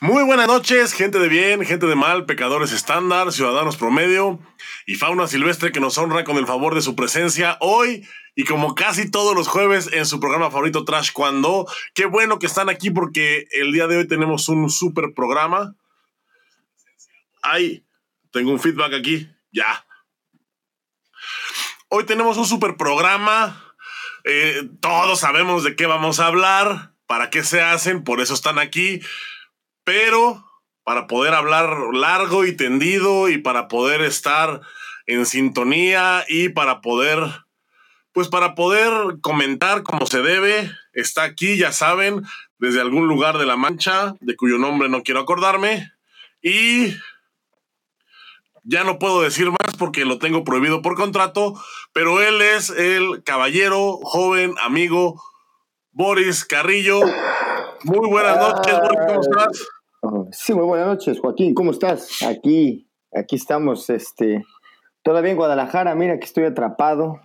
[0.00, 4.38] Muy buenas noches, gente de bien, gente de mal, pecadores estándar, ciudadanos promedio
[4.86, 8.06] y fauna silvestre que nos honra con el favor de su presencia hoy
[8.36, 11.66] y como casi todos los jueves en su programa favorito Trash Cuando.
[11.94, 15.74] Qué bueno que están aquí porque el día de hoy tenemos un super programa.
[17.42, 17.84] Ay,
[18.30, 19.84] tengo un feedback aquí, ya.
[21.88, 23.64] Hoy tenemos un super programa.
[24.22, 28.60] Eh, todos sabemos de qué vamos a hablar, para qué se hacen, por eso están
[28.60, 29.00] aquí
[29.88, 30.44] pero
[30.84, 34.60] para poder hablar largo y tendido y para poder estar
[35.06, 37.18] en sintonía y para poder,
[38.12, 42.22] pues para poder comentar como se debe, está aquí, ya saben,
[42.58, 45.90] desde algún lugar de la Mancha, de cuyo nombre no quiero acordarme,
[46.42, 46.94] y
[48.64, 51.58] ya no puedo decir más porque lo tengo prohibido por contrato,
[51.94, 55.18] pero él es el caballero, joven, amigo,
[55.92, 57.00] Boris Carrillo.
[57.84, 59.68] Muy buenas noches, Boris, ¿cómo estás?
[60.30, 62.22] Sí, muy buenas noches, Joaquín, ¿cómo estás?
[62.22, 64.44] Aquí, aquí estamos, este,
[65.02, 67.20] todavía en Guadalajara, mira que estoy atrapado.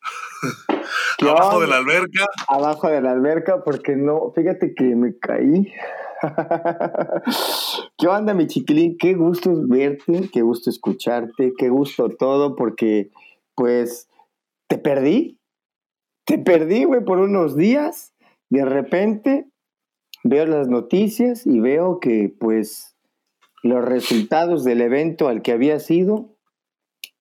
[1.20, 2.26] Abajo de la alberca.
[2.48, 5.72] Abajo de la alberca, porque no, fíjate que me caí.
[7.98, 8.96] ¿Qué onda, mi chiquilín?
[8.98, 13.10] Qué gusto verte, qué gusto escucharte, qué gusto todo, porque,
[13.54, 14.08] pues,
[14.66, 15.38] te perdí.
[16.24, 18.14] Te perdí, güey, por unos días.
[18.50, 19.51] De repente,
[20.24, 22.96] veo las noticias y veo que pues
[23.62, 26.36] los resultados del evento al que había sido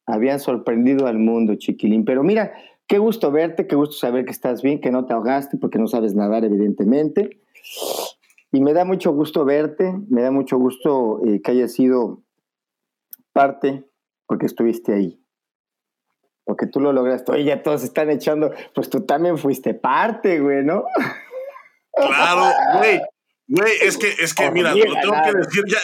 [0.05, 2.05] habían sorprendido al mundo, chiquilín.
[2.05, 2.53] Pero mira,
[2.87, 5.87] qué gusto verte, qué gusto saber que estás bien, que no te ahogaste porque no
[5.87, 7.41] sabes nadar, evidentemente.
[8.51, 12.23] Y me da mucho gusto verte, me da mucho gusto eh, que hayas sido
[13.31, 13.85] parte
[14.25, 15.23] porque estuviste ahí.
[16.43, 17.31] Porque tú lo lograste.
[17.31, 20.83] Oye, ya todos están echando, pues tú también fuiste parte, güey, ¿no?
[22.07, 23.01] Claro, güey.
[23.53, 25.79] Güey, es que, es que, mira, lo tengo que decir, ya,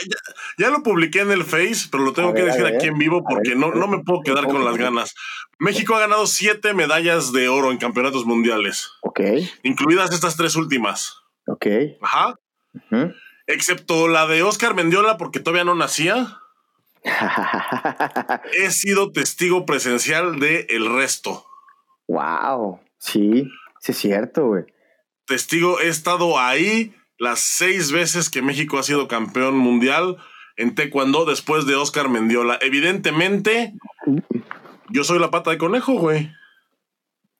[0.58, 3.56] ya, lo publiqué en el Face, pero lo tengo que decir aquí en vivo porque
[3.56, 5.14] no, no me puedo quedar con las ganas.
[5.60, 8.90] México ha ganado siete medallas de oro en campeonatos mundiales.
[9.02, 9.20] Ok.
[9.64, 11.18] Incluidas estas tres últimas.
[11.46, 11.66] Ok.
[12.02, 12.36] Ajá.
[13.48, 16.40] Excepto la de Oscar Mendiola, porque todavía no nacía.
[18.54, 21.46] He sido testigo presencial de el resto.
[22.08, 22.80] Wow.
[22.98, 23.50] Sí,
[23.82, 24.77] sí es cierto, güey
[25.28, 30.18] testigo, he estado ahí las seis veces que México ha sido campeón mundial
[30.56, 32.58] en taekwondo después de Oscar Mendiola.
[32.62, 33.74] Evidentemente,
[34.90, 36.32] yo soy la pata de conejo, güey.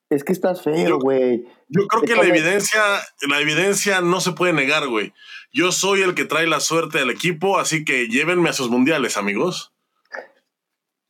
[0.10, 1.46] Es que estás feo, güey.
[1.68, 2.82] Yo, creo que la evidencia,
[3.28, 5.14] la evidencia no se puede negar, güey.
[5.52, 9.18] Yo soy el que trae la suerte al equipo, así que llévenme a sus mundiales,
[9.18, 9.74] amigos.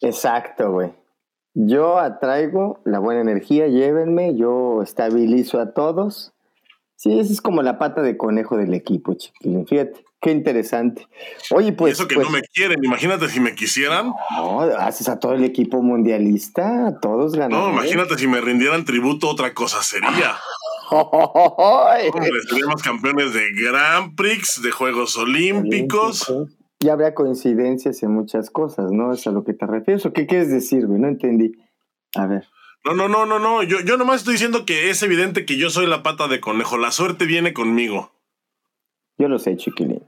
[0.01, 0.93] Exacto, güey.
[1.53, 6.33] Yo atraigo la buena energía, llévenme, yo estabilizo a todos
[6.97, 9.67] Sí, esa es como la pata de conejo del equipo, chiquilín.
[9.67, 11.07] Fíjate, qué interesante.
[11.51, 11.93] Oye, pues.
[11.93, 14.13] eso que no pues me quieren, imagínate si me quisieran.
[14.35, 17.51] No, haces a todo el equipo mundialista, a todos ganan.
[17.51, 20.37] No, imagínate si me rindieran tributo, otra cosa sería.
[20.89, 26.33] Hombre, seríamos campeones de Grand Prix, de Juegos Olímpicos.
[26.79, 29.13] Ya habría coincidencias en muchas cosas, ¿no?
[29.13, 30.03] Es a lo que te refieres.
[30.07, 30.99] ¿O qué quieres decir, güey?
[30.99, 31.51] No entendí.
[32.15, 32.47] A ver.
[32.87, 33.63] No, no, no, no, no.
[33.63, 36.77] Yo, yo nomás estoy diciendo que es evidente que yo soy la pata de conejo.
[36.77, 38.13] La suerte viene conmigo.
[39.17, 40.03] Yo lo sé, chiquilín.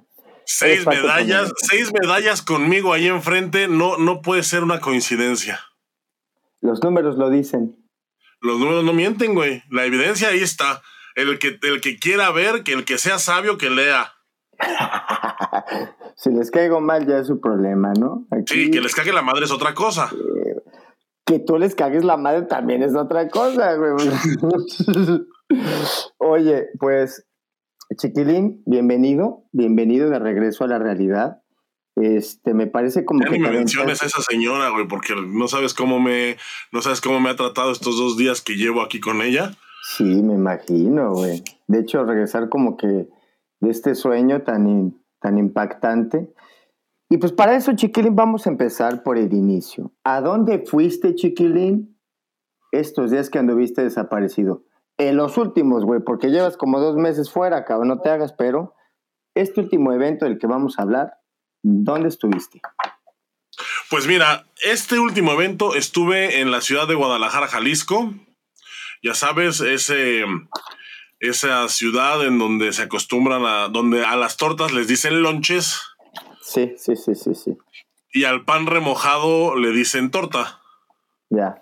[0.46, 5.60] Seis medallas, seis medallas conmigo ahí enfrente no, no puede ser una coincidencia.
[6.62, 7.76] Los números lo dicen.
[8.40, 9.62] Los números no mienten, güey.
[9.70, 10.82] La evidencia ahí está.
[11.16, 14.14] El que, el que quiera ver, que el que sea sabio, que lea.
[16.16, 18.26] si les caigo mal ya es su problema, ¿no?
[18.46, 20.10] Sí, que les cague la madre es otra cosa.
[21.30, 23.94] Que tú les cagues la madre también es otra cosa, güey.
[26.18, 27.24] Oye, pues,
[27.96, 31.44] Chiquilín, bienvenido, bienvenido de regreso a la realidad.
[31.96, 33.38] Este, me parece como que.
[33.38, 36.38] me menciones a esa señora, güey, porque no sabes cómo me,
[36.72, 39.52] no sabes cómo me ha tratado estos dos días que llevo aquí con ella.
[39.84, 41.44] Sí, me imagino, güey.
[41.68, 46.34] De hecho, regresar como que de este sueño tan, tan impactante.
[47.10, 49.92] Y pues para eso, Chiquilín, vamos a empezar por el inicio.
[50.04, 52.00] ¿A dónde fuiste, Chiquilín,
[52.72, 54.64] estos días que anduviste desaparecido?
[55.00, 58.76] En los últimos, güey, porque llevas como dos meses fuera, cabrón, no te hagas, pero
[59.34, 61.14] este último evento del que vamos a hablar,
[61.64, 62.62] ¿dónde estuviste?
[63.90, 68.14] Pues mira, este último evento estuve en la ciudad de Guadalajara, Jalisco.
[69.02, 70.26] Ya sabes, ese,
[71.20, 75.89] esa ciudad en donde se acostumbran a, donde a las tortas les dicen lonches
[76.50, 77.58] Sí, sí, sí, sí, sí.
[78.12, 80.62] Y al pan remojado le dicen torta.
[81.30, 81.62] Ya.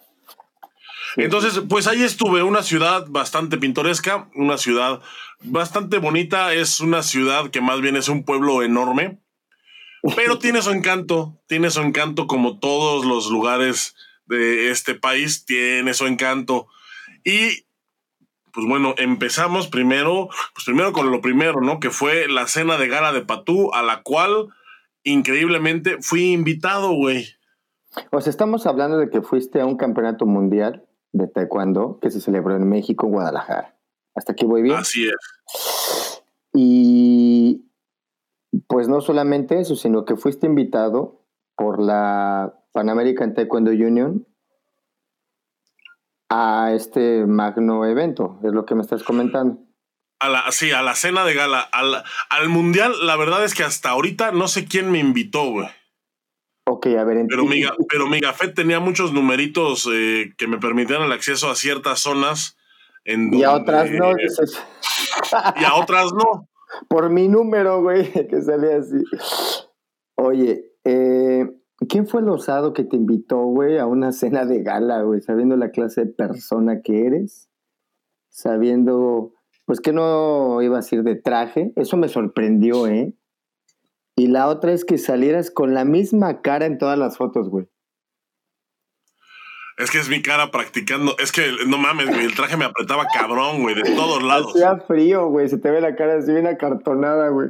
[1.17, 5.01] Entonces, pues ahí estuve, una ciudad bastante pintoresca, una ciudad
[5.41, 9.19] bastante bonita, es una ciudad que más bien es un pueblo enorme,
[10.15, 13.93] pero tiene su encanto, tiene su encanto como todos los lugares
[14.25, 16.67] de este país, tiene su encanto.
[17.25, 17.65] Y
[18.53, 21.81] pues bueno, empezamos primero, pues primero con lo primero, ¿no?
[21.81, 24.47] Que fue la cena de gala de Patú, a la cual
[25.11, 27.25] increíblemente fui invitado, güey.
[28.11, 32.21] O sea, estamos hablando de que fuiste a un campeonato mundial de taekwondo que se
[32.21, 33.75] celebró en México, en Guadalajara.
[34.15, 34.75] ¿Hasta aquí voy bien?
[34.75, 36.23] Así es.
[36.53, 37.65] Y
[38.67, 41.23] pues no solamente eso, sino que fuiste invitado
[41.55, 44.27] por la Pan American Taekwondo Union
[46.29, 49.59] a este magno evento, es lo que me estás comentando.
[50.19, 53.63] A la, sí, a la cena de gala, al, al mundial, la verdad es que
[53.63, 55.67] hasta ahorita no sé quién me invitó, güey.
[56.69, 61.01] Ok, a ver, pero mi, pero mi gafet tenía muchos numeritos eh, que me permitían
[61.01, 62.57] el acceso a ciertas zonas.
[63.05, 64.11] En y a otras no.
[65.55, 66.49] y a otras no.
[66.89, 69.01] Por mi número, güey, que salía así.
[70.15, 71.49] Oye, eh,
[71.87, 75.21] ¿quién fue el osado que te invitó, güey, a una cena de gala, güey?
[75.21, 77.49] Sabiendo la clase de persona que eres,
[78.29, 79.33] sabiendo,
[79.67, 81.73] pues que no ibas a ir de traje.
[81.75, 83.13] Eso me sorprendió, ¿eh?
[84.15, 87.67] Y la otra es que salieras con la misma cara en todas las fotos, güey.
[89.75, 91.17] Es que es mi cara practicando.
[91.19, 92.23] Es que no mames, güey.
[92.23, 94.55] El traje me apretaba cabrón, güey, de todos lados.
[94.55, 95.49] Hacía frío, güey.
[95.49, 97.49] Se te ve la cara así bien acartonada, güey.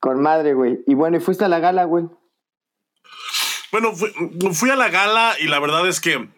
[0.00, 0.80] Con madre, güey.
[0.88, 2.06] Y bueno, y fuiste a la gala, güey.
[3.70, 6.28] Bueno, fui, a la gala y la verdad es que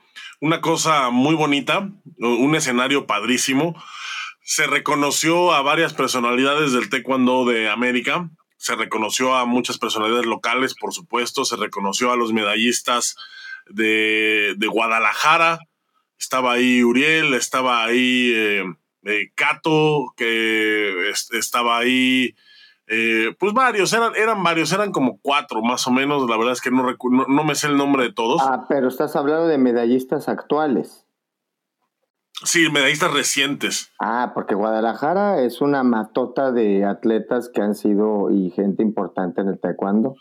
[0.43, 3.81] una cosa muy bonita, un escenario padrísimo.
[4.43, 8.29] Se reconoció a varias personalidades del taekwondo de América.
[8.57, 11.45] Se reconoció a muchas personalidades locales, por supuesto.
[11.45, 13.15] Se reconoció a los medallistas
[13.69, 15.61] de, Guadalajara.
[16.19, 18.65] Estaba ahí Uriel, estaba ahí eh,
[19.05, 22.35] eh, Cato, que estaba ahí
[22.95, 26.61] eh, pues varios, eran, eran varios, eran como cuatro más o menos, la verdad es
[26.61, 28.43] que no, no, me sé el nombre de todos.
[28.45, 31.07] Ah, pero estás hablando de medallistas actuales.
[32.45, 33.93] Sí, medallistas recientes.
[33.99, 39.49] Ah, porque Guadalajara es una matota de atletas que han sido y gente importante en
[39.49, 40.17] el taekwondo.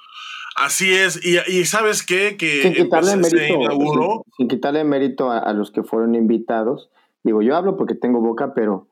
[0.55, 2.37] Así es, y, ¿sabes qué?
[2.37, 6.89] Que sin quitarle mérito, sin, quitarle mérito a los que fueron invitados.
[7.23, 8.87] Digo, yo hablo porque tengo boca, pero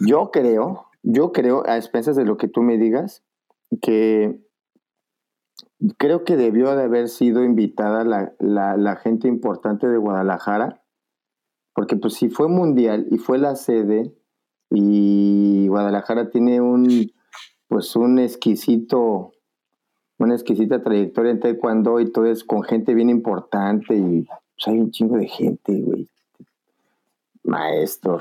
[0.00, 3.22] yo creo yo creo, a expensas de lo que tú me digas,
[3.80, 4.40] que
[5.98, 10.82] creo que debió de haber sido invitada la, gente importante de Guadalajara,
[11.74, 14.14] porque pues si fue mundial y fue la sede
[14.70, 17.10] y Guadalajara tiene un
[17.68, 19.32] pues un exquisito
[20.18, 24.78] una exquisita trayectoria en taekwondo y todo es con gente bien importante y pues, hay
[24.78, 26.11] un chingo de gente, güey
[27.44, 28.18] maestro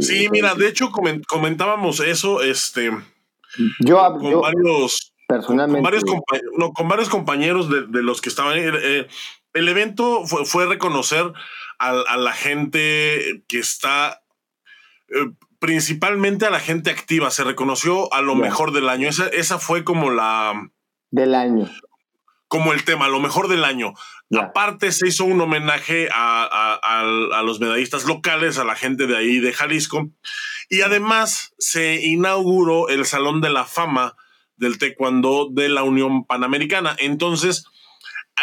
[0.00, 2.90] Sí, mira, de hecho comentábamos eso, este,
[3.80, 6.00] yo con varios, personalmente,
[6.74, 8.58] con, varios, compañeros de, los que estaban.
[8.58, 9.06] Eh, eh,
[9.52, 11.32] el evento fue, reconocer
[11.78, 14.22] a, la gente que está,
[15.08, 15.30] eh,
[15.60, 17.30] principalmente a la gente activa.
[17.30, 19.08] Se reconoció a lo mejor del año.
[19.08, 20.70] Esa, esa fue como la
[21.10, 21.70] del año
[22.54, 23.94] como el tema, lo mejor del año.
[24.40, 29.52] Aparte, se hizo un homenaje a, los medallistas locales, a la gente de ahí de
[29.52, 30.12] Jalisco.
[30.68, 34.14] Y además se inauguró el Salón de la Fama
[34.56, 36.94] del Taekwondo de la Unión Panamericana.
[37.00, 37.64] Entonces,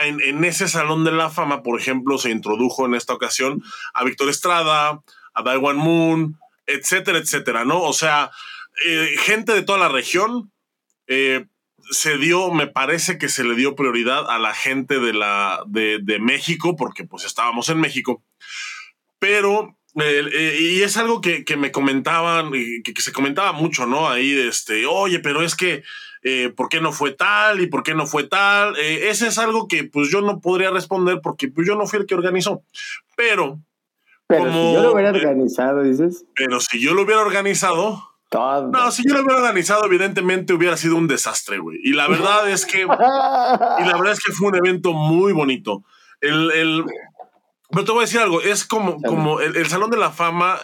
[0.01, 3.63] en, ese Salón de la Fama, por ejemplo, se introdujo en esta ocasión
[3.94, 5.01] a Víctor Estrada,
[5.34, 7.82] a Daiwan Moon, etcétera, etcétera, ¿no?
[7.82, 8.30] O sea,
[8.86, 10.51] eh, gente de toda la región.
[11.08, 11.46] Eh,
[11.91, 16.19] se dio, me parece que se le dio prioridad a la gente de, la, de,
[16.19, 18.24] México, porque pues estábamos en México,
[19.19, 24.10] pero, eh, y es algo que, me comentaban, que, que, se comentaba mucho, ¿no?
[24.10, 25.83] Ahí, este, oye, pero es que,
[26.24, 28.77] eh, ¿por qué no fue tal y por qué no fue tal?
[28.77, 32.00] Eh, ese es algo que pues yo no podría responder porque pues, yo no fui
[32.00, 32.63] el que organizó,
[33.15, 33.60] pero...
[34.27, 36.24] Pero si yo lo hubiera organizado, dices.
[36.36, 40.96] Pero si yo lo hubiera organizado, no, si yo lo hubiera organizado, evidentemente hubiera sido
[40.96, 41.80] un desastre, güey.
[41.84, 42.82] Y la verdad es que.
[42.82, 45.84] y la verdad es que fue un evento muy bonito.
[46.22, 46.86] El,
[47.72, 50.60] pero te voy a decir algo, es como, como el, Salón de la Fama,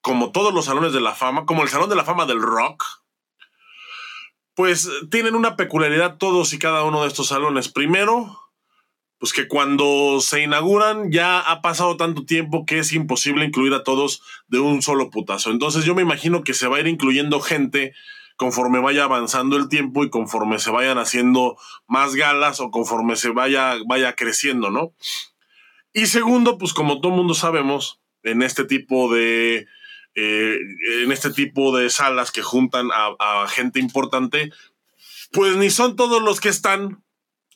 [0.00, 2.84] como todos los salones de la fama, como el Salón de la Fama del Rock,
[4.54, 7.68] pues tienen una peculiaridad todos y cada uno de estos salones.
[7.68, 8.47] Primero,
[9.18, 13.82] pues que cuando se inauguran ya ha pasado tanto tiempo que es imposible incluir a
[13.82, 15.50] todos de un solo putazo.
[15.50, 17.94] Entonces yo me imagino que se va a ir incluyendo gente
[18.36, 21.56] conforme vaya avanzando el tiempo y conforme se vayan haciendo
[21.88, 24.94] más galas o conforme se vaya, vaya creciendo, ¿no?
[25.92, 29.66] Y segundo, pues como todo mundo sabemos, en este tipo de,
[30.14, 30.58] eh,
[31.02, 34.52] en este tipo de salas que juntan a, gente importante,
[35.32, 37.02] pues ni son todos los que están,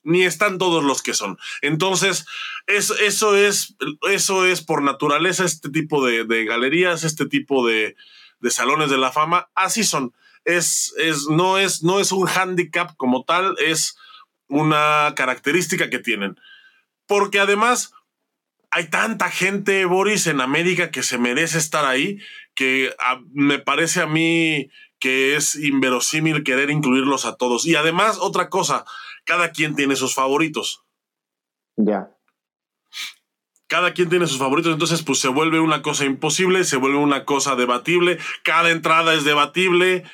[0.03, 1.39] ni están todos los que son.
[1.61, 2.27] Entonces,
[2.67, 3.77] eso, eso, es,
[4.11, 7.97] eso es por naturaleza este tipo de, galerías, este tipo de,
[8.41, 10.13] de, salones de la fama, así son.
[10.45, 13.97] Es, es, no, es, no es un handicap como tal, es
[14.49, 16.39] una característica que tienen.
[17.07, 17.93] Porque además
[18.71, 22.19] hay tanta gente, Boris, en América que se merece estar ahí,
[22.55, 22.95] que
[23.33, 27.67] me parece a mí que es inverosímil querer incluirlos a todos.
[27.67, 28.85] Y además, otra cosa,
[29.25, 30.85] cada quien tiene sus favoritos.
[31.77, 32.11] Ya.
[33.67, 37.25] Cada quien tiene sus favoritos, entonces pues se vuelve una cosa imposible, se vuelve una
[37.25, 40.05] cosa debatible, cada entrada es debatible,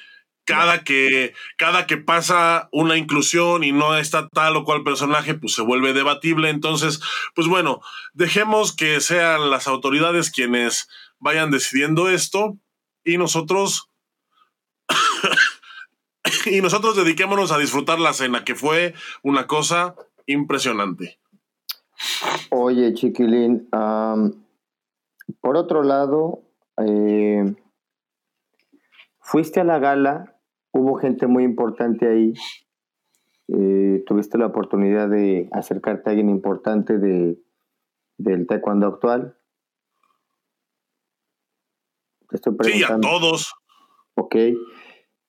[0.45, 5.55] cada que, cada que pasa una inclusión y no está tal o cual personaje, pues
[5.55, 6.49] se vuelve debatible.
[6.49, 7.01] Entonces,
[7.35, 7.83] pues bueno,
[8.15, 10.89] dejemos que sean las autoridades quienes
[11.19, 12.57] vayan decidiendo esto
[13.05, 13.91] y nosotros
[16.47, 19.95] y nosotros dediquémonos a disfrutar la cena, que fue una cosa
[20.27, 21.19] impresionante.
[22.51, 26.43] Oye, chiquilín, por otro lado,
[26.77, 27.55] eh,
[29.21, 30.39] fuiste a la gala
[30.73, 32.35] hubo gente muy importante ahí.
[33.49, 37.39] Eh, tuviste la oportunidad de acercarte a alguien importante de,
[38.19, 39.37] del taekwondo actual.
[42.63, 43.55] sí, a todos.
[44.15, 44.37] Ok.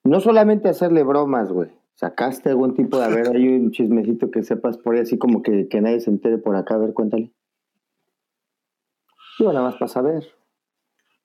[0.03, 1.69] No solamente hacerle bromas, güey.
[1.95, 5.43] ¿Sacaste algún tipo de, a ver, hay un chismecito que sepas por ahí, así como
[5.43, 6.75] que, que nadie se entere por acá?
[6.75, 7.33] A ver, cuéntale.
[9.37, 10.39] Yo nada más para saber.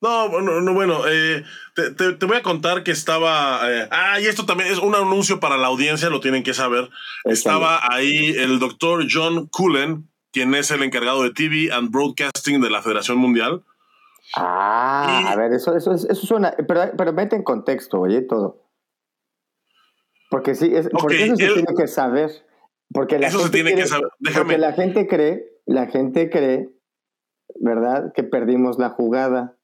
[0.00, 3.60] No, bueno, no, bueno eh, te, voy a contar que estaba.
[3.70, 6.90] Eh, ah, y esto también es un anuncio para la audiencia, lo tienen que saber.
[7.24, 12.70] Estaba ahí el doctor John Cullen, quien es el encargado de TV and Broadcasting de
[12.70, 13.62] la Federación Mundial.
[14.36, 16.52] Ah, a ver, eso, eso, eso suena.
[16.66, 18.63] Pero, pero mete en contexto, oye, todo.
[20.34, 22.28] Porque sí, es, porque eso se tiene que saber.
[22.92, 24.08] Porque la eso se tiene que saber.
[24.18, 24.44] Déjame.
[24.44, 26.70] Porque la gente cree, la gente cree,
[27.60, 28.12] ¿verdad?
[28.16, 29.56] Que perdimos la jugada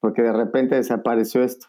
[0.00, 1.66] porque de repente desapareció esto.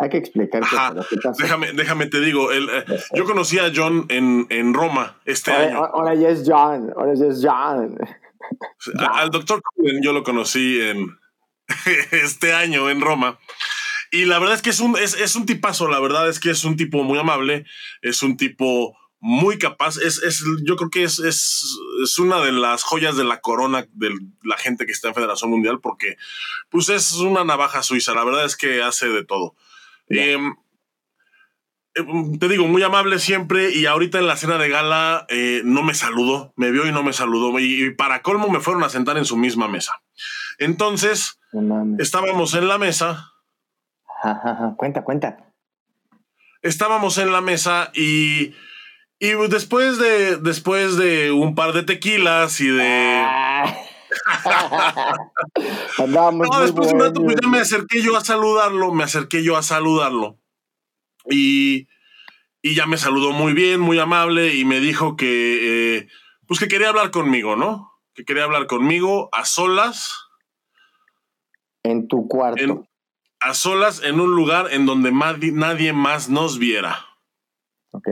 [0.00, 0.76] Hay que explicar qué,
[1.22, 1.30] pasa.
[1.38, 5.84] Déjame, déjame te digo, el, eh, yo conocí a John en, en Roma este año.
[5.84, 7.96] Ahora ya es John, ahora ya es John.
[8.98, 9.62] Al doctor
[10.02, 11.16] yo lo conocí en
[12.10, 13.38] este año en Roma.
[14.10, 16.50] Y la verdad es que es un, es, es un tipazo, la verdad es que
[16.50, 17.64] es un tipo muy amable,
[18.02, 19.96] es un tipo muy capaz.
[19.96, 23.86] Es, es, yo creo que es, es, es, una de las joyas de la corona
[23.92, 24.10] de
[24.42, 26.16] la gente que está en Federación Mundial, porque
[26.68, 28.14] pues es una navaja suiza.
[28.14, 29.54] La verdad es que hace de todo.
[30.08, 30.54] Em,
[31.94, 33.72] em, te digo, muy amable siempre.
[33.72, 37.02] Y ahorita en la cena de gala eh, no me saludó, me vio y no
[37.02, 37.58] me saludó.
[37.58, 40.02] Y, para colmo me fueron a sentar en su misma mesa.
[40.58, 41.40] Entonces,
[41.98, 43.32] estábamos en la mesa.
[44.76, 45.36] Cuenta, cuenta.
[46.62, 48.54] Estábamos en la mesa y
[49.18, 53.22] y después de, después de un par de tequilas y de.
[53.24, 53.74] Ah.
[56.06, 59.56] no, después de un rato, pues ya me acerqué yo a saludarlo, me acerqué yo
[59.56, 60.38] a saludarlo.
[61.30, 61.88] Y,
[62.60, 66.08] y ya me saludó muy bien, muy amable, y me dijo que, eh,
[66.46, 67.92] pues que quería hablar conmigo, ¿no?
[68.14, 70.28] Que quería hablar conmigo a solas.
[71.82, 72.86] En tu cuarto.
[73.40, 77.06] A solas en un lugar en donde nadie más nos viera.
[77.90, 78.08] Ok.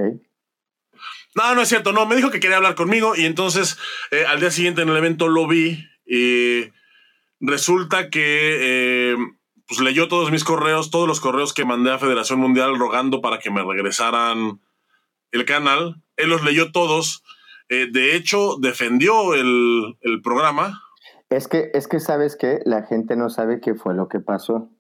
[1.35, 3.77] No, no es cierto, no, me dijo que quería hablar conmigo y entonces
[4.13, 6.71] eh, al día siguiente en el evento lo vi y
[7.41, 9.17] resulta que eh,
[9.67, 13.39] pues leyó todos mis correos, todos los correos que mandé a Federación Mundial rogando para
[13.39, 14.61] que me regresaran
[15.33, 15.97] el canal.
[16.17, 17.25] Él los leyó todos.
[17.69, 20.83] Eh, de hecho, defendió el, el, programa.
[21.31, 24.71] Es que, es que sabes que la gente no sabe qué fue lo que pasó.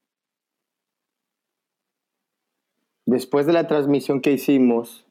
[3.06, 5.04] Después de la transmisión que hicimos,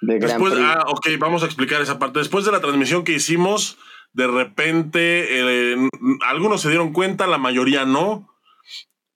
[0.00, 2.20] Después, ah, ok, vamos a explicar esa parte.
[2.20, 3.76] Después de la transmisión que hicimos,
[4.12, 5.88] de repente, eh,
[6.26, 8.28] algunos se dieron cuenta, la mayoría no.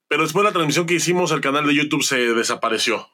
[0.07, 3.07] Pero después de la transmisión que hicimos, el canal de YouTube se desapareció.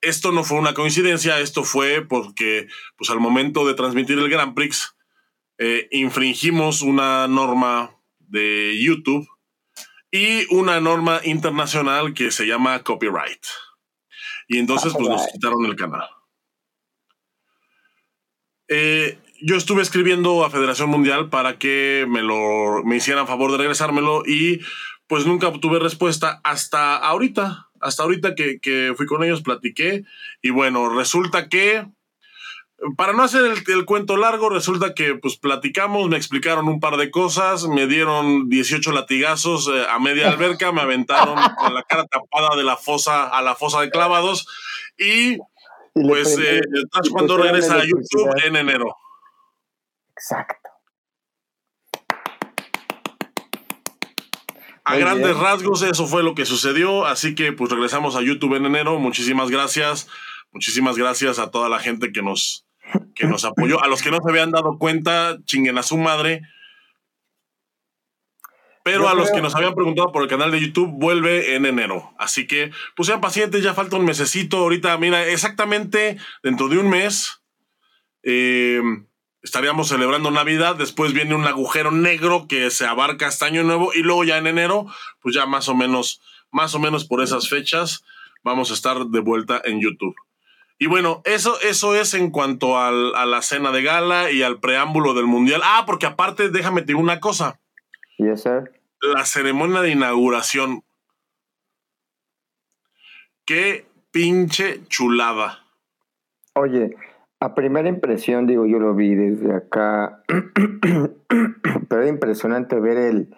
[0.00, 2.66] Esto no fue una coincidencia, esto fue porque,
[2.96, 4.96] pues al momento de transmitir el Grand Prix,
[5.58, 9.28] eh, infringimos una norma de YouTube
[10.14, 13.44] y una norma internacional que se llama copyright.
[14.46, 16.08] Y entonces, pues nos quitaron el canal.
[18.68, 23.58] Eh, yo estuve escribiendo a Federación Mundial para que me lo me hicieran favor de
[23.58, 24.60] regresármelo y
[25.08, 27.70] pues nunca obtuve respuesta hasta ahorita.
[27.80, 30.04] Hasta ahorita que, que fui con ellos, platiqué
[30.40, 31.88] y bueno, resulta que
[32.96, 37.10] para no hacer el, cuento largo, resulta que pues platicamos, me explicaron un par de
[37.10, 42.56] cosas, me dieron 18 latigazos eh, a media alberca, me aventaron con la cara tapada
[42.56, 44.46] de la fosa a la fosa de clavados
[44.98, 45.38] y,
[45.94, 46.60] pues eh,
[47.10, 48.96] cuando regresa a YouTube en enero.
[50.16, 50.70] Exacto.
[54.86, 58.66] A grandes rasgos eso fue lo que sucedió, así que pues regresamos a YouTube en
[58.66, 58.98] enero.
[58.98, 60.08] Muchísimas gracias.
[60.54, 62.63] Muchísimas gracias a toda la gente que nos,
[63.14, 63.82] que nos apoyó.
[63.82, 66.42] A los que no se habían dado cuenta, chinguen a su madre.
[68.82, 72.12] Pero a los que nos habían preguntado por el canal de YouTube, vuelve en enero.
[72.18, 74.58] Así que, pues sean pacientes, ya falta un mesecito.
[74.58, 77.40] Ahorita, mira, exactamente dentro de un mes
[78.22, 78.82] eh,
[79.42, 80.76] estaríamos celebrando Navidad.
[80.76, 83.92] Después viene un agujero negro que se abarca hasta Año Nuevo.
[83.94, 84.86] Y luego ya en enero,
[85.20, 86.20] pues ya más o menos,
[86.50, 88.04] más o menos por esas fechas,
[88.42, 90.14] vamos a estar de vuelta en YouTube.
[90.84, 95.14] Y bueno, eso, eso es en cuanto a la cena de gala y al preámbulo
[95.14, 95.62] del mundial.
[95.64, 97.58] Ah, porque aparte, déjame decir una cosa.
[98.18, 98.70] Yes, sir.
[99.00, 100.82] La ceremonia de inauguración.
[103.46, 105.60] Qué pinche chulada.
[106.54, 106.94] Oye,
[107.40, 110.22] a primera impresión, digo, yo lo vi desde acá,
[111.88, 113.34] pero es impresionante ver el,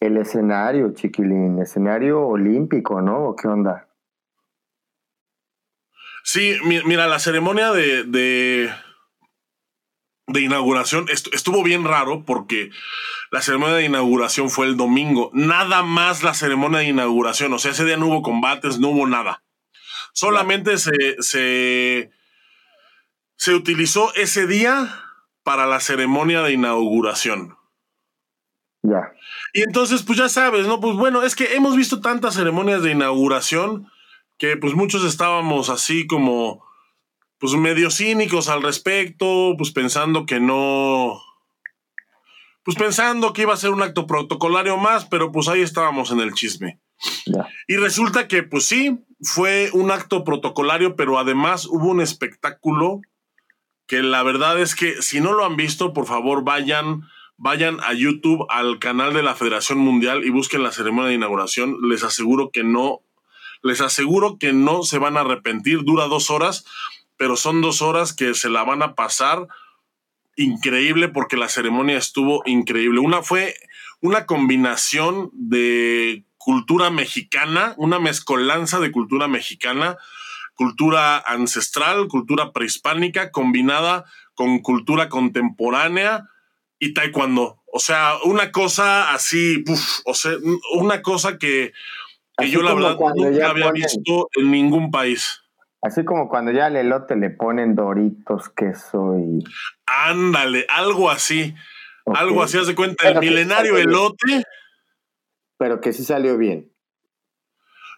[0.00, 3.22] el escenario, chiquilín, escenario olímpico, ¿no?
[3.22, 3.86] ¿O qué onda?
[6.26, 8.72] Sí, mira, la ceremonia de, de,
[10.40, 12.70] inauguración estuvo bien raro porque
[13.30, 15.30] la ceremonia de inauguración fue el domingo.
[15.34, 17.52] Nada más la ceremonia de inauguración.
[17.52, 19.44] O sea, ese día no hubo combates, no hubo nada.
[20.14, 22.10] Solamente se, se,
[23.36, 25.02] se utilizó ese día
[25.42, 27.58] para la ceremonia de inauguración.
[28.80, 29.12] Ya.
[29.52, 30.80] Y entonces, pues ya sabes, ¿no?
[30.80, 33.90] Pues bueno, es que hemos visto tantas ceremonias de inauguración
[34.38, 36.64] que pues muchos estábamos así como
[37.38, 41.20] pues medio cínicos al respecto, pues pensando que no,
[42.64, 46.20] pues pensando que iba a ser un acto protocolario más, pero pues ahí estábamos en
[46.20, 46.80] el chisme.
[47.68, 53.00] Y resulta que pues sí, fue un acto protocolario, pero además hubo un espectáculo
[53.86, 57.02] que la verdad es que si no lo han visto, por favor vayan,
[57.36, 61.76] vayan a YouTube, al canal de la Federación Mundial y busquen la ceremonia de inauguración.
[61.82, 63.00] Les aseguro que no
[63.64, 65.82] les aseguro que no se van a arrepentir.
[65.84, 66.64] Dura dos horas,
[67.16, 69.48] pero son dos horas que se la van a pasar
[70.36, 73.00] increíble porque la ceremonia estuvo increíble.
[73.00, 73.54] Una fue
[74.00, 79.96] una combinación de cultura mexicana, una mezcolanza de cultura mexicana,
[80.54, 86.28] cultura ancestral, cultura prehispánica, combinada con cultura contemporánea
[86.78, 87.62] y taekwondo.
[87.72, 89.64] O sea, una cosa así,
[90.04, 90.32] o sea,
[90.74, 91.72] una cosa que
[92.36, 95.40] que yo la verdad nunca había visto en ningún país.
[95.82, 99.44] Así como cuando ya al elote le ponen doritos, queso y...
[99.84, 101.54] Ándale, algo así.
[102.06, 104.44] Algo así, haz de cuenta, el milenario elote.
[105.58, 106.70] Pero que sí salió bien.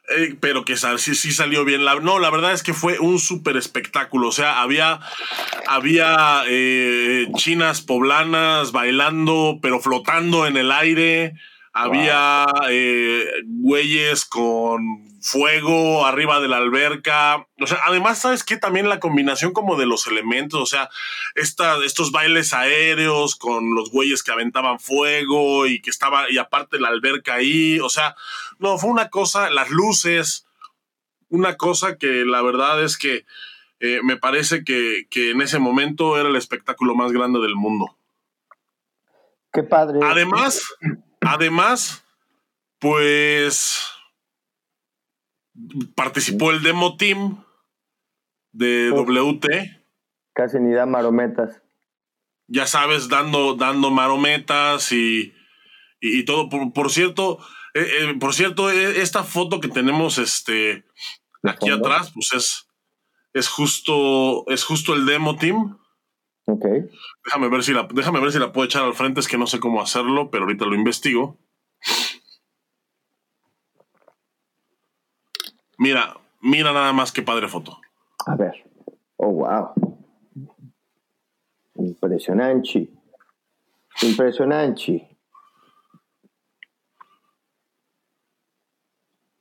[0.09, 1.85] Eh, pero que sí, sí salió bien.
[1.85, 4.29] La, no, la verdad es que fue un súper espectáculo.
[4.29, 5.01] O sea, había,
[5.66, 11.35] había eh, chinas poblanas bailando, pero flotando en el aire.
[11.79, 17.47] Había eh, güeyes con fuego arriba de la alberca.
[17.61, 18.57] O sea, además, ¿sabes qué?
[18.57, 20.89] También la combinación como de los elementos, o sea,
[21.35, 26.89] estos bailes aéreos con los güeyes que aventaban fuego y que estaba, y aparte la
[26.89, 28.17] alberca ahí, o sea,
[28.59, 30.47] no, fue una cosa, las luces,
[31.29, 33.27] una cosa que la verdad es que
[33.81, 37.99] eh, me parece que, que en ese momento era el espectáculo más grande del mundo.
[39.53, 39.99] Qué padre.
[40.03, 40.62] Además,
[41.27, 42.05] Además,
[42.79, 43.85] pues
[45.95, 47.45] participó el demo team
[48.53, 49.47] de WT.
[50.35, 51.62] Casi ni da marometas.
[52.49, 55.35] Ya sabes, dando, dando marometas y,
[56.01, 56.49] y, todo.
[56.49, 57.39] Por, cierto,
[57.75, 60.85] eh, eh, por cierto, e, esta foto que tenemos este,
[61.43, 62.69] aquí atrás, pues es,
[63.33, 65.79] es, justo, es justo el demo team.
[66.46, 66.64] Ok.
[67.24, 69.46] Déjame ver si la, déjame ver si la puedo echar al frente, es que no
[69.46, 71.38] sé cómo hacerlo, pero ahorita lo investigo.
[75.78, 77.78] Mira, mira nada más que padre foto.
[78.26, 78.54] A ver.
[79.16, 79.72] Oh, wow.
[81.74, 82.88] Impresionante.
[84.02, 85.15] Impresionante.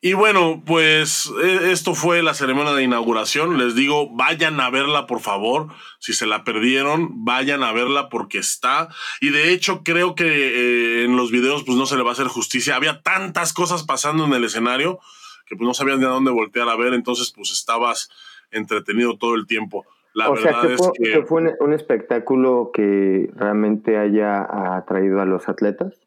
[0.05, 3.57] Y bueno, pues e, esto fue la ceremonia de inauguración.
[3.57, 5.69] Les digo, vayan a verla, por favor.
[5.97, 8.89] Si se la perdieron, vayan a verla porque está.
[9.19, 12.13] Y de hecho, creo que eh, en los videos, pues no se le va a
[12.13, 12.75] hacer justicia.
[12.75, 14.99] Había tantas cosas pasando en el escenario
[15.47, 16.93] que pues no sabían de dónde voltear a ver.
[16.93, 18.11] Entonces, pues estabas
[18.51, 19.87] entretenido todo el tiempo.
[20.13, 25.19] La o sea, verdad es que, que fue un, un espectáculo que realmente haya atraído
[25.19, 26.04] a los atletas,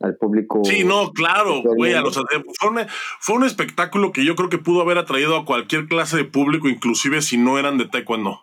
[0.00, 0.62] al público.
[0.64, 2.86] Sí, no, claro, güey, a los fue, un-
[3.20, 6.68] fue un espectáculo que yo creo que pudo haber atraído a cualquier clase de público,
[6.68, 8.42] inclusive si no eran de taekwondo.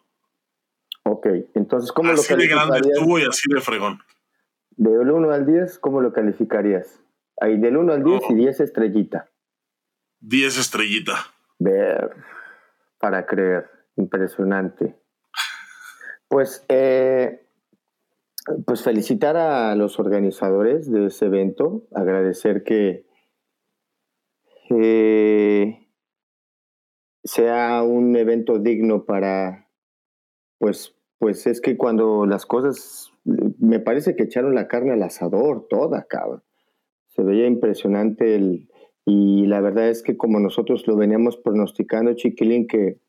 [1.04, 2.98] Ok, entonces, ¿cómo lo Así de grande calificarías?
[2.98, 4.00] estuvo y así de fregón.
[4.76, 7.00] Del 1 al 10, ¿cómo lo calificarías?
[7.40, 8.36] Ahí, del 1 al 10 y Oh.
[8.36, 9.30] 10 estrellita.
[10.22, 11.28] 10 estrellita.
[11.60, 12.16] Ver,
[12.98, 14.96] para creer, impresionante.
[16.28, 17.43] Pues, eh,
[18.66, 23.06] pues felicitar a los organizadores de ese evento, agradecer que
[24.70, 25.88] eh,
[27.24, 29.70] sea un evento digno para,
[30.58, 35.68] pues, pues es que cuando las cosas, me parece que echaron la carne al asador,
[35.70, 36.44] toda, cabrón.
[37.10, 38.68] Se veía impresionante el,
[39.06, 43.00] y la verdad es que como nosotros lo veníamos pronosticando, Chiquilín, que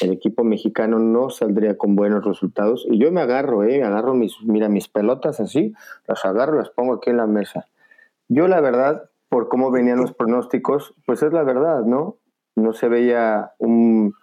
[0.00, 2.86] el equipo mexicano no saldría con buenos resultados.
[2.90, 3.82] Y yo me agarro, ¿eh?
[3.82, 5.74] Agarro mis, mira, mis pelotas así,
[6.06, 7.68] las agarro, las pongo aquí en la mesa.
[8.28, 12.16] Yo la verdad, por cómo venían los pronósticos, pues es la verdad, ¿no?
[12.56, 14.14] No se veía un...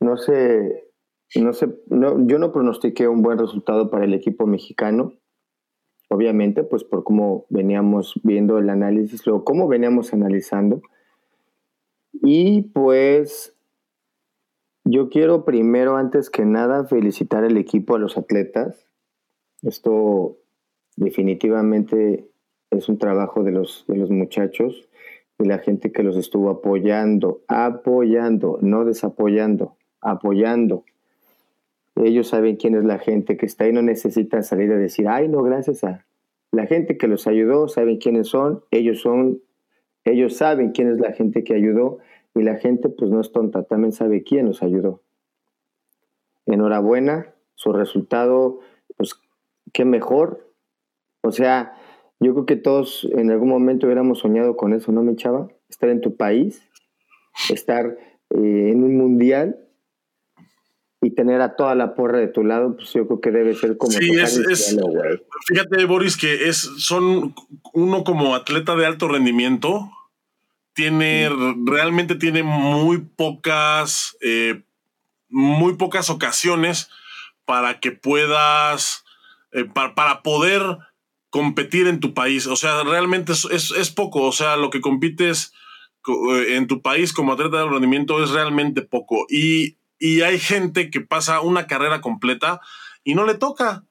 [0.00, 0.88] No sé,
[1.34, 5.12] no sé, no, yo no pronostiqué un buen resultado para el equipo mexicano
[6.10, 10.82] obviamente, pues por cómo veníamos viendo el análisis, o cómo veníamos analizando.
[12.12, 13.54] Y pues
[14.90, 18.88] yo quiero primero, antes que nada, felicitar al equipo, a los atletas.
[19.62, 20.38] Esto
[20.96, 22.28] definitivamente
[22.70, 24.88] es un trabajo de los, de los muchachos
[25.38, 30.84] y la gente que los estuvo apoyando, apoyando, no desapoyando, apoyando.
[31.94, 35.28] Ellos saben quién es la gente que está ahí, no necesitan salir a decir, ay,
[35.28, 36.04] no, gracias a
[36.50, 39.40] la gente que los ayudó, saben quiénes son, ellos son,
[40.04, 41.98] ellos saben quién es la gente que ayudó
[42.34, 45.02] y la gente pues no es tonta, también sabe quién los ayudó.
[46.46, 48.60] Enhorabuena, su resultado,
[48.96, 49.14] pues
[49.72, 50.52] qué mejor.
[51.22, 51.74] O sea,
[52.18, 55.48] yo creo que todos en algún momento hubiéramos soñado con eso, ¿no, mi chava?
[55.68, 56.62] Estar en tu país,
[57.50, 57.86] estar
[58.30, 59.58] eh, en un mundial
[61.02, 63.76] y tener a toda la porra de tu lado, pues yo creo que debe ser
[63.78, 64.86] como Sí, es- cielo.
[65.46, 67.34] Fíjate, Boris, que es, son
[67.72, 69.90] uno como atleta de alto rendimiento,
[70.80, 71.28] tiene,
[71.66, 74.62] realmente tiene muy pocas, eh,
[75.28, 76.88] muy pocas ocasiones
[77.44, 79.04] para que puedas,
[79.52, 80.62] eh, pa- para poder
[81.28, 82.46] competir en tu país.
[82.46, 84.22] O sea, realmente es, es- es poco.
[84.22, 85.52] O sea, lo que compites
[86.00, 89.26] co- eh, en tu país como atleta de rendimiento es realmente poco.
[89.28, 92.60] Y, y hay gente que pasa una carrera completa
[93.04, 93.84] y no le toca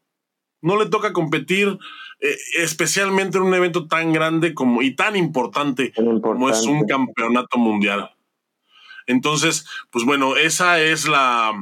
[0.61, 1.77] no le toca competir,
[2.21, 6.85] eh, especialmente en un evento tan grande como y tan importante Tan como es un
[6.85, 8.11] campeonato mundial.
[9.07, 11.53] Entonces, pues bueno, esa es la,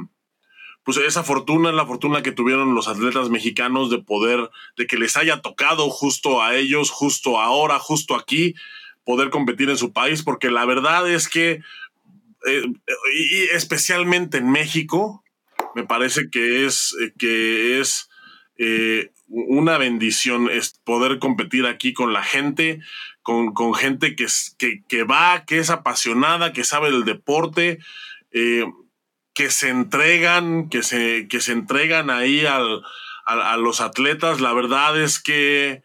[0.84, 4.96] pues esa fortuna es la fortuna que tuvieron los atletas mexicanos de poder, de que
[4.96, 8.54] les haya tocado justo a ellos, justo ahora, justo aquí,
[9.04, 11.60] poder competir en su país, porque la verdad es que,
[12.46, 12.62] eh,
[13.14, 15.22] y especialmente en México,
[15.74, 18.08] me parece que es, eh, que es
[18.56, 22.80] eh, una bendición es poder competir aquí con la gente,
[23.22, 24.26] con, con gente que,
[24.58, 27.78] que, que va, que es apasionada, que sabe del deporte,
[28.32, 28.64] eh,
[29.34, 32.82] que se entregan, que se, que se entregan ahí al,
[33.26, 34.40] a, a los atletas.
[34.40, 35.82] La verdad es que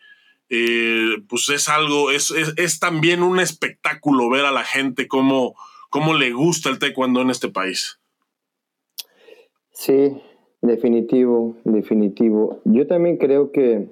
[0.49, 5.55] eh, pues es algo, es, es, es también un espectáculo ver a la gente cómo,
[5.89, 7.99] cómo le gusta el taekwondo en este país.
[9.71, 10.21] Sí,
[10.63, 12.61] definitivo, definitivo.
[12.63, 13.89] Yo también creo que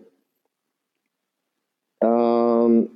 [2.00, 2.88] am,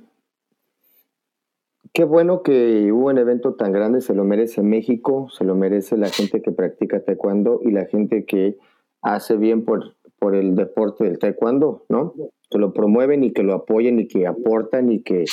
[1.92, 5.96] qué bueno que hubo un evento tan grande, se lo merece México, se lo merece
[5.96, 8.56] la gente que practica taekwondo y la gente que
[9.02, 12.14] hace bien por, por el deporte del taekwondo, ¿no?
[12.50, 15.24] Que lo promueven y que lo apoyen y que aportan y que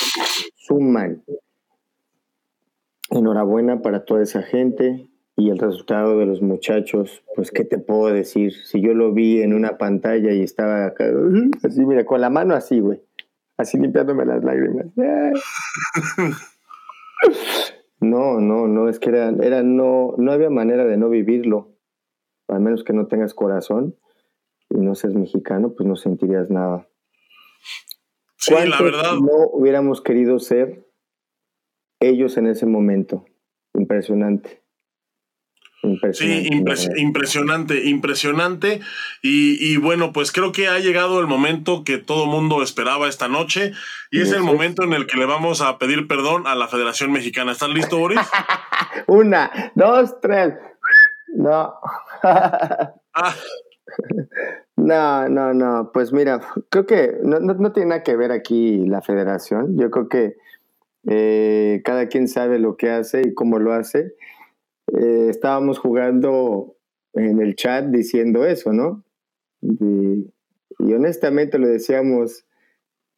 [0.54, 1.24] suman.
[3.10, 8.12] Enhorabuena para toda esa gente y el resultado de los muchachos, pues qué te puedo
[8.12, 11.06] decir, si yo lo vi en una pantalla y estaba acá,
[11.64, 13.02] así, mira, con la mano así, güey,
[13.56, 14.86] así limpiándome las lágrimas.
[18.00, 21.74] No, no, no, es que era, era no, no había manera de no vivirlo,
[22.48, 23.96] al menos que no tengas corazón
[24.68, 26.86] y no seas mexicano, pues no sentirías nada.
[28.36, 29.14] Sí, la ¿Cuántos verdad.
[29.14, 30.84] No hubiéramos querido ser
[31.98, 33.24] ellos en ese momento.
[33.72, 34.63] Impresionante.
[36.12, 36.50] Sí, Impresionante.
[36.56, 36.96] impres- ¿verdad?
[36.96, 38.80] impresionante, impresionante.
[39.22, 43.28] Y, y bueno, pues creo que ha llegado el momento que todo mundo esperaba esta
[43.28, 43.72] noche.
[44.10, 47.10] Y es el momento en el que le vamos a pedir perdón a la Federación
[47.12, 47.52] Mexicana.
[47.52, 48.20] ¿Estás listo, Boris?
[49.06, 50.54] Una, dos, tres.
[51.36, 51.74] No.
[52.22, 53.34] Ah,
[54.76, 55.90] No, no, no.
[55.92, 59.76] Pues mira, creo que no, no- no tiene nada que ver aquí la federación.
[59.78, 60.34] Yo creo que
[61.08, 64.14] eh, cada quien sabe lo que hace y cómo lo hace.
[64.92, 66.76] Eh, estábamos jugando
[67.14, 69.04] en el chat diciendo eso, ¿no?
[69.62, 70.30] Y,
[70.78, 72.44] y honestamente lo decíamos.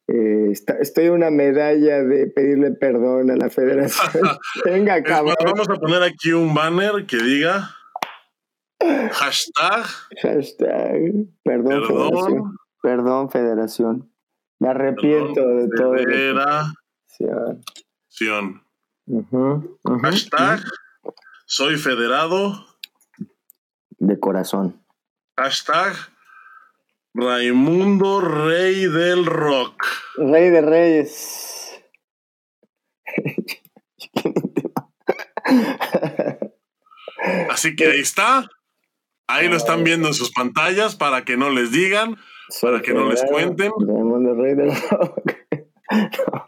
[0.09, 4.23] eh, está- estoy a una medalla de pedirle perdón a la federación.
[4.65, 5.35] Venga, es más, cabrón.
[5.45, 7.71] vamos a poner aquí un banner que diga
[9.11, 9.85] hashtag
[10.21, 11.87] Hashtag, perdón, federación.
[11.91, 14.11] perdón, Perdón, federación.
[14.59, 15.93] Me arrepiento de todo.
[15.95, 17.63] federación.
[18.07, 18.27] Sí,
[19.07, 20.67] ujú, ujú, Hashtag ujú.
[21.47, 22.67] Soy federado.
[23.97, 24.83] De corazón.
[25.37, 25.95] Hashtag
[27.13, 29.83] Raimundo Rey del Rock.
[30.17, 31.81] Rey de Reyes.
[37.49, 38.47] Así que ahí está.
[39.27, 42.17] Ahí lo están viendo en sus pantallas para que no les digan.
[42.61, 43.71] Para que no les cuenten.
[43.79, 45.31] Raimundo Rey del Rock.
[45.89, 46.43] No.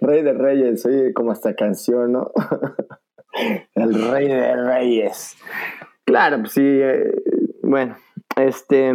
[0.00, 2.30] Rey de Reyes, oye, como esta canción, ¿no?
[3.74, 5.36] El Rey de Reyes.
[6.04, 6.62] Claro, pues sí.
[6.64, 7.12] eh,
[7.62, 7.96] bueno,
[8.36, 8.92] este.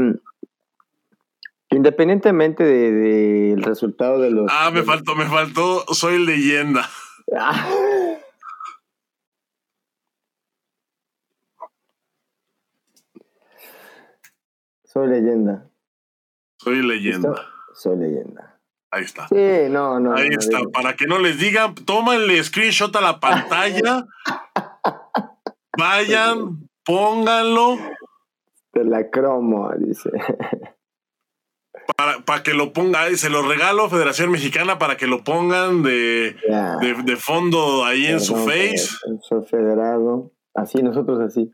[1.69, 4.47] Independientemente del de, del resultado de los.
[4.51, 5.85] Ah, me faltó, me faltó.
[5.93, 6.87] Soy leyenda.
[7.35, 7.67] Ah.
[14.93, 15.67] Soy leyenda.
[16.57, 17.33] Soy leyenda.
[17.73, 18.52] Soy leyenda.
[18.93, 19.27] Ahí está.
[19.27, 20.15] Sí, no, no.
[20.15, 20.59] Ahí no, está.
[20.71, 24.05] Para que no les digan, tómenle screenshot a la pantalla.
[25.77, 27.79] Vayan, pónganlo
[28.71, 30.11] De la cromo, dice.
[31.97, 33.09] para, para que lo ponga.
[33.15, 36.35] Se lo regalo, Federación Mexicana, para que lo pongan de,
[36.79, 38.89] de, de fondo ahí en su face.
[39.21, 40.31] Soy federado.
[40.53, 41.51] Así, nosotros así.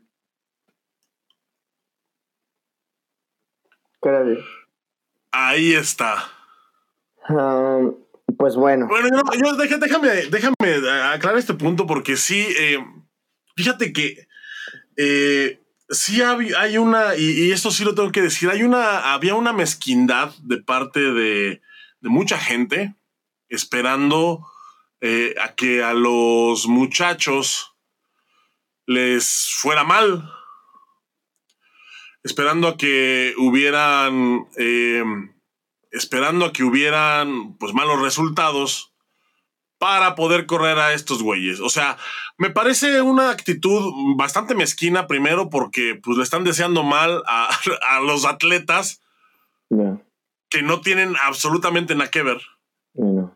[5.32, 6.39] Ahí está.
[8.36, 8.86] Pues bueno.
[8.86, 10.54] Bueno, yo, yo- déjame, déjame
[11.12, 12.78] aclarar este punto porque sí, eh,
[13.56, 14.26] fíjate que
[14.96, 19.52] eh, sí hay una, y, esto sí lo tengo que decir, hay una, había una
[19.52, 21.60] mezquindad de parte de,
[22.00, 22.94] de mucha gente
[23.48, 24.46] esperando
[25.00, 27.74] eh, a que a los muchachos
[28.86, 30.30] les fuera mal,
[32.22, 34.46] esperando a que hubieran...
[35.90, 38.92] esperando a que hubieran pues malos resultados
[39.78, 41.58] para poder correr a estos güeyes.
[41.60, 41.96] O sea,
[42.36, 43.80] me parece una actitud
[44.16, 47.48] bastante mezquina primero porque pues le están deseando mal a,
[47.96, 49.00] a los atletas
[49.70, 50.02] No,
[50.50, 52.42] que no tienen absolutamente nada que ver
[52.92, 53.34] no.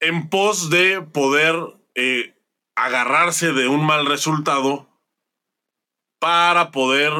[0.00, 1.54] en pos de poder
[1.94, 2.34] eh,
[2.74, 4.88] agarrarse de un mal resultado
[6.18, 7.12] para poder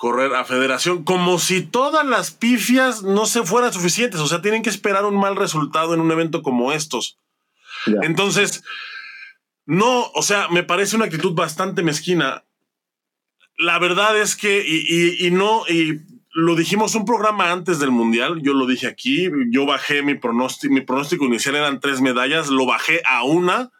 [0.00, 4.62] correr a federación, como si todas las pifias no se fueran suficientes, o sea, tienen
[4.62, 7.18] que esperar un mal resultado en un evento como estos.
[7.86, 7.98] Ya.
[8.04, 8.62] Entonces,
[9.66, 12.44] no, o sea, me parece una actitud bastante mezquina.
[13.58, 16.00] La verdad es que, y, y- y no, y
[16.32, 20.72] lo dijimos un programa antes del Mundial, yo lo dije aquí, yo bajé mi pronóstico,
[20.72, 23.70] mi pronóstico inicial eran tres medallas, lo bajé a una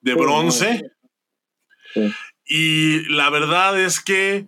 [0.00, 0.90] de Sí, bronce.
[1.94, 2.12] Sí.
[2.46, 4.46] Y la verdad es que,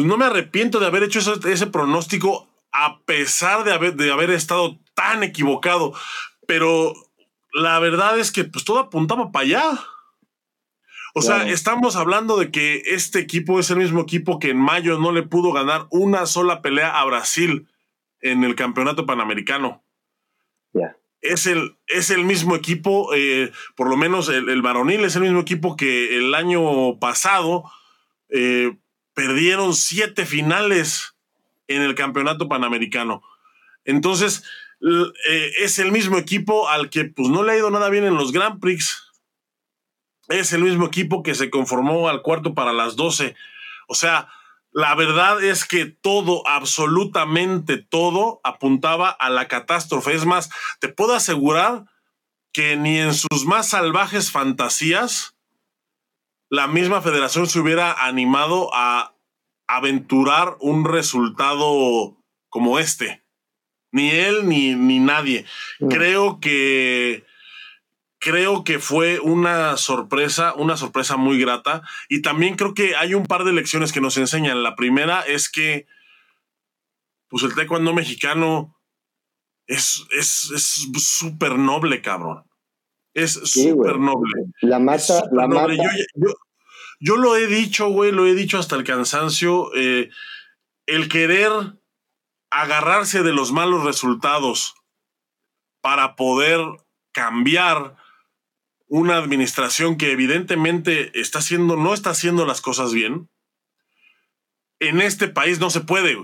[0.00, 4.10] pues no me arrepiento de haber hecho ese, ese pronóstico a pesar de haber, de
[4.10, 5.92] haber estado tan equivocado.
[6.46, 6.94] Pero
[7.52, 9.80] la verdad es que pues todo apuntaba para allá.
[11.12, 14.98] O sea, estamos hablando de que este equipo es el mismo equipo que en mayo
[14.98, 17.68] no le pudo ganar una sola pelea a Brasil
[18.22, 19.82] en el campeonato panamericano
[21.20, 25.22] es el, es el mismo equipo, eh, por lo menos el, el varonil es el
[25.22, 27.64] mismo equipo que el año pasado
[28.30, 28.76] eh,
[29.20, 31.14] perdieron siete finales
[31.68, 33.22] en el campeonato panamericano.
[33.84, 34.44] Entonces,
[34.80, 38.14] eh, es el mismo equipo al que pues, no le ha ido nada bien en
[38.14, 39.12] los Grand Prix.
[40.28, 43.36] Es el mismo equipo que se conformó al cuarto para las 12.
[43.88, 44.30] O sea,
[44.72, 50.14] la verdad es que todo, absolutamente todo, apuntaba a la catástrofe.
[50.14, 51.84] Es más, te puedo asegurar
[52.54, 55.36] que ni en sus más salvajes fantasías
[56.50, 59.14] la misma federación se hubiera animado a
[59.68, 62.16] aventurar un resultado
[62.48, 63.22] como este.
[63.92, 65.46] Ni él ni, ni nadie.
[65.78, 65.88] No.
[65.88, 67.24] Creo que
[68.18, 71.82] creo que fue una sorpresa, una sorpresa muy grata.
[72.08, 74.64] Y también creo que hay un par de lecciones que nos enseñan.
[74.64, 75.86] La primera es que
[77.28, 78.76] pues el taekwondo mexicano
[79.68, 82.49] es es es súper noble, cabrón.
[83.22, 83.90] Es Sí, güey.
[83.90, 84.32] súper noble.
[84.62, 84.78] La
[85.20, 85.76] súper la noble.
[85.76, 85.90] mata.
[86.14, 86.34] Yo, yo-
[87.02, 90.10] yo lo he dicho, güey, lo he dicho hasta el cansancio, eh,
[90.86, 91.50] el querer
[92.50, 94.74] agarrarse de los malos resultados
[95.80, 96.60] para poder
[97.12, 97.96] cambiar
[98.86, 103.30] una administración que evidentemente está haciendo, no está haciendo las cosas bien,
[104.80, 106.18] en este país no se puede.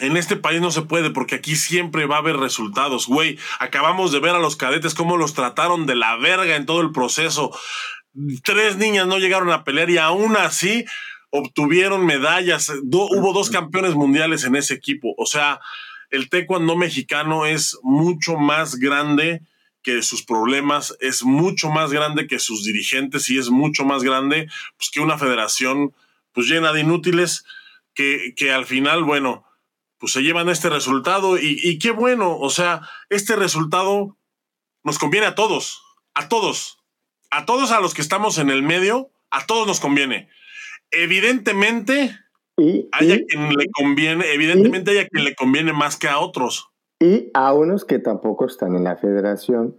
[0.00, 3.38] En este país no se puede porque aquí siempre va a haber resultados, güey.
[3.58, 6.90] Acabamos de ver a los cadetes cómo los trataron de la verga en todo el
[6.90, 7.50] proceso.
[8.42, 10.84] Tres niñas no llegaron a pelear y aún así
[11.30, 12.72] obtuvieron medallas.
[12.82, 15.14] hubo dos campeones mundiales en ese equipo.
[15.18, 15.60] O sea,
[16.10, 19.42] el taekwondo mexicano es mucho más grande
[19.82, 24.48] que sus problemas, es mucho más grande que sus dirigentes y es mucho más grande
[24.76, 25.94] pues, que una federación
[26.32, 27.44] pues llena de inútiles
[27.94, 29.44] que, que al final, bueno,
[30.00, 34.16] pues se llevan este resultado y, y qué bueno, o sea, este resultado
[34.82, 35.82] nos conviene a todos,
[36.14, 36.78] a todos,
[37.30, 40.28] a todos a los que estamos en el medio, a todos nos conviene.
[40.90, 42.18] Evidentemente,
[42.56, 46.18] y, hay a quien le conviene, evidentemente hay a quien le conviene más que a
[46.18, 46.70] otros.
[46.98, 49.76] Y a unos que tampoco están en la federación.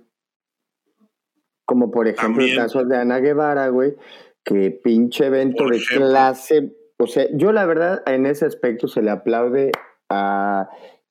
[1.66, 3.96] Como por ejemplo el caso de Ana Guevara, güey,
[4.44, 6.76] que pinche evento de clase.
[6.98, 9.72] O sea, yo la verdad en ese aspecto se le aplaude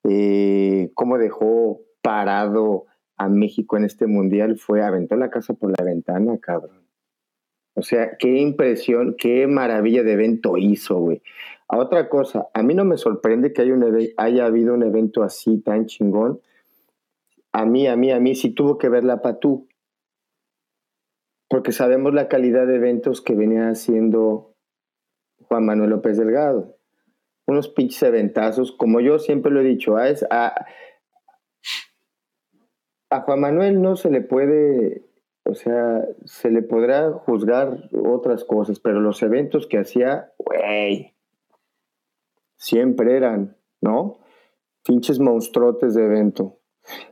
[0.04, 2.86] eh, cómo dejó parado
[3.16, 4.58] a México en este mundial.
[4.58, 6.80] Fue, aventó la casa por la ventana, cabrón.
[7.74, 11.22] O sea, qué impresión, qué maravilla de evento hizo, güey.
[11.68, 13.76] A otra cosa, a mí no me sorprende que haya,
[14.16, 16.40] haya habido un evento así tan chingón.
[17.52, 19.68] A mí, a mí, a mí sí tuvo que ver la Patú.
[21.48, 24.54] Porque sabemos la calidad de eventos que venía haciendo
[25.48, 26.76] Juan Manuel López Delgado.
[27.50, 30.66] Unos pinches eventazos, como yo siempre lo he dicho, a, a,
[33.10, 35.10] a Juan Manuel no se le puede
[35.44, 41.14] o sea, se le podrá juzgar otras cosas, pero los eventos que hacía, güey,
[42.56, 44.18] siempre eran, ¿no?
[44.84, 46.58] Pinches monstruotes de evento.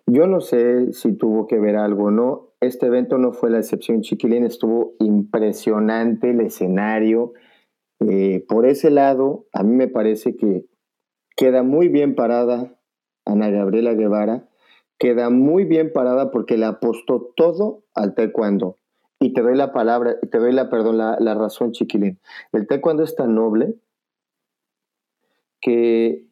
[0.07, 2.53] Yo no sé si tuvo que ver algo no.
[2.61, 4.03] Este evento no fue la excepción.
[4.03, 7.33] Chiquilín estuvo impresionante el escenario.
[8.00, 10.66] Eh, por ese lado, a mí me parece que
[11.37, 12.78] queda muy bien parada
[13.24, 14.48] Ana Gabriela Guevara
[14.98, 18.78] queda muy bien parada porque le apostó todo al taekwondo.
[19.20, 22.20] Y te doy la palabra, te doy la, perdón, la, la razón, chiquilín.
[22.52, 23.74] El taekwondo es tan noble
[25.61, 26.26] que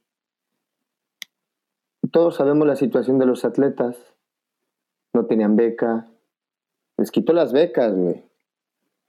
[2.12, 3.96] todos sabemos la situación de los atletas.
[5.12, 6.08] No tenían beca.
[6.96, 8.24] Les quitó las becas, güey.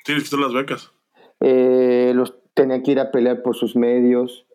[0.06, 0.92] Sí, les quitó las becas.
[1.40, 4.46] Eh, los tenían que ir a pelear por sus medios.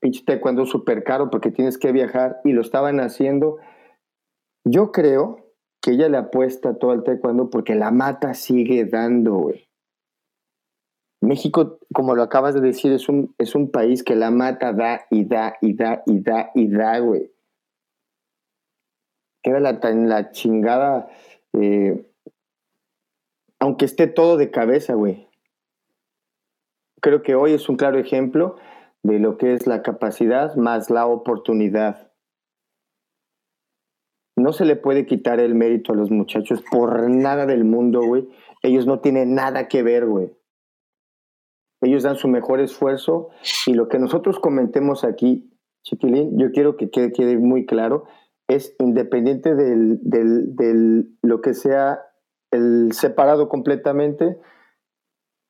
[0.00, 3.58] Pinche taekwondo súper caro porque tienes que viajar y lo estaban haciendo
[4.64, 9.68] yo creo que ella le apuesta todo al taekwondo porque la mata sigue dando, güey.
[11.20, 15.06] México, como lo acabas de decir, es un, es un país que la mata da
[15.10, 17.30] y da y da y da y da, güey.
[19.42, 21.08] Queda la, en la chingada,
[21.52, 22.10] eh,
[23.58, 25.28] aunque esté todo de cabeza, güey.
[27.04, 28.56] Creo que hoy es un claro ejemplo
[29.02, 32.10] de lo que es la capacidad más la oportunidad.
[34.38, 38.30] No se le puede quitar el mérito a los muchachos por nada del mundo, güey.
[38.62, 40.32] Ellos no tienen nada que ver, güey.
[41.82, 43.28] Ellos dan su mejor esfuerzo
[43.66, 48.04] y lo que nosotros comentemos aquí, Chiquilín, yo quiero que quede, muy claro,
[48.48, 52.00] es independiente del, del, del, lo que sea
[52.50, 54.38] el separado completamente,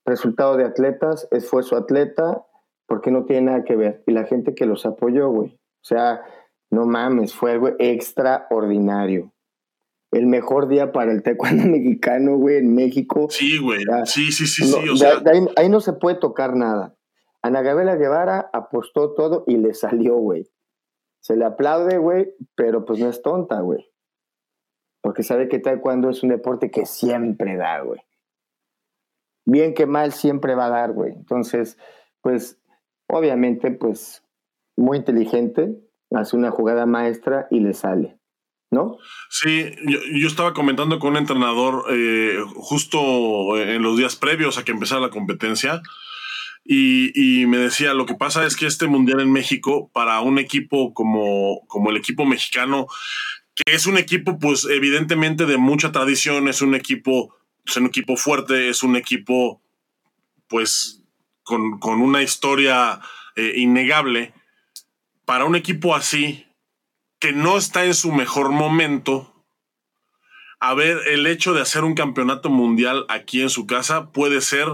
[0.05, 2.47] resultado de atletas, esfuerzo atleta,
[2.87, 4.03] porque no tiene nada que ver.
[4.07, 5.55] Y la gente que los apoyó, güey.
[5.55, 6.23] O sea,
[6.71, 9.33] no mames, fue algo extraordinario.
[10.11, 13.27] El mejor día para el taekwondo mexicano, güey, en México.
[13.31, 13.81] Sí, güey.
[14.05, 15.05] sí, sí, sí, sí.
[15.57, 16.97] ahí, no se puede tocar nada.
[17.43, 20.51] Ana Gabriela Guevara apostó todo y le salió, güey.
[21.21, 23.91] Se le aplaude, güey, pero pues no es tonta, güey.
[25.03, 28.01] Porque sabe que taekwondo es un deporte que siempre da, güey.
[29.45, 31.13] Bien que mal siempre va a dar, güey.
[31.13, 31.79] Entonces,
[32.21, 32.59] pues,
[33.07, 34.23] obviamente, pues,
[34.77, 35.77] muy inteligente,
[36.11, 38.19] hace una jugada maestra y le sale.
[38.71, 38.97] ¿No?
[39.31, 44.73] Sí, yo, estaba comentando con un entrenador eh, justo en los días previos a que
[44.73, 45.81] empezara la competencia
[46.67, 50.95] y, me decía, lo que pasa es que este Mundial en México, para un equipo
[50.95, 52.87] como, como el equipo mexicano,
[53.55, 58.17] que es un equipo pues evidentemente de mucha tradición, es un equipo, es un equipo
[58.17, 59.63] fuerte, es un equipo
[60.49, 61.03] pues
[61.43, 63.01] con, una historia
[63.37, 64.35] eh, innegable,
[65.25, 66.47] para un equipo así,
[67.19, 69.35] que no está en su mejor momento,
[70.61, 74.69] a ver, el hecho de hacer un campeonato mundial aquí en su casa puede ser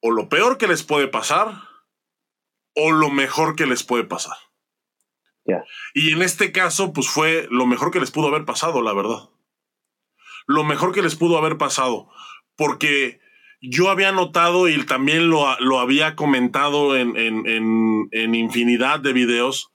[0.00, 1.62] o lo peor que les puede pasar
[2.74, 4.36] o lo mejor que les puede pasar.
[5.94, 9.28] Y en este caso, pues fue lo mejor que les pudo haber pasado, la verdad.
[10.46, 12.08] Lo mejor que les pudo haber pasado.
[12.56, 13.20] Porque
[13.60, 19.72] yo había notado y también lo, lo había comentado en, en, en, infinidad de videos,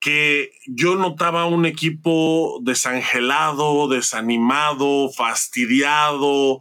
[0.00, 6.60] que yo notaba un equipo desangelado, desanimado, fastidiado,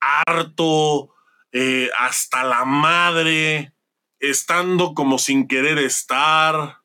[0.00, 1.14] harto,
[1.52, 3.72] eh, hasta la madre,
[4.20, 6.78] estando como sin querer estar.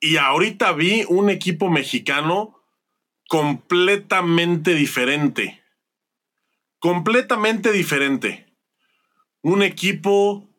[0.00, 2.61] Y ahorita vi un equipo mexicano
[3.32, 5.64] completamente diferente.
[6.78, 8.54] Completamente diferente.
[9.40, 10.50] Un equipo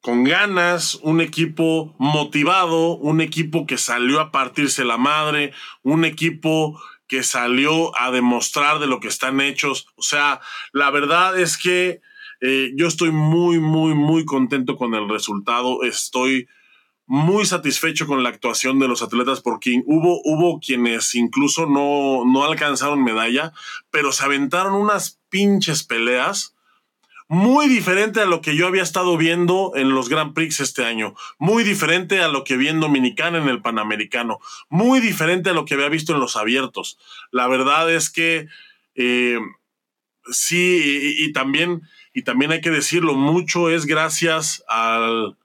[0.00, 6.80] con ganas, un equipo motivado, un equipo que salió a partirse la madre, un equipo
[7.08, 9.86] que salió a demostrar de lo que están hechos.
[9.96, 10.40] O sea,
[10.72, 12.00] la verdad es que
[12.40, 15.82] eh, yo estoy muy, muy, muy contento con el resultado.
[15.82, 16.48] Estoy
[17.12, 22.42] muy satisfecho con la actuación de los atletas porque hubo, hubo quienes incluso no, no
[22.46, 23.52] alcanzaron medalla,
[23.90, 26.54] pero se aventaron unas pinches peleas
[27.28, 31.14] muy diferente a lo que yo había estado viendo en los Grand Prix este año,
[31.38, 34.40] muy diferente a lo que vi en Dominicana en el Panamericano,
[34.70, 36.98] muy diferente a lo que había visto en los abiertos.
[37.30, 38.48] La verdad es que
[38.94, 39.38] eh,
[40.30, 41.82] sí, y, también,
[42.14, 45.36] y también hay que decirlo, mucho es gracias al,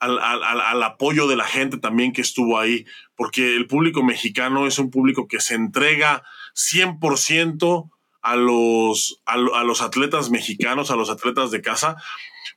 [0.00, 2.86] al, al, apoyo de la gente también que estuvo ahí,
[3.16, 6.22] porque el público mexicano es un público que se entrega
[6.54, 7.90] 100%
[8.22, 11.96] a los, a, los atletas mexicanos, a los atletas de casa,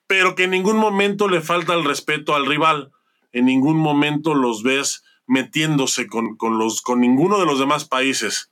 [0.08, 2.92] pero que en ningún momento le falta el respeto al rival,
[3.34, 8.52] en ningún momento los ves metiéndose con, los, con ninguno de los demás países.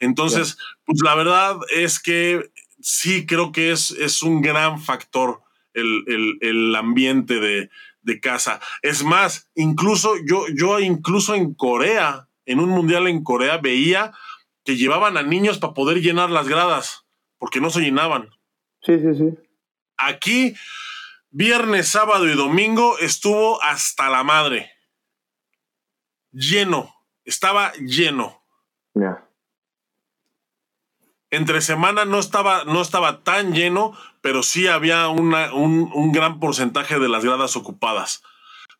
[0.00, 5.40] Entonces, pues la verdad es que sí creo que es, es un gran factor
[5.74, 7.70] el, ambiente de,
[8.04, 8.60] de, casa.
[8.82, 14.12] Es más, incluso yo, yo incluso en Corea, en un mundial en Corea, veía
[14.64, 17.04] que llevaban a niños para poder llenar las gradas,
[17.38, 18.30] porque no se llenaban.
[18.82, 19.38] Sí, sí, sí.
[19.96, 20.54] Aquí,
[21.30, 24.70] viernes, sábado y domingo estuvo hasta la madre.
[26.32, 26.94] Lleno,
[27.24, 28.42] estaba lleno.
[28.94, 29.23] Ya.
[31.34, 36.98] Entre semana no estaba, no estaba tan lleno, pero sí había un, un gran porcentaje
[36.98, 38.22] de las gradas ocupadas.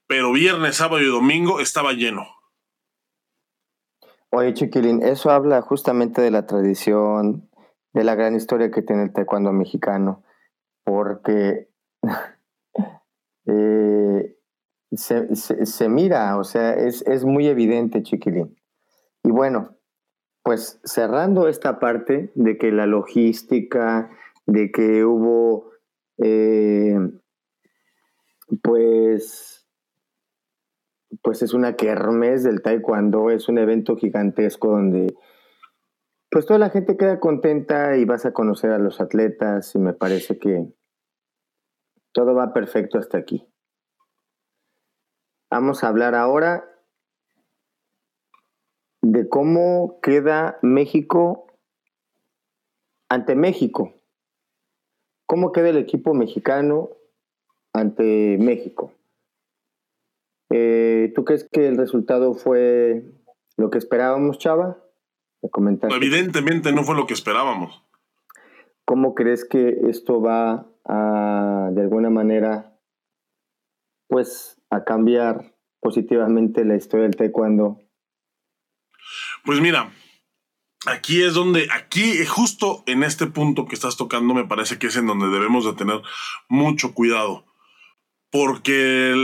[0.07, 2.27] Pero viernes, sábado y domingo estaba lleno.
[4.37, 7.49] Oye, Chiquilín, eso habla justamente de la tradición,
[7.93, 10.25] de la gran historia que tiene el taekwondo mexicano,
[10.83, 11.71] porque
[13.47, 14.37] eh,
[14.97, 18.61] se, mira, o sea, es, es muy evidente, Chiquilín.
[19.23, 19.74] Y bueno,
[20.45, 24.11] pues cerrando esta parte de que la logística,
[24.45, 25.71] de que hubo,
[26.19, 26.99] eh,
[28.63, 29.67] pues,
[31.23, 35.17] pues es una kermés del taekwondo, es un evento gigantesco donde
[36.31, 39.95] pues toda la gente queda contenta y vas a conocer a los atletas y me
[39.95, 40.67] parece que
[42.13, 43.49] todo va perfecto hasta aquí.
[45.51, 46.74] Vamos a hablar ahora
[49.05, 51.47] de cómo queda México
[53.11, 53.93] ante México.
[55.27, 56.91] ¿Cómo queda el equipo mexicano
[57.75, 58.93] ante México?
[60.51, 63.05] Eh, ¿Tú crees que el resultado fue
[63.57, 64.79] lo que esperábamos, Chava?
[65.91, 67.85] Evidentemente no fue lo que esperábamos.
[68.87, 72.79] ¿Cómo crees que esto va a, de alguna manera,
[74.09, 77.84] pues, a cambiar positivamente la historia del taekwondo?
[79.45, 79.93] Pues mira,
[80.87, 84.97] aquí es donde, aquí justo en este punto que estás tocando, me parece que es
[84.97, 86.01] en donde debemos de tener
[86.49, 87.45] mucho cuidado.
[88.31, 89.15] Porque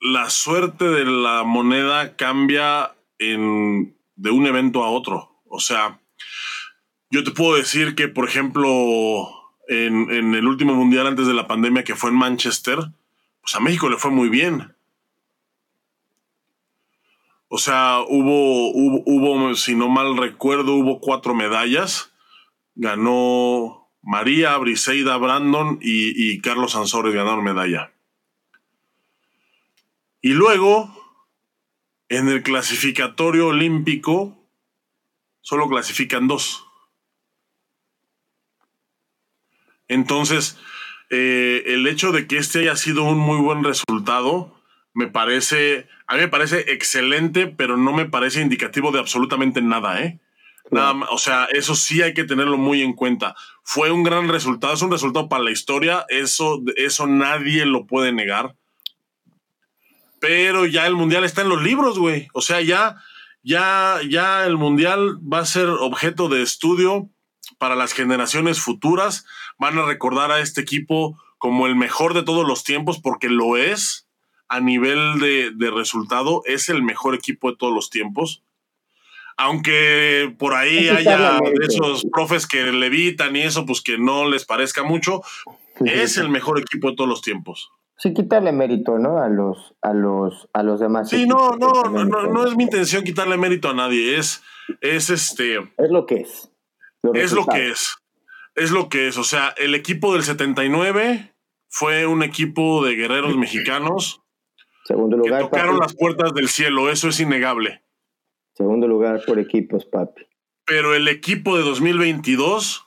[0.00, 5.42] la suerte de la moneda cambia en, de un evento a otro.
[5.46, 6.00] O sea,
[7.10, 9.28] yo te puedo decir que, por ejemplo,
[9.68, 12.78] en, en, el último mundial antes de la pandemia que fue en Manchester,
[13.42, 14.74] pues a México le fue muy bien.
[17.52, 22.12] O sea, hubo, hubo, si no mal recuerdo, hubo cuatro medallas.
[22.76, 27.92] Ganó María, Briseida, Brandon y, Carlos Ansores ganaron medalla.
[30.20, 30.94] Y luego,
[32.08, 34.48] en el clasificatorio olímpico,
[35.40, 36.64] solo clasifican dos.
[39.88, 40.56] Entonces,
[41.10, 44.59] eh, el hecho de que este haya sido un muy buen resultado
[44.92, 50.02] me parece, a mí me parece excelente, pero no me parece indicativo de absolutamente nada,
[50.02, 50.18] ¿eh?
[50.70, 53.34] Nada o sea, eso sí hay que tenerlo muy en cuenta.
[53.64, 58.12] Fue un gran resultado, es un resultado para la historia, eso, eso nadie lo puede
[58.12, 58.54] negar.
[60.20, 62.28] Pero ya el mundial está en los libros, güey.
[62.34, 62.96] O sea, ya,
[63.42, 67.08] ya, ya el mundial va a ser objeto de estudio
[67.58, 69.24] para las generaciones futuras.
[69.58, 73.56] Van a recordar a este equipo como el mejor de todos los tiempos, porque lo
[73.56, 74.09] es
[74.50, 78.42] a nivel de, de resultado, es el mejor equipo de todos los tiempos
[79.40, 84.44] aunque por ahí haya de esos profes que levitan y eso, pues que no les
[84.44, 85.22] parezca mucho,
[85.80, 87.70] es el mejor equipo de todos los tiempos.
[87.96, 89.18] Sí, quitarle mérito, ¿no?
[89.18, 91.08] A los, a los, a los demás.
[91.08, 94.42] Sí, no, no, no, no, es mi intención quitarle mérito a nadie, es,
[94.82, 95.56] es este.
[95.78, 96.50] Es lo que es.
[97.14, 97.96] Es lo que es.
[98.56, 99.16] Es lo que es.
[99.16, 101.34] O sea, el equipo del 79
[101.68, 104.22] fue un equipo de guerreros mexicanos.
[104.84, 105.42] Segundo lugar.
[105.42, 107.82] Que tocaron las puertas del cielo, eso es innegable.
[108.54, 110.26] Segundo lugar por equipos, papi.
[110.66, 112.86] Pero el equipo de 2022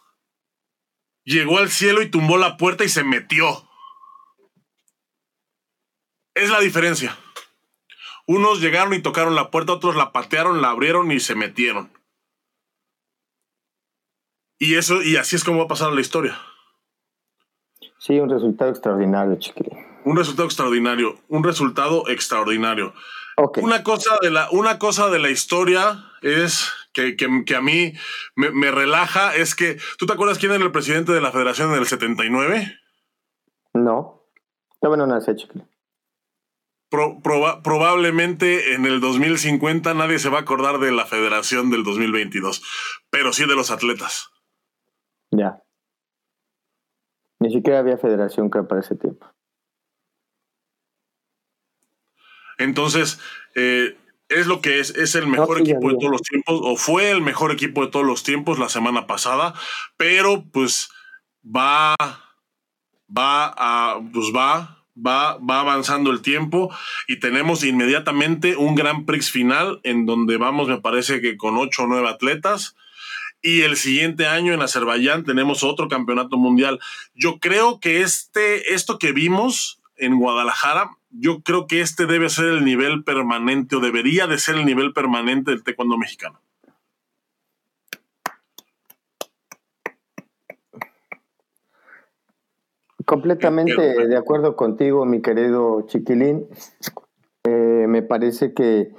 [1.24, 3.68] llegó al cielo y tumbó la puerta y se metió.
[6.36, 7.18] Es la diferencia.
[8.26, 11.92] Unos llegaron y tocaron la puerta, otros la patearon, la abrieron y se metieron.
[14.58, 16.40] Y eso, y así es como va a pasar la historia.
[17.98, 19.93] Sí, un resultado extraordinario, chiquilín.
[20.06, 22.94] Un resultado extraordinario, un resultado extraordinario.
[23.58, 27.16] Una, cosa de la, una cosa de la historia es que,
[27.56, 27.94] a mí
[28.36, 31.80] me, relaja, es que, ¿tú te acuerdas quién era el presidente de la federación en
[31.80, 32.80] el 79?
[33.74, 34.28] No,
[34.80, 35.36] todavía no nace,
[36.90, 42.62] probablemente en el 2050 nadie se va a acordar de la federación del 2022,
[43.10, 44.30] pero sí de los atletas.
[45.32, 45.64] Ya.
[47.40, 49.33] Ni siquiera había federación que para ese tiempo.
[52.64, 53.20] Entonces,
[53.56, 53.98] eh,
[54.30, 57.22] es lo que es, es el mejor equipo de todos los tiempos, o fue el
[57.22, 59.54] mejor equipo de todos los tiempos la semana pasada,
[59.98, 60.90] pero pues
[61.44, 61.96] va,
[63.16, 66.74] va a, pues va, va, va avanzando el tiempo
[67.08, 71.84] y tenemos inmediatamente un Gran Prix final en donde vamos, me parece que con ocho
[71.84, 72.76] o nueve atletas.
[73.46, 76.80] Y el siguiente año en Azerbaiyán tenemos otro campeonato mundial.
[77.14, 82.46] Yo creo que este, esto que vimos en Guadalajara yo creo que este debe ser
[82.46, 86.40] el nivel permanente o debería de ser el nivel permanente del taekwondo mexicano.
[93.06, 96.48] Completamente de acuerdo contigo, mi querido Chiquilín.
[97.44, 98.94] Eh, me parece que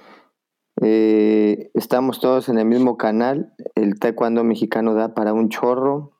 [0.83, 3.55] eh, estamos todos en el mismo canal.
[3.75, 6.12] El taekwondo mexicano da para un chorro.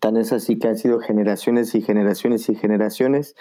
[0.00, 3.34] Tan es así que han sido generaciones y generaciones y generaciones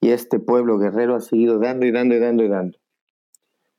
[0.00, 2.78] y este pueblo guerrero ha seguido dando y dando y dando y dando.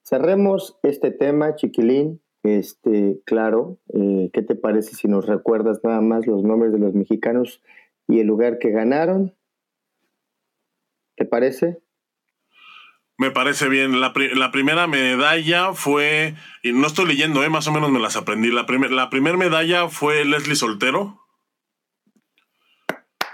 [0.04, 2.22] Cerremos este tema, chiquilín.
[2.44, 6.94] Este, claro, eh, ¿qué te parece si nos recuerdas nada más los nombres de los
[6.94, 7.62] mexicanos
[8.08, 9.36] y el lugar que ganaron?
[11.16, 11.82] ¿Te parece?
[13.18, 14.00] Me parece bien.
[14.00, 18.50] La, primera medalla fue, y no estoy leyendo, eh, más o menos me las aprendí.
[18.50, 21.19] La, la primera medalla fue Leslie Soltero.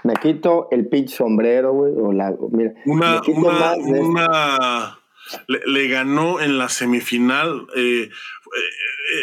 [0.06, 1.92] Me quito el pitch sombrero, güey.
[1.96, 3.20] O la, mira, una,
[3.76, 5.00] una,
[5.48, 7.66] le, ganó en la semifinal.
[7.74, 8.10] Eh, eh,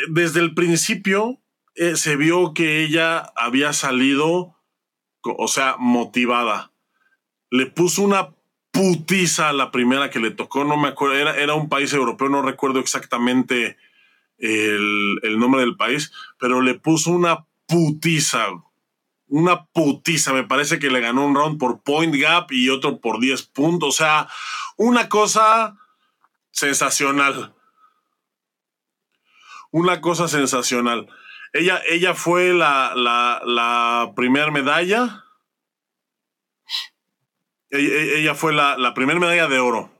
[0.09, 1.39] desde el principio
[1.75, 4.57] eh, se vio que ella había salido,
[5.21, 6.73] o sea, motivada.
[7.49, 8.36] Le puso una
[8.71, 12.27] putiza a la primera que le tocó, no me acuerdo, era, era un país europeo,
[12.27, 13.77] no recuerdo exactamente
[14.38, 18.47] el, el nombre del país, pero le puso una putiza
[19.28, 20.34] una putiza.
[20.34, 23.89] Me parece que le ganó un round por point gap y otro por 10 puntos.
[23.89, 24.28] O sea,
[24.78, 25.78] una cosa
[26.51, 27.53] sensacional.
[29.71, 31.07] Una cosa sensacional.
[31.51, 35.26] Ella, ella fue la, la, primera medalla.
[37.69, 39.91] Ella, fue la, la primera medalla de oro.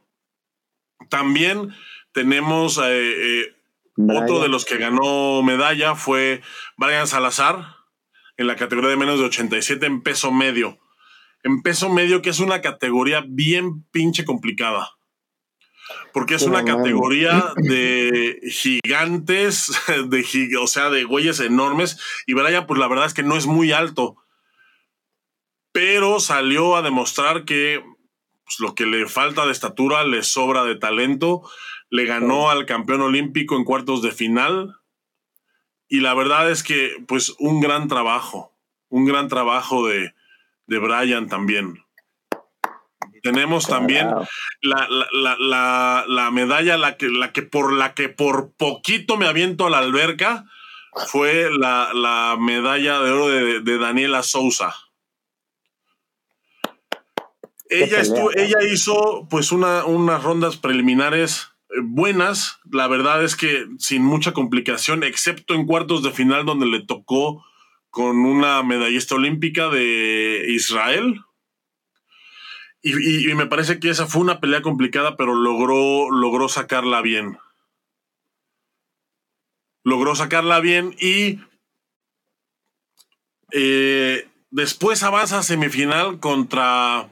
[1.09, 1.76] También
[2.11, 3.55] tenemos eh, eh,
[3.97, 6.41] otro de los que ganó medalla fue
[6.78, 7.82] Brian Salazar
[8.38, 10.79] en la categoría de menos de 87 en peso medio.
[11.43, 14.91] En peso medio, que es una categoría bien pinche complicada.
[16.13, 19.71] Porque es una categoría de gigantes,
[20.07, 21.99] de, o sea, de güeyes enormes.
[22.25, 24.15] Y Brian, pues la verdad es que no es muy alto.
[25.71, 27.84] Pero salió a demostrar que
[28.45, 31.41] pues, lo que le falta de estatura le sobra de talento.
[31.89, 34.75] Le ganó al campeón olímpico en cuartos de final
[35.93, 38.51] y la verdad es que, pues, un gran trabajo,
[38.89, 40.15] un gran trabajo de,
[40.65, 41.85] de Brian también.
[43.21, 44.09] tenemos también
[44.63, 44.87] la,
[46.07, 49.77] la, medalla, la que, la que por la que por poquito me aviento a la
[49.77, 50.45] alberca,
[51.09, 53.27] fue la, medalla de oro
[53.61, 54.73] de, Daniela Sousa.
[57.69, 58.01] Ella,
[58.35, 65.03] ella hizo pues una, unas rondas preliminares buenas, la verdad es que sin mucha complicación,
[65.03, 67.45] excepto en cuartos de final donde le tocó
[67.89, 71.21] con una medallista olímpica de Israel.
[72.82, 77.38] Y, me parece que esa fue una pelea complicada, pero logró, logró sacarla bien.
[79.84, 81.39] Logró sacarla bien y
[83.51, 87.09] eh, después avanza a semifinal contra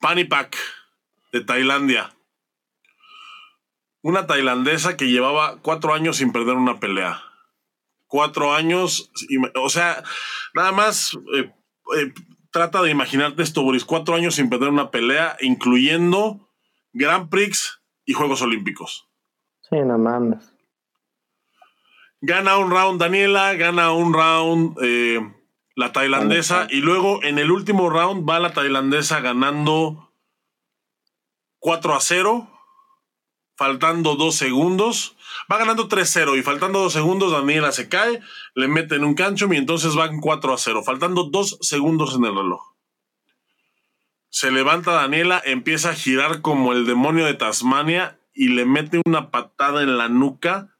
[0.00, 0.56] Panipak
[1.32, 2.14] de Tailandia
[4.02, 7.22] una tailandesa que llevaba cuatro años sin perder una pelea.
[8.06, 9.10] Cuatro años,
[9.54, 10.02] o sea,
[10.54, 11.52] nada más eh,
[11.96, 12.12] eh,
[12.50, 13.84] trata de imaginarte esto, Boris.
[13.84, 16.48] Cuatro años sin perder una pelea, incluyendo
[16.92, 19.08] Grand Prix y Juegos Olímpicos.
[19.68, 20.52] Sí, no mames.
[22.20, 25.20] Gana un round Daniela, gana un round eh,
[25.76, 30.12] la tailandesa, y luego en el último round va la tailandesa ganando
[31.60, 32.49] 4 a 0
[33.60, 35.18] faltando dos segundos.
[35.52, 38.20] Va ganando 3-0 y faltando dos segundos, Daniela se cae,
[38.54, 42.34] le meten un cancho y entonces van 4 a 0, faltando dos segundos en el
[42.34, 42.74] reloj.
[44.30, 49.30] Se levanta Daniela, empieza a girar como el demonio de Tasmania y le mete una
[49.30, 50.74] patada en la nuca,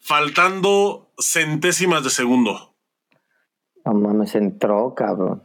[0.00, 2.74] faltando centésimas de segundo.
[3.84, 5.44] No mames, entró, cabrón.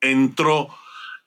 [0.00, 0.70] Entró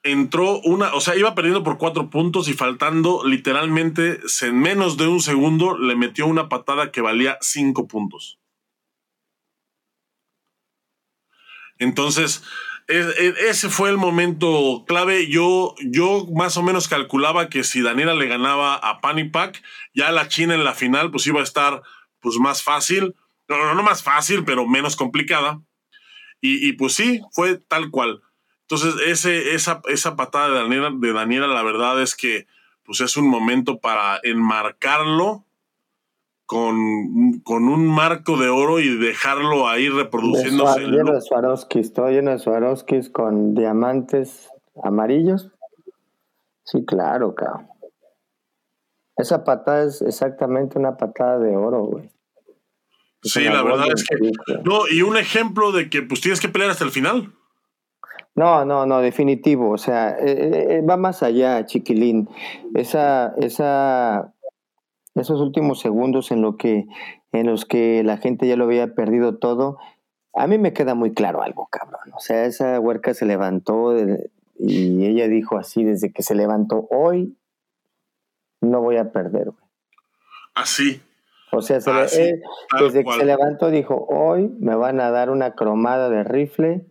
[0.04, 5.08] entró una, o sea, iba perdiendo por cuatro puntos y faltando literalmente en menos de
[5.08, 8.40] un segundo le metió una patada que valía cinco puntos.
[11.80, 12.44] Entonces,
[12.88, 15.28] ese fue el momento clave.
[15.28, 19.62] Yo, yo más o menos calculaba que si Daniela le ganaba a Panipak,
[19.94, 21.84] ya la China en la final pues iba a estar
[22.20, 23.16] pues más fácil.
[23.50, 25.62] No, no, más fácil, pero menos complicada.
[26.40, 28.22] Y pues sí, fue tal cual.
[28.70, 32.48] Entonces, ese, esa, esa patada de Daniela, de Daniela, la verdad es que
[32.84, 35.46] pues es un momento para enmarcarlo
[36.46, 40.82] con, un marco de oro y dejarlo ahí reproduciéndose.
[40.82, 44.50] De lleno de Swarovskis, todo lleno de Swarovskis con diamantes
[44.84, 45.50] amarillos.
[46.64, 47.68] Sí, claro, cabrón.
[49.16, 52.10] Esa patada es exactamente una patada de oro, güey.
[53.24, 54.62] sí, la verdad es que.
[54.64, 57.34] No, y un ejemplo de que pues tienes que pelear hasta el final.
[58.38, 59.72] No, no, no, definitivo.
[59.72, 62.30] O sea, eh, eh, va más allá, chiquilín.
[62.76, 64.32] Esa, esa,
[65.16, 66.86] esos últimos segundos en, lo que,
[67.32, 69.80] en los que la gente ya lo había perdido todo,
[70.36, 72.14] a mí me queda muy claro algo, cabrón.
[72.16, 73.98] O sea, esa huerca se levantó
[74.60, 77.36] y ella dijo así, desde que se levantó, hoy
[78.62, 79.52] no voy a perder,
[80.54, 81.02] Así.
[81.52, 82.42] O sea, eh,
[82.80, 86.86] desde que se levantó dijo, hoy me van a dar una cromada de rifle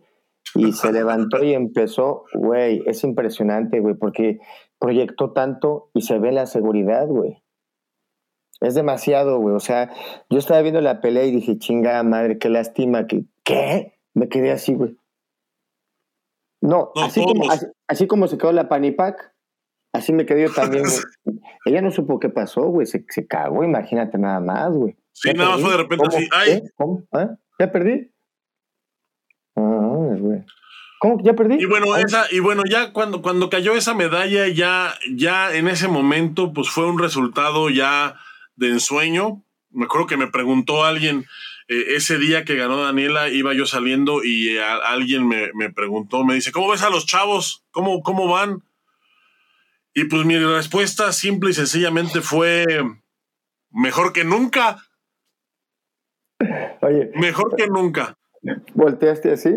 [0.55, 4.39] y se levantó y empezó, güey, es impresionante, güey, porque
[4.79, 7.43] proyectó tanto y se ve la seguridad, güey.
[8.59, 9.55] Es demasiado, güey.
[9.55, 9.91] O sea,
[10.29, 13.25] yo estaba viendo la pelea y dije, chinga madre, qué lástima que.
[13.43, 13.99] ¿Qué?
[14.13, 14.97] Me quedé así, güey.
[16.59, 17.43] No, así, como,
[17.87, 19.35] así, como se quedó la Panipac,
[19.93, 21.39] así me quedé yo también, güey.
[21.65, 22.87] Ella no supo qué pasó, güey.
[22.87, 24.97] Se, se cagó, imagínate nada más, güey.
[25.11, 26.27] Sí, nada más fue de repente así.
[26.31, 26.63] ¡Ay!
[26.75, 27.03] ¿Cómo?
[27.11, 27.35] ¿Ah?
[27.59, 28.11] ¿Ya perdí?
[30.99, 31.57] ¿Cómo que ya perdí?
[31.59, 35.87] Y bueno, esa, y bueno, ya cuando, cuando cayó esa medalla, ya, ya en ese
[35.87, 38.19] momento, pues fue un resultado ya
[38.55, 39.43] de ensueño.
[39.69, 41.25] Me acuerdo que me preguntó alguien,
[41.67, 46.51] eh, ese día que ganó Daniela, iba yo saliendo y alguien me, preguntó, me dice,
[46.51, 47.63] ¿cómo ves a los chavos?
[47.71, 48.63] ¿Cómo, cómo van?
[49.93, 52.65] Y pues mi respuesta simple y sencillamente fue,
[53.69, 54.77] mejor que nunca.
[56.81, 57.11] Oye.
[57.15, 58.17] Mejor que nunca.
[58.73, 59.55] Volteaste así,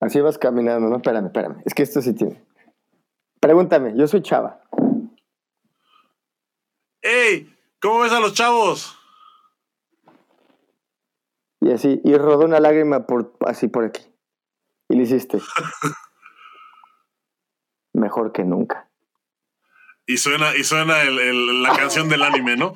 [0.00, 0.96] así vas caminando, ¿no?
[0.96, 1.62] Espérame, espérame.
[1.64, 2.44] Es que esto sí tiene.
[3.40, 4.60] Pregúntame, yo soy chava.
[7.02, 7.54] ¡Ey!
[7.80, 8.98] ¿Cómo ves a los chavos?
[11.60, 14.02] Y así, y rodó una lágrima por, así por aquí.
[14.88, 15.38] Y le hiciste.
[17.92, 18.88] Mejor que nunca.
[20.06, 22.74] Y suena, y suena la canción del anime, ¿no?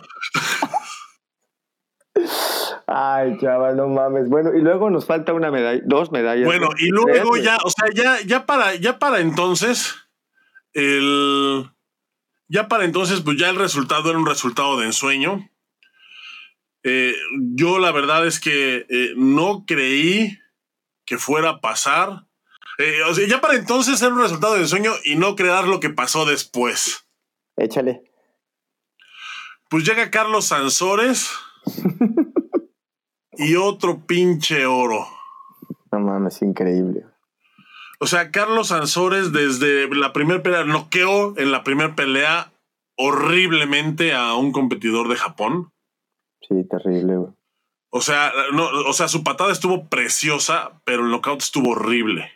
[2.86, 4.28] Ay, chaval, no mames.
[4.28, 6.46] Bueno, y luego nos falta una medalla, dos medallas.
[6.46, 9.96] Bueno, y luego ya, o sea, ya, ya para, ya para entonces,
[10.72, 11.68] el.
[12.48, 15.50] Ya para entonces, pues ya el resultado era un resultado de ensueño.
[16.84, 17.16] Eh,
[17.56, 20.38] yo la verdad es que eh, no creí
[21.04, 22.26] que fuera a pasar.
[22.78, 25.80] Eh, o sea, ya para entonces era un resultado del sueño y no crear lo
[25.80, 27.08] que pasó después.
[27.56, 28.04] Échale.
[29.68, 31.32] Pues llega Carlos Sansores
[33.36, 35.06] y otro pinche oro.
[35.92, 37.04] No mames, increíble.
[37.98, 42.52] O sea, Carlos Sansores desde la primera pelea noqueó en la primera pelea
[42.96, 45.72] horriblemente a un competidor de Japón.
[46.42, 47.32] Sí, terrible, güey.
[47.90, 52.30] O sea, no, o sea, su patada estuvo preciosa, pero el knockout estuvo horrible.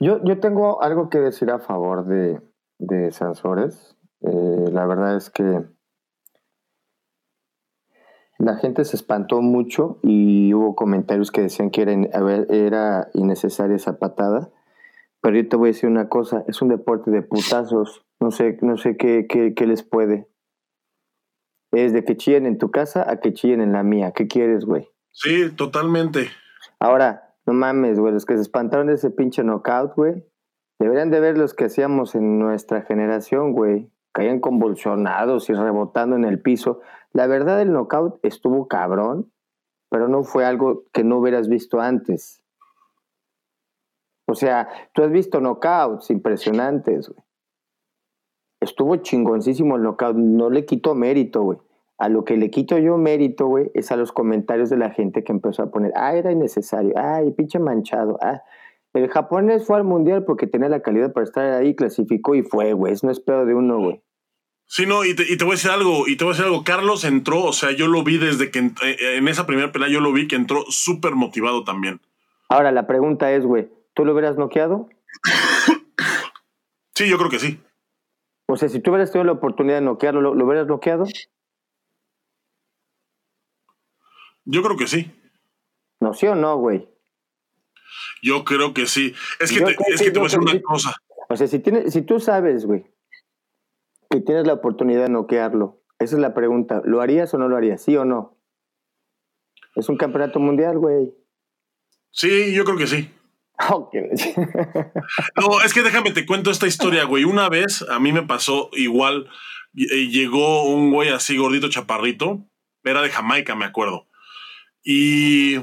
[0.00, 2.40] Yo, yo tengo algo que decir a favor de,
[2.78, 3.96] de Sansores.
[4.20, 5.62] Eh, la verdad es que
[8.42, 11.92] la gente se espantó mucho y hubo comentarios que decían que era,
[12.50, 14.50] era innecesaria esa patada.
[15.20, 18.04] Pero yo te voy a decir una cosa, es un deporte de putazos.
[18.18, 20.28] No sé, no sé qué, qué, qué les puede.
[21.70, 24.10] Es de que chillen en tu casa a que chillen en la mía.
[24.10, 24.88] ¿Qué quieres, güey?
[25.12, 26.28] Sí, totalmente.
[26.80, 30.26] Ahora, no mames, güey, los que se espantaron de ese pinche knockout, güey,
[30.80, 33.88] deberían de ver los que hacíamos en nuestra generación, güey.
[34.12, 36.80] Caían convulsionados y rebotando en el piso.
[37.12, 39.32] La verdad, el knockout estuvo cabrón,
[39.90, 42.42] pero no fue algo que no hubieras visto antes.
[44.26, 47.22] O sea, tú has visto knockouts impresionantes, güey.
[48.60, 51.58] Estuvo chingoncísimo el knockout, no le quito mérito, güey.
[51.98, 55.24] A lo que le quito yo mérito, güey, es a los comentarios de la gente
[55.24, 58.42] que empezó a poner, ah, era innecesario, ay, pinche manchado, ah.
[58.94, 62.74] El japonés fue al mundial porque tenía la calidad para estar ahí, clasificó y fue,
[62.74, 62.92] güey.
[62.92, 64.02] Eso no es pedo de uno, güey.
[64.66, 66.46] Sí, no, y te, y te, voy a decir algo, y te voy a decir
[66.46, 66.64] algo.
[66.64, 70.00] Carlos entró, o sea, yo lo vi desde que eh, en esa primera pelea, yo
[70.00, 72.00] lo vi que entró súper motivado también.
[72.48, 74.88] Ahora, la pregunta es, güey, ¿tú lo hubieras noqueado?
[76.94, 77.60] sí, yo creo que sí.
[78.46, 81.04] O sea, si tú hubieras tenido la oportunidad de noquearlo, ¿lo, lo hubieras noqueado?
[84.44, 85.10] Yo creo que sí.
[86.00, 86.88] ¿No, sí o no, güey?
[88.22, 89.14] Yo creo que sí.
[89.40, 90.94] Es que, te, es que te voy a decir una cosa.
[91.28, 92.84] O sea, si, tienes, si tú sabes, güey,
[94.08, 96.82] que tienes la oportunidad de noquearlo, esa es la pregunta.
[96.84, 97.82] ¿Lo harías o no lo harías?
[97.82, 98.38] ¿Sí o no?
[99.74, 101.12] Es un campeonato mundial, güey.
[102.10, 103.10] Sí, yo creo que sí.
[105.36, 107.24] no, es que déjame te cuento esta historia, güey.
[107.24, 109.28] Una vez a mí me pasó igual.
[109.72, 112.46] Llegó un güey así gordito, chaparrito.
[112.84, 114.08] Era de Jamaica, me acuerdo.
[114.84, 115.56] Y.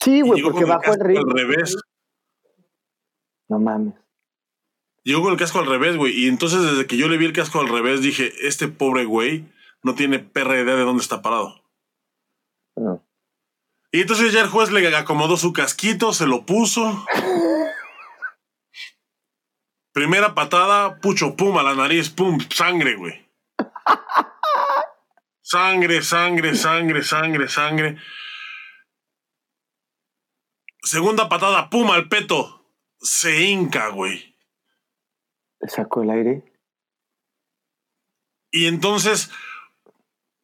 [0.00, 1.30] Sí, güey, porque bajó el, ritmo.
[1.30, 1.76] Al revés.
[3.48, 3.94] No mames.
[5.02, 6.12] Llegó con el casco al revés, güey.
[6.12, 9.46] Y entonces, desde que yo le vi el casco al revés, dije: Este pobre güey
[9.82, 11.62] no tiene perra idea de dónde está parado.
[12.76, 13.04] No.
[13.90, 17.04] Y entonces ya el juez le acomodó su casquito, se lo puso.
[19.92, 23.28] Primera patada, pucho, pum, a la nariz, pum, sangre, güey.
[25.42, 27.96] Sangre, sangre, sangre, sangre, sangre.
[30.88, 32.64] Segunda patada, pum, al peto.
[33.00, 34.36] Se hinca, güey.
[35.60, 36.52] ¿Le sacó el aire?
[38.50, 39.30] Y entonces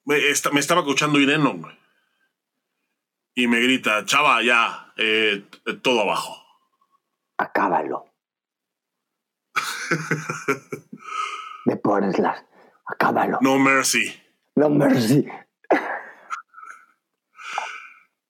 [0.05, 0.19] me,
[0.53, 1.85] me estaba escuchando Ireno, güey
[3.35, 5.45] y me grita, chava, ya, eh,
[5.83, 6.37] todo abajo.
[7.37, 8.07] Acábalo.
[11.67, 12.45] Me pones las.
[12.87, 13.39] Acábalo.
[13.41, 14.15] No mercy.
[14.55, 15.27] No mercy.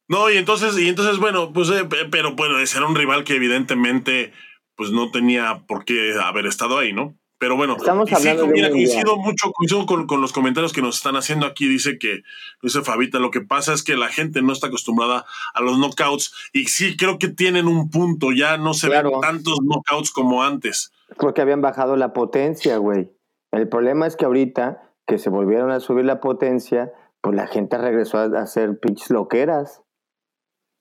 [0.08, 3.36] No, y entonces, y entonces, bueno, pues, eh, pero bueno, ese era un rival que
[3.36, 4.32] evidentemente,
[4.76, 7.16] pues no tenía por qué haber estado ahí, ¿no?
[7.38, 10.96] Pero bueno, Estamos y sí, mira, coincido mucho coincido con, con, los comentarios que nos
[10.96, 11.68] están haciendo aquí.
[11.68, 12.22] Dice que,
[12.62, 16.32] dice Fabita, lo que pasa es que la gente no está acostumbrada a los knockouts.
[16.54, 18.32] Y sí, creo que tienen un punto.
[18.32, 20.92] Ya no se ven tantos knockouts como antes.
[21.18, 23.10] Porque habían bajado la potencia, güey.
[23.52, 27.76] El problema es que ahorita que se volvieron a subir la potencia, pues la gente
[27.76, 29.83] regresó a hacer pinches loqueras.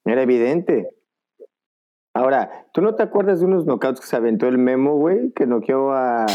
[0.06, 0.90] Era evidente.
[2.14, 5.32] Ahora, ¿tú no te acuerdas de unos knockouts que se aventó el Memo, güey?
[5.34, 6.26] Que noqueó a,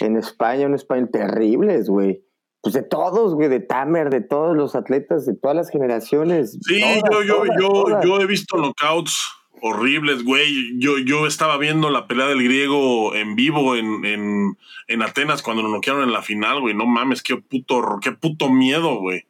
[0.00, 2.24] en España, un español terribles, güey.
[2.62, 6.58] Pues de todos, güey, de Tamer, de todos los atletas, de todas las generaciones.
[6.62, 10.78] Sí, yo, yo, yo, yo he visto knockouts horribles, güey.
[10.80, 14.56] Yo, yo estaba viendo la pelea del griego en vivo en, en,
[14.88, 16.74] en Atenas cuando lo noquearon en la final, güey.
[16.74, 19.26] No mames, qué puto, qué puto miedo, güey.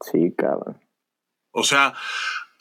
[0.00, 0.78] Sí, cabrón.
[1.50, 1.92] O sea,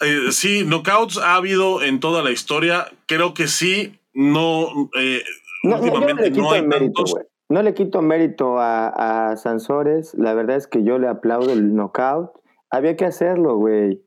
[0.01, 2.87] eh, sí, knockouts ha habido en toda la historia.
[3.07, 4.89] Creo que sí, no.
[4.99, 5.23] Eh,
[5.63, 7.03] no últimamente no, hay mérito,
[7.49, 10.13] No le quito mérito a, a, Sansores.
[10.13, 12.31] La verdad es que yo le aplaudo el knockout.
[12.69, 14.03] Había que hacerlo, güey.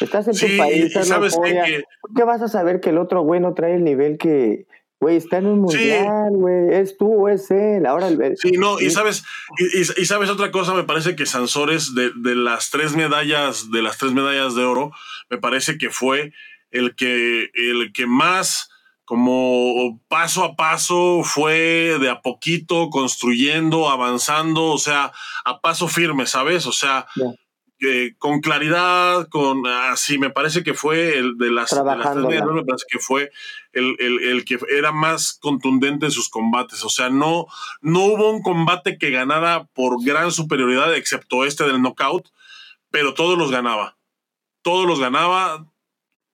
[0.00, 1.82] Estás en tu país, ¿sabes qué,
[2.14, 4.66] qué vas a saber que el otro güey no trae el nivel que,
[5.00, 6.74] Güey, está en un mundial, güey.
[6.74, 7.86] Es tú o es él.
[7.86, 9.24] Ahora Sí, no, y sabes,
[9.58, 13.82] y, y, sabes otra cosa, me parece que Sansores, de, de, las tres medallas, de
[13.82, 14.90] las tres medallas de oro,
[15.30, 16.32] me parece que fue
[16.72, 18.70] el que, el que más
[19.04, 25.12] como paso a paso fue de a poquito construyendo, avanzando, o sea,
[25.46, 26.66] a paso firme, ¿sabes?
[26.66, 27.06] O sea,
[28.18, 32.86] con claridad, con así, me parece que fue el de las, de las me parece
[32.88, 33.30] que fue
[33.72, 36.84] el, el, que era más contundente en sus combates.
[36.84, 37.46] O sea, no,
[37.80, 42.28] no hubo un combate que ganara por gran superioridad, excepto este del knockout,
[42.90, 43.96] pero todos los ganaba.
[44.62, 45.66] Todos los ganaba,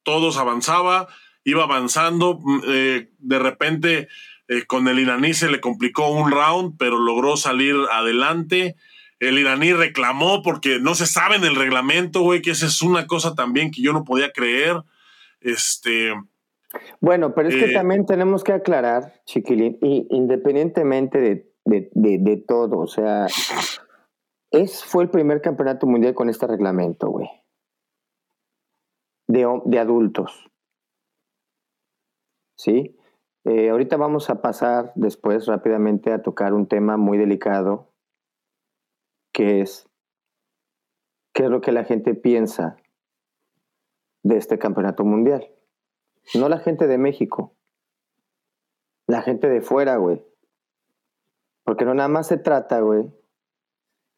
[0.02, 1.08] todos avanzaba
[1.44, 4.08] iba avanzando, mm, eh, de repente
[4.48, 8.76] eh, con el iraní se le complicó un round, pero logró salir adelante.
[9.20, 13.06] El iraní reclamó porque no se sabe en el reglamento, güey, que esa es una
[13.06, 14.82] cosa también que yo no podía creer.
[15.40, 16.12] Este.
[17.00, 21.20] Bueno, pero es que eh, también tenemos que aclarar, chiquilín, y independientemente
[21.64, 23.26] de, de, todo, o sea,
[24.50, 27.28] es, fue el primer campeonato mundial con este reglamento, güey.
[29.28, 30.50] De, de adultos.
[32.56, 32.96] ¿sí?
[33.44, 37.90] Eh, ahorita vamos a pasar después rápidamente a tocar un tema muy delicado,
[39.34, 39.86] que es
[41.34, 42.76] qué es lo que la gente piensa
[44.22, 45.50] de este campeonato mundial.
[46.34, 47.54] No la gente de México,
[49.06, 50.24] la gente de fuera, güey.
[51.64, 53.10] Porque no nada más se trata, güey,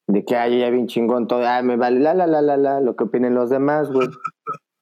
[0.07, 2.81] de que haya ya bien chingón todo, ay, me vale la la la la la,
[2.81, 4.09] lo que opinen los demás, güey.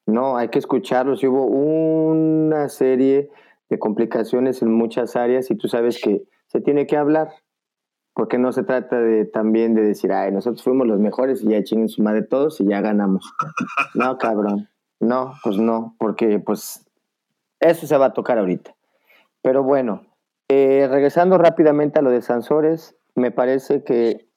[0.06, 1.22] No, hay que escucharlos.
[1.22, 3.30] Y hubo una serie
[3.70, 7.32] de complicaciones en muchas áreas y tú sabes que se tiene que hablar,
[8.14, 11.62] porque no se trata de también de decir, ay, nosotros fuimos los mejores y ya
[11.64, 13.32] chinguen su madre todos y ya ganamos.
[13.94, 14.68] No, cabrón.
[15.00, 16.88] No, pues no, porque pues
[17.60, 18.74] eso se va a tocar ahorita.
[19.42, 20.06] Pero bueno,
[20.48, 24.28] eh, regresando rápidamente a lo de Sansores, me parece que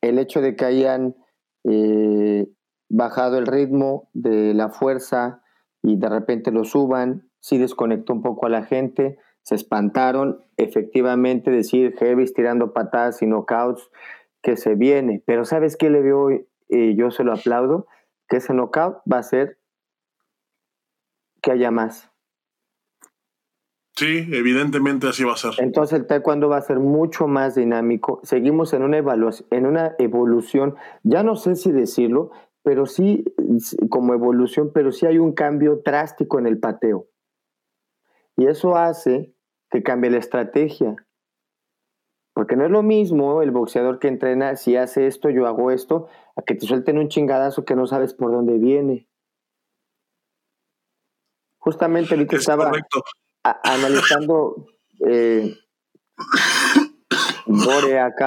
[0.00, 1.16] el hecho de que hayan
[1.64, 2.48] eh,
[2.88, 5.42] bajado el ritmo de la fuerza
[5.82, 9.18] y de repente lo suban sí desconectó un poco a la gente,
[9.48, 13.90] se espantaron, efectivamente decir heavy tirando patadas y knockouts
[14.42, 16.28] que se viene, pero ¿sabes qué le veo?
[16.68, 17.86] Eh, yo se lo aplaudo,
[18.28, 19.58] que ese knockout va a ser
[21.40, 22.10] que haya más.
[23.96, 25.52] Sí, evidentemente así va a ser.
[25.56, 28.20] Entonces el taekwondo va a ser mucho más dinámico.
[28.24, 30.74] Seguimos en una, evaluación, en una evolución,
[31.04, 32.32] ya no sé si decirlo,
[32.62, 33.24] pero sí
[33.88, 37.06] como evolución, pero sí hay un cambio drástico en el pateo.
[38.36, 39.34] Y eso hace
[39.70, 40.96] que cambie la estrategia.
[42.34, 46.08] Porque no es lo mismo el boxeador que entrena, si hace esto, yo hago esto,
[46.36, 49.08] a que te suelten un chingadazo que no sabes por dónde viene.
[51.58, 52.70] Justamente ahorita estaba
[53.64, 54.66] analizando
[55.06, 55.54] eh,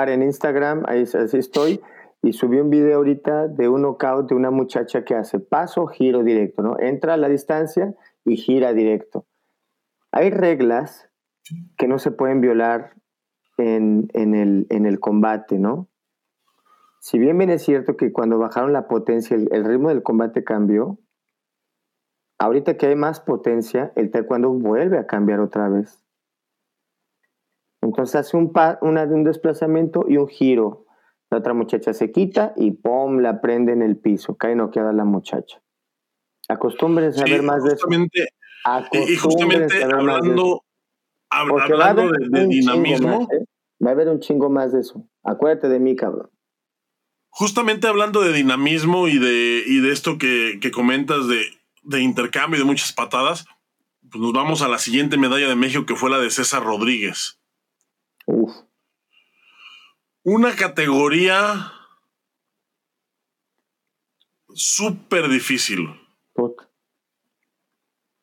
[0.07, 1.81] en Instagram, ahí así estoy,
[2.21, 6.23] y subí un video ahorita de un knockout de una muchacha que hace paso, giro
[6.23, 6.79] directo, ¿no?
[6.79, 9.25] Entra a la distancia y gira directo.
[10.11, 11.10] Hay reglas
[11.77, 12.93] que no se pueden violar
[13.57, 15.87] en, el, combate, ¿no?
[16.99, 20.99] Si bien bien es cierto que cuando bajaron la potencia, el, ritmo del combate cambió,
[22.39, 26.03] ahorita que hay más potencia, el taekwondo vuelve a cambiar otra vez.
[27.81, 30.85] Entonces hace un, un desplazamiento y un giro.
[31.31, 33.19] La otra muchacha se quita y ¡pum!
[33.19, 34.35] la prende en el piso.
[34.35, 35.61] Cae noqueada la muchacha.
[36.47, 37.87] Acostúmbrense a ver más de eso.
[38.91, 40.63] Y, justamente hablando,
[41.31, 43.27] hablando de, dinamismo.
[43.31, 43.45] ¿eh?
[43.83, 45.07] Va a haber un chingo más de eso.
[45.23, 46.29] Acuérdate de mí, cabrón.
[47.29, 51.43] Justamente hablando de dinamismo y de, y de esto que, comentas de,
[51.83, 53.45] de, intercambio y de muchas patadas,
[54.11, 57.39] pues nos vamos a la siguiente medalla de México que fue la de César Rodríguez.
[58.25, 58.51] Uf.
[60.23, 61.71] Una categoría
[64.53, 65.87] súper difícil.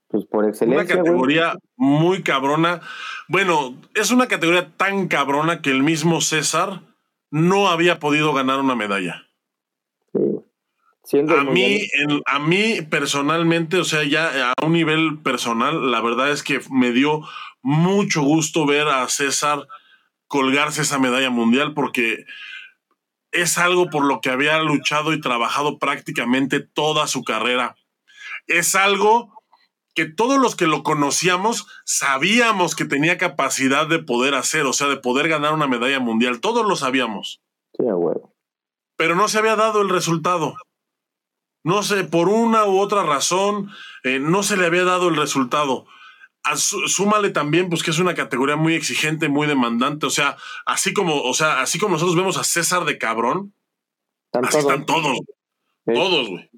[0.08, 0.94] Pues por excelencia.
[0.94, 2.82] Una categoría muy cabrona.
[3.28, 6.82] Bueno, es una categoría tan cabrona que el mismo César
[7.30, 9.26] no había podido ganar una medalla.
[10.24, 11.88] a mí,
[12.26, 16.90] a mí personalmente, o sea, ya a un nivel personal, la verdad es que me
[16.90, 17.22] dio
[17.62, 19.66] mucho gusto ver a César
[20.26, 22.26] colgarse esa medalla mundial porque
[23.30, 27.76] es algo por lo que había luchado y trabajado prácticamente toda su carrera.
[28.46, 29.37] Es algo
[29.98, 34.86] que todos los que lo conocíamos sabíamos que tenía capacidad de poder hacer, o sea,
[34.86, 36.38] de poder ganar una medalla mundial.
[36.38, 37.40] Todos lo sabíamos.
[37.76, 38.32] Sí, bueno.
[38.96, 40.54] Pero no se había dado el resultado.
[41.64, 43.72] No sé, por una u otra razón,
[44.04, 45.86] eh, no se le había dado el resultado.
[46.54, 50.06] súmale también, pues que es una categoría muy exigente, muy demandante.
[50.06, 53.52] O sea, así como, o sea, así como nosotros vemos a César de cabrón,
[54.32, 55.18] así están todos.
[55.84, 56.48] Todos, güey.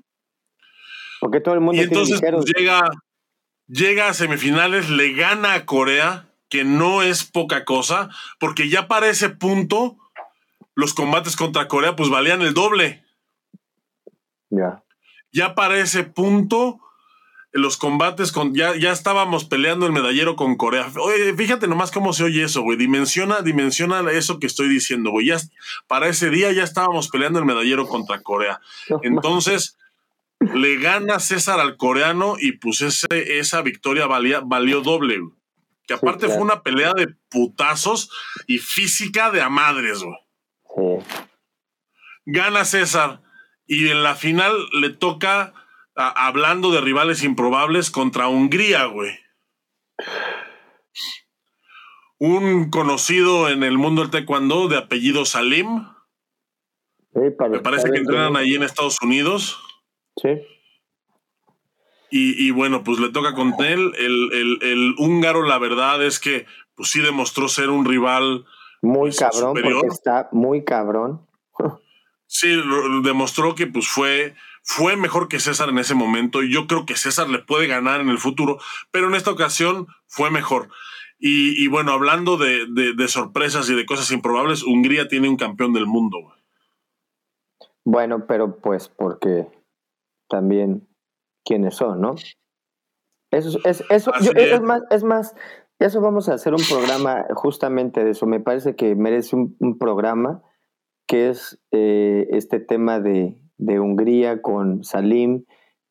[1.21, 2.83] Porque todo el mundo y entonces pues, llega,
[3.71, 9.09] llega a semifinales, le gana a Corea, que no es poca cosa, porque ya para
[9.09, 9.97] ese punto
[10.75, 13.05] los combates contra Corea pues valían el doble.
[14.51, 14.83] Ya.
[15.33, 16.81] Ya para ese punto
[17.53, 20.91] los combates con ya, ya estábamos peleando el medallero con Corea.
[21.01, 22.77] Oye, fíjate nomás cómo se oye eso, güey.
[22.79, 25.27] Dimensiona, dimensiona eso que estoy diciendo, güey.
[25.27, 25.39] Ya
[25.87, 28.61] para ese día ya estábamos peleando el medallero contra Corea.
[29.03, 29.77] Entonces,
[30.41, 35.21] le gana César al coreano y pues ese, esa victoria valía, valió doble,
[35.87, 38.11] Que aparte fue una pelea de putazos
[38.47, 41.05] y física de a madres, güey.
[42.25, 43.23] Gana César
[43.67, 45.53] y en la final le toca
[45.95, 49.19] hablando de rivales improbables contra Hungría, güey.
[52.19, 55.87] Un conocido en el mundo del taekwondo de apellido Salim.
[57.13, 59.59] Me parece que entrenan allí en Estados Unidos.
[60.21, 60.41] Sí.
[62.13, 63.93] Y, bueno, pues le toca con él.
[63.97, 66.45] El, húngaro, la verdad es que
[66.75, 68.47] pues sí demostró ser un rival
[68.83, 71.21] muy pues, cabrón, porque está muy cabrón.
[72.27, 72.61] sí,
[73.05, 76.97] demostró que pues fue fue mejor que César en ese momento y yo creo que
[76.97, 78.59] César le puede ganar en el futuro,
[78.91, 80.69] pero en esta ocasión fue mejor.
[81.23, 86.17] Y, bueno, hablando de, sorpresas y de cosas improbables, Hungría tiene un campeón del mundo.
[87.85, 89.47] Bueno, pero pues porque
[90.31, 90.89] también
[91.45, 92.15] quiénes son, ¿no?
[93.31, 94.63] Eso, es, eso es.
[94.63, 95.35] más, es más,
[95.79, 98.27] eso vamos a hacer un programa justamente de eso.
[98.27, 100.43] Me parece que merece un, programa
[101.07, 105.45] que es eh, este tema de, de Hungría con Salim,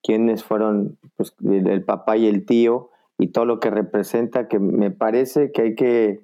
[0.03, 4.91] quienes fueron pues, el, papá y el tío, y todo lo que representa, que me
[4.91, 6.23] parece que hay que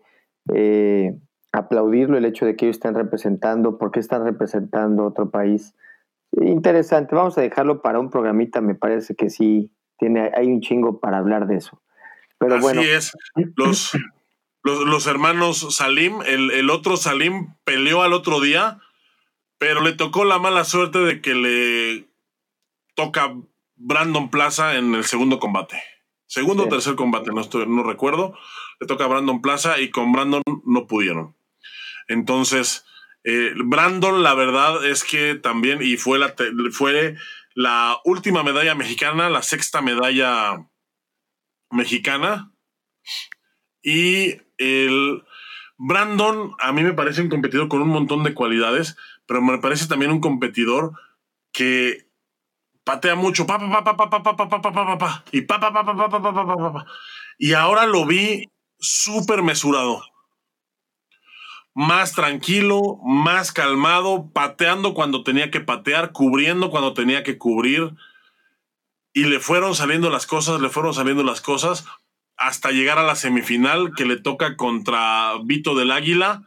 [0.54, 1.18] eh,
[1.52, 5.76] aplaudirlo el hecho de que ellos estén representando, porque están representando otro país.
[6.42, 11.00] Interesante, vamos a dejarlo para un programita, me parece que sí, tiene, hay un chingo
[11.00, 11.82] para hablar de eso.
[12.38, 13.16] Pero Así es,
[13.56, 13.94] los,
[14.64, 18.80] los, hermanos Salim, el, el otro Salim peleó al otro día
[19.58, 22.10] pero le tocó la mala suerte de que le
[22.94, 23.36] toca
[23.76, 25.82] Brandon Plaza en el segundo combate.
[26.28, 28.38] Segundo o tercer combate, no, estoy, no recuerdo.
[28.80, 31.36] Le toca a Brandon Plaza y con Brandon no pudieron.
[32.08, 32.86] Entonces,
[33.26, 36.34] eh, Brandon, la verdad es que también, y fue la,
[36.72, 37.16] fue
[37.54, 40.70] la última medalla mexicana, la sexta medalla
[41.72, 42.52] mexicana.
[43.82, 45.24] Y el
[45.78, 48.96] Brandon, a mí me parece un competidor con un montón de cualidades
[49.26, 50.94] pero me parece también un competidor
[51.52, 52.08] que
[52.84, 53.46] patea mucho,
[55.32, 55.46] y.
[57.38, 58.50] Y ahora lo vi
[58.80, 60.04] súper mesurado.
[61.76, 67.94] Más tranquilo, más calmado, pateando cuando tenía que patear, cubriendo cuando tenía que cubrir.
[69.14, 71.86] Y le fueron saliendo las cosas, le fueron saliendo las cosas
[72.38, 76.44] hasta llegar a la semifinal que le toca contra Vito del Águila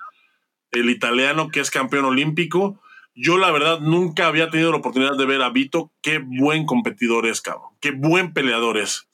[0.70, 2.80] el italiano que es campeón olímpico.
[3.14, 5.92] Yo la verdad nunca había tenido la oportunidad de ver a Vito.
[6.02, 7.70] Qué buen competidor es, cabrón.
[7.80, 9.07] Qué buen peleador es.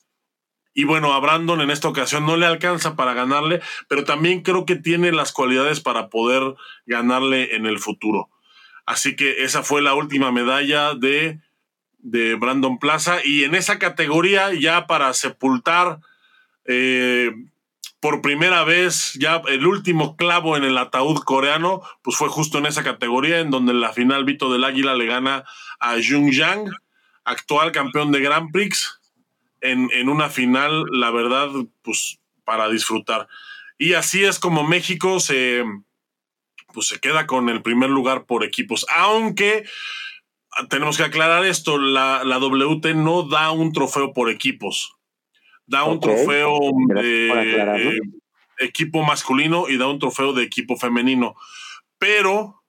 [0.75, 4.66] Y bueno, a Brandon en esta ocasión no le alcanza para ganarle, pero también creo
[4.66, 8.29] que tiene las cualidades para poder ganarle en el futuro.
[8.85, 11.39] Así que esa fue la última medalla de,
[11.99, 13.18] de Brandon Plaza.
[13.25, 16.01] Y en esa categoría, ya para sepultar
[16.64, 17.33] eh,
[18.01, 22.66] por primera vez, ya el último clavo en el ataúd coreano, pues fue justo en
[22.66, 25.45] esa categoría, en donde en la final Vito del Águila le gana
[25.79, 26.70] a Jung Yang,
[27.25, 29.01] actual campeón de Grand Prix,
[29.65, 31.49] en, en una final, la verdad,
[31.83, 33.27] pues para disfrutar.
[33.79, 35.65] Y así es como México se,
[36.73, 39.65] pues se queda con el primer lugar por equipos, aunque
[40.69, 44.95] tenemos que aclarar esto, la, la WT no da un trofeo por equipos
[45.67, 46.59] da un trofeo
[46.95, 48.01] de
[48.59, 51.35] equipo masculino y da un trofeo de equipo femenino.
[51.99, 52.62] Pero,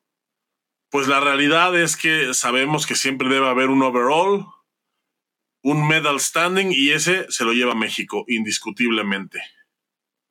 [0.89, 4.45] pues la realidad es que sabemos que siempre debe haber un overall,
[5.65, 9.39] un medal standing y ese se lo lleva México, indiscutiblemente.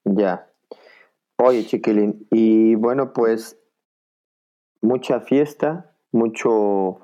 [0.04, 0.46] Ya.
[1.36, 3.58] Oye, chiquilín, y bueno, pues
[4.80, 7.00] mucha fiesta, mucho,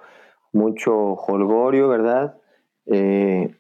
[0.53, 2.39] mucho holgorio, ¿verdad?
[2.87, 3.57] Eh,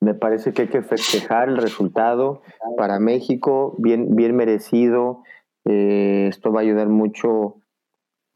[0.00, 2.42] me parece que hay que festejar el resultado
[2.76, 5.22] para México, bien, bien merecido.
[5.64, 7.62] Eh, esto va a ayudar mucho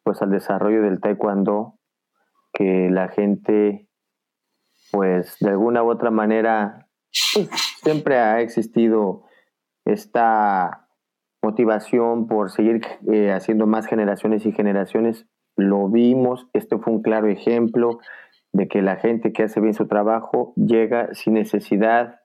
[0.05, 1.77] pues al desarrollo del taekwondo,
[2.53, 3.89] que la gente
[4.93, 6.87] pues de alguna u otra manera
[7.35, 7.49] pues,
[7.83, 9.25] siempre ha existido
[9.85, 10.87] esta
[11.43, 15.27] motivación por seguir eh, haciendo más generaciones y generaciones.
[15.57, 17.99] Lo vimos, este fue un claro ejemplo.
[18.55, 22.21] de que la gente que hace bien su trabajo llega sin necesidad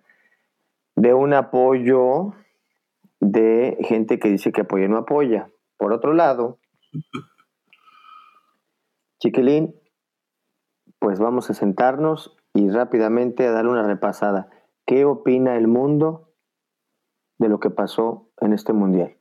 [0.98, 2.34] de un apoyo
[3.22, 5.50] de gente que dice que apoya y no apoya.
[5.78, 6.60] Por otro lado,
[9.20, 9.74] Chiquilín,
[11.00, 14.50] pues vamos a sentarnos y rápidamente a darle una repasada.
[14.88, 16.34] ¿Qué opina el mundo
[17.38, 19.16] de lo que pasó en este mundial?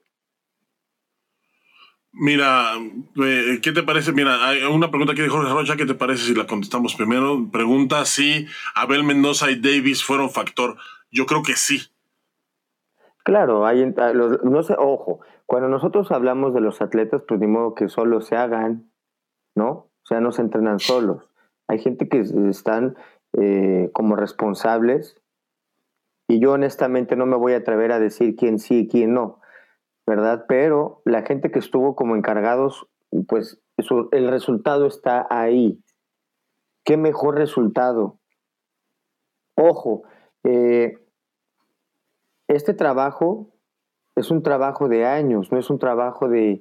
[2.12, 2.72] Mira,
[3.22, 4.12] eh, ¿qué te parece?
[4.12, 7.50] Mira, hay una pregunta aquí de Jorge Rocha, ¿qué te parece si la contestamos primero?
[7.52, 10.76] Pregunta si Abel Mendoza y Davis fueron factor.
[11.10, 11.82] Yo creo que sí.
[13.22, 17.74] Claro, hay, ah, no sé, ojo, cuando nosotros hablamos de los atletas, pues ni modo
[17.74, 18.90] que solo se hagan,
[19.54, 19.68] ¿no?
[19.70, 21.28] O sea, no se entrenan solos.
[21.68, 22.96] Hay gente que están
[23.34, 25.20] eh, como responsables
[26.28, 29.40] y yo honestamente no me voy a atrever a decir quién sí y quién no
[30.06, 30.44] ¿verdad?
[30.48, 32.86] Pero la gente que estuvo como encargados,
[33.26, 33.60] pues
[34.12, 35.82] el resultado está ahí.
[36.84, 38.20] ¿Qué mejor resultado?
[39.56, 40.04] Ojo,
[40.44, 41.04] eh,
[42.46, 43.50] este trabajo
[44.14, 46.60] es un trabajo de años, no es un trabajo de,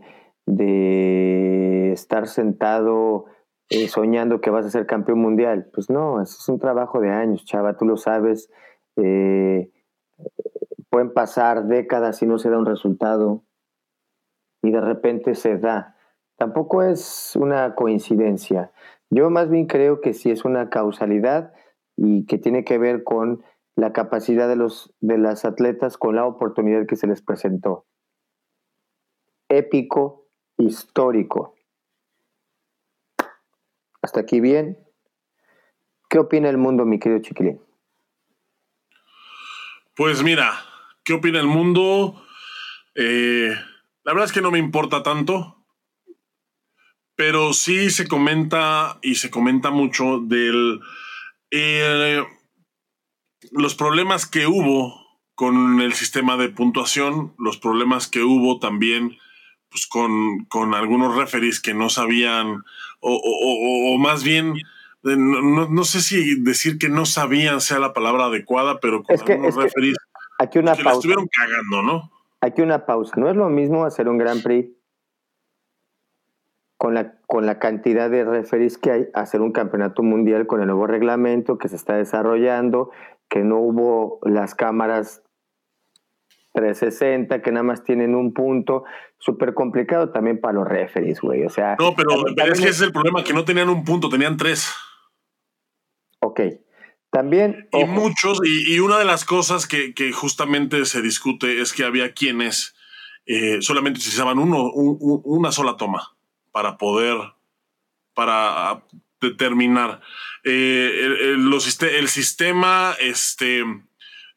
[1.93, 3.25] estar sentado
[3.69, 5.69] eh, soñando que vas a ser campeón mundial.
[5.73, 8.49] Pues no, es un trabajo de años, chava, tú lo sabes.
[8.97, 9.71] Eh,
[10.89, 13.43] pueden pasar décadas y no se da un resultado
[14.65, 15.95] y de repente se da.
[16.37, 18.71] Tampoco es una coincidencia.
[19.09, 21.53] Yo más bien creo que sí es una causalidad
[21.95, 23.43] y que tiene que ver con
[23.75, 27.85] la capacidad de, los, de las atletas con la oportunidad que se les presentó.
[29.49, 31.54] Épico, histórico.
[34.05, 34.77] Hasta aquí bien.
[36.09, 37.59] ¿Qué opina el mundo, mi querido Chiquilín?
[39.95, 40.53] Pues mira,
[41.05, 42.19] ¿Qué opina el mundo?
[42.95, 43.55] Eh,
[44.03, 45.63] la verdad es que no me importa tanto,
[47.15, 50.81] pero sí se comenta y se comenta mucho del
[51.51, 52.23] eh,
[53.51, 54.99] los problemas que hubo
[55.35, 59.19] con el sistema de puntuación, los problemas que hubo también
[59.75, 62.63] pues, con, con algunos referees que no sabían,
[63.01, 68.79] o, más bien, eh, no, sé si decir que no sabían sea la palabra adecuada,
[68.79, 69.97] pero con algunos referees
[70.39, 70.91] Aquí una pausa.
[70.91, 72.11] estuvieron cagando, ¿no?
[72.39, 73.15] Aquí una pausa.
[73.17, 74.71] No es lo mismo hacer un Grand Prix
[76.77, 80.67] con la, con la cantidad de referees que hay, hacer un campeonato mundial con el
[80.67, 82.91] nuevo reglamento que se está desarrollando,
[83.27, 85.21] que no hubo las cámaras
[86.55, 88.85] 360 que nada más tienen un punto,
[89.19, 91.43] súper complicado también para los referees, güey.
[91.43, 93.83] O sea, no, pero, pero es que ese es el problema, que no tenían un
[93.83, 94.73] punto, tenían tres.
[96.21, 96.41] Ok,
[97.11, 97.67] también.
[97.71, 102.75] Y muchos, y, una de las cosas que, justamente se discute es que había quienes
[103.25, 106.15] eh, solamente utilizaban uno, una sola toma
[106.51, 107.17] para poder,
[108.13, 108.83] para
[109.21, 110.01] determinar.
[110.43, 110.91] Eh,
[111.33, 113.63] el, el, sistema, este,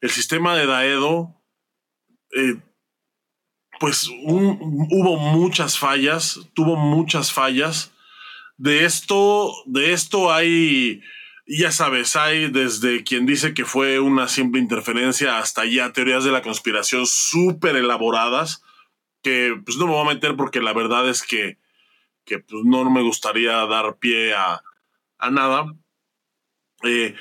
[0.01, 1.38] el sistema de Daedo,
[2.33, 2.57] eh,
[3.81, 7.93] pues hubo muchas fallas, tuvo muchas fallas.
[8.57, 11.03] De esto, de esto hay
[11.49, 16.31] ya sabes, hay desde quien dice que fue una simple interferencia hasta ya teorías de
[16.31, 18.63] la conspiración súper elaboradas,
[19.23, 21.57] que pues no me voy a meter porque la verdad es que,
[22.27, 24.63] que pues, no me gustaría dar pie a,
[25.31, 25.75] nada.
[26.85, 27.15] Eh,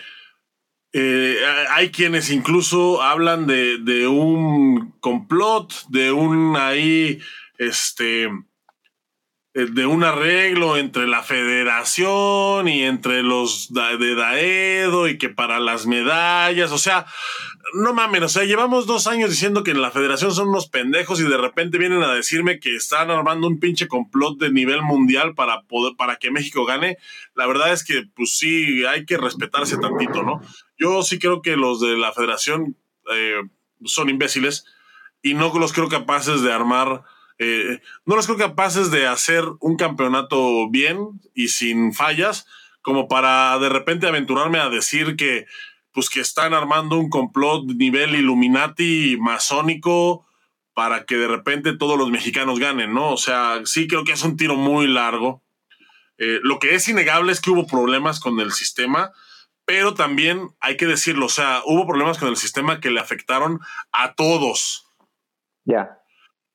[0.93, 1.37] eh,
[1.71, 7.19] hay quienes incluso hablan de, de, un complot, de un ahí,
[7.57, 8.29] este,
[9.57, 15.59] eh, de un arreglo entre la federación y entre los de Daedo y que para
[15.59, 17.05] las medallas, o sea,
[17.73, 21.19] no mames, o sea, llevamos dos años diciendo que en la federación son unos pendejos
[21.19, 25.35] y de repente vienen a decirme que están armando un pinche complot de nivel mundial
[25.35, 26.97] para poder, para que México gane.
[27.35, 30.41] La verdad es que, pues sí, hay que respetarse tantito, ¿no?
[30.77, 32.77] Yo sí creo que los de la federación
[33.13, 33.41] eh,
[33.85, 34.65] son imbéciles
[35.21, 37.03] y no los creo capaces de armar
[37.39, 42.47] eh, no los creo capaces de hacer un campeonato bien y sin fallas,
[42.81, 45.45] como para de repente aventurarme a decir que,
[45.97, 50.27] pues que están armando un complot nivel Illuminati masónico
[50.75, 53.11] para que de repente todos los mexicanos ganen, ¿no?
[53.11, 55.43] O sea, sí creo que es un tiro muy largo.
[56.19, 59.11] Eh, lo que es innegable es que hubo problemas con el sistema,
[59.65, 63.59] pero también hay que decirlo, o sea, hubo problemas con el sistema que le afectaron
[63.91, 64.85] a todos.
[65.65, 65.97] Ya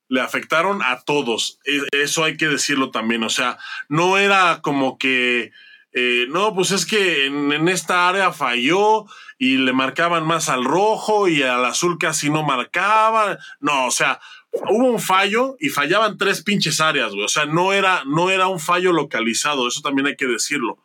[0.07, 1.59] le afectaron a todos.
[1.65, 3.23] E, eso hay que decirlo también.
[3.23, 3.57] O sea,
[3.89, 5.51] no era como que,
[5.93, 9.05] eh, no, pues es que en, esta área falló
[9.37, 13.37] y le marcaban más al rojo y al azul casi no marcaban.
[13.59, 14.19] No, o sea,
[14.51, 17.25] hubo un fallo y fallaban tres pinches áreas, güey.
[17.25, 19.67] O sea, no era, no era un fallo localizado.
[19.67, 20.79] Eso también hay que decirlo.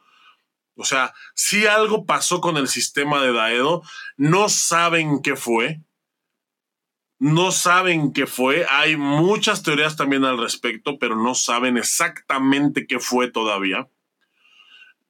[0.77, 3.83] O sea, si algo pasó con el sistema de Daedo,
[4.17, 5.81] no saben qué fue.
[7.19, 8.67] No saben qué fue.
[8.69, 13.89] Hay muchas teorías también al respecto, pero no saben exactamente qué fue todavía.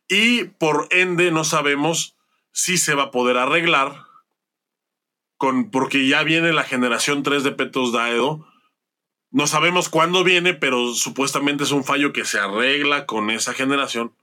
[0.09, 2.17] Y por ende no sabemos
[2.53, 4.07] si se va a poder arreglar
[5.37, 8.47] con, porque ya viene la generación 3 de Petos Daedo.
[9.31, 14.15] No sabemos cuándo viene, pero supuestamente es un fallo que se arregla con esa generación.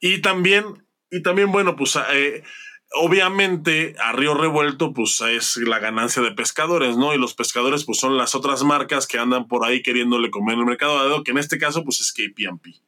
[0.00, 2.44] Y también, y también, bueno, pues eh,
[2.92, 7.14] obviamente a Río Revuelto, pues es la ganancia de pescadores, ¿no?
[7.14, 10.66] Y los pescadores, pues son las otras marcas que andan por ahí queriéndole comer el
[10.66, 12.87] mercado que en este caso, pues es KPMP.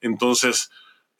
[0.00, 0.70] Entonces,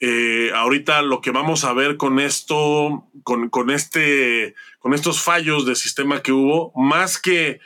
[0.00, 5.74] eh, ahorita lo que vamos a ver con esto, con, este, con estos fallos de
[5.74, 7.60] sistema que hubo, más que,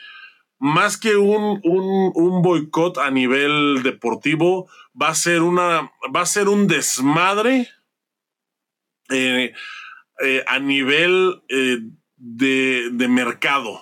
[0.59, 4.71] más que un, un, boicot a nivel deportivo,
[5.01, 7.69] va a ser una, va a ser un desmadre
[9.11, 9.53] eh,
[10.23, 11.43] eh, a nivel
[12.17, 13.79] de, de, mercado.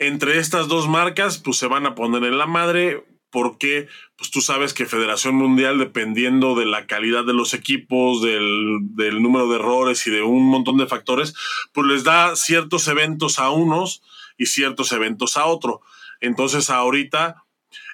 [0.00, 4.40] Entre estas dos marcas, pues se van a poner en la madre porque pues tú
[4.40, 9.56] sabes que Federación Mundial, dependiendo de la calidad de los equipos, del, del, número de
[9.56, 11.34] errores y de un montón de factores,
[11.72, 14.02] pues les da ciertos eventos a unos
[14.36, 15.82] y ciertos eventos a otro.
[16.20, 17.44] Entonces ahorita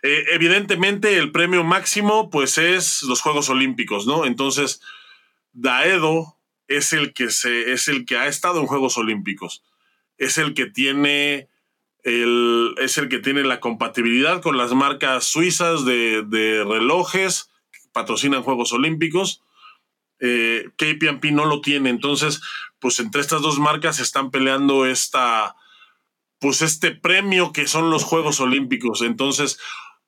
[0.03, 4.27] eh, evidentemente el premio máximo pues es los Juegos Olímpicos, ¿no?
[4.27, 4.83] Entonces,
[5.53, 6.37] Daedo
[6.69, 9.65] es el que se es el que ha estado en Juegos Olímpicos.
[10.19, 11.49] Es el que tiene
[12.05, 18.43] es el que tiene la compatibilidad con las marcas suizas de, de relojes que patrocinan
[18.43, 19.43] Juegos Olímpicos.
[20.21, 22.43] Eh, KPMP no lo tiene, entonces,
[22.79, 25.57] pues entre estas dos marcas están peleando esta,
[26.39, 29.01] pues este premio que son los Juegos Olímpicos.
[29.01, 29.59] Entonces,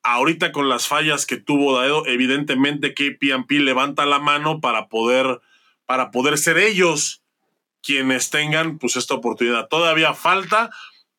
[0.02, 5.40] ahorita con las fallas que tuvo Daedo, evidentemente KPMP levanta la mano para poder,
[5.86, 7.22] para poder ser ellos
[7.82, 9.68] quienes tengan pues esta oportunidad.
[9.68, 10.70] Todavía falta,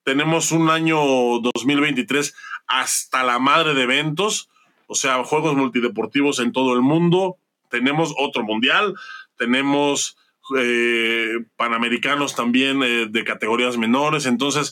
[0.07, 0.97] tenemos un año
[1.41, 2.33] 2023
[2.65, 4.49] hasta la madre de eventos,
[4.87, 7.35] o sea, juegos multideportivos en todo el mundo,
[7.69, 8.95] tenemos otro mundial,
[9.35, 10.15] tenemos
[10.57, 14.71] eh, panamericanos también eh, de categorías menores, entonces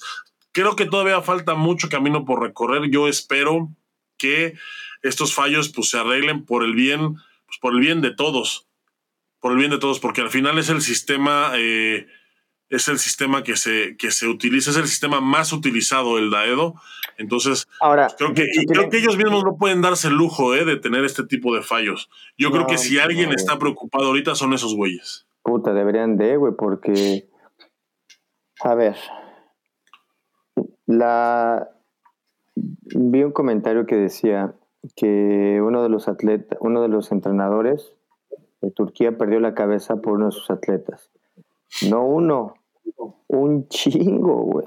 [0.54, 3.76] creo que todavía falta mucho camino por recorrer, yo espero
[4.18, 4.54] que
[5.02, 8.70] estos fallos pues se arreglen por el bien, pues, por el bien de todos,
[9.42, 12.08] por el bien de todos, porque al final es el sistema, eh,
[12.76, 16.76] es el sistema que se, que se utiliza, es el sistema más utilizado, el DAEDO.
[17.18, 20.66] Entonces, Ahora, pues, creo, que, creo que ellos mismos no pueden darse el lujo eh,
[20.66, 22.10] de tener este tipo de fallos.
[22.38, 25.26] Yo creo que si alguien está preocupado ahorita son esos güeyes.
[25.44, 27.30] Puta, deberían de, güey, porque,
[28.62, 28.96] a ver,
[30.86, 31.70] la,
[32.56, 34.56] vi un comentario que decía
[34.96, 37.96] que uno de los atletas, uno de los entrenadores
[38.62, 41.12] de Turquía perdió la cabeza por uno de sus atletas.
[41.90, 42.56] No uno,
[43.28, 44.66] un chingo, güey.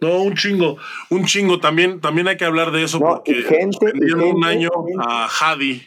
[0.00, 0.76] No, un chingo,
[1.10, 1.60] un chingo.
[1.60, 5.82] También, también hay que hablar de eso porque gente, un año a Hadi.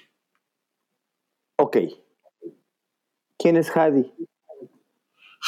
[1.57, 1.77] Ok.
[3.37, 4.13] ¿Quién es Hadi?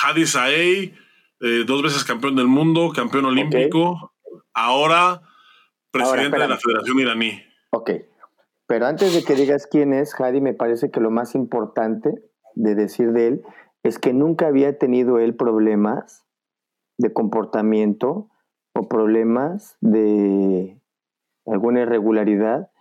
[0.03, 0.93] Hadi Saei,
[1.41, 4.13] eh, dos veces campeón del mundo, campeón olímpico.
[4.53, 5.21] Ahora
[5.95, 7.41] presidente de la Federación Iraní.
[7.71, 7.91] Ok,
[8.67, 12.09] pero antes de que digas quién es, Hadi, me parece que lo más importante
[12.55, 13.41] de decir de él
[13.85, 16.25] es que nunca había tenido él problemas
[16.97, 18.31] de comportamiento
[18.73, 20.81] o problemas de
[21.45, 22.71] alguna irregularidad.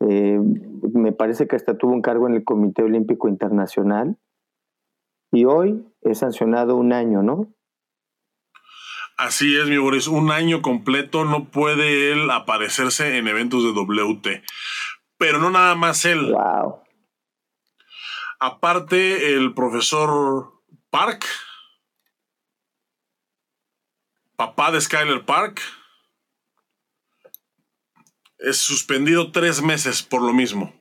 [0.00, 0.40] Eh,
[0.94, 4.16] me parece que hasta tuvo un cargo en el Comité Olímpico Internacional
[5.30, 7.52] y hoy es sancionado un año, ¿no?
[9.18, 10.08] Así es, mi Boris.
[10.08, 14.42] Un año completo no puede él aparecerse en eventos de WT.
[15.18, 16.32] Pero no nada más él.
[16.32, 16.85] Wow.
[18.38, 20.52] Aparte, el profesor
[20.90, 21.24] Park,
[24.36, 25.60] papá de Skyler Park,
[28.38, 30.72] es suspendido tres meses por lo mismo.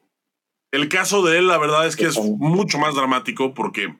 [0.72, 3.98] El caso de él, la verdad es que es mucho más dramático porque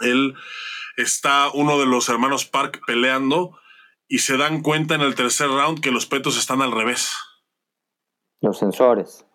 [0.00, 0.34] él
[0.96, 3.58] está uno de los hermanos Park peleando
[4.06, 7.14] y se dan cuenta en el tercer round que los petos están al revés.
[8.40, 9.27] Los sensores.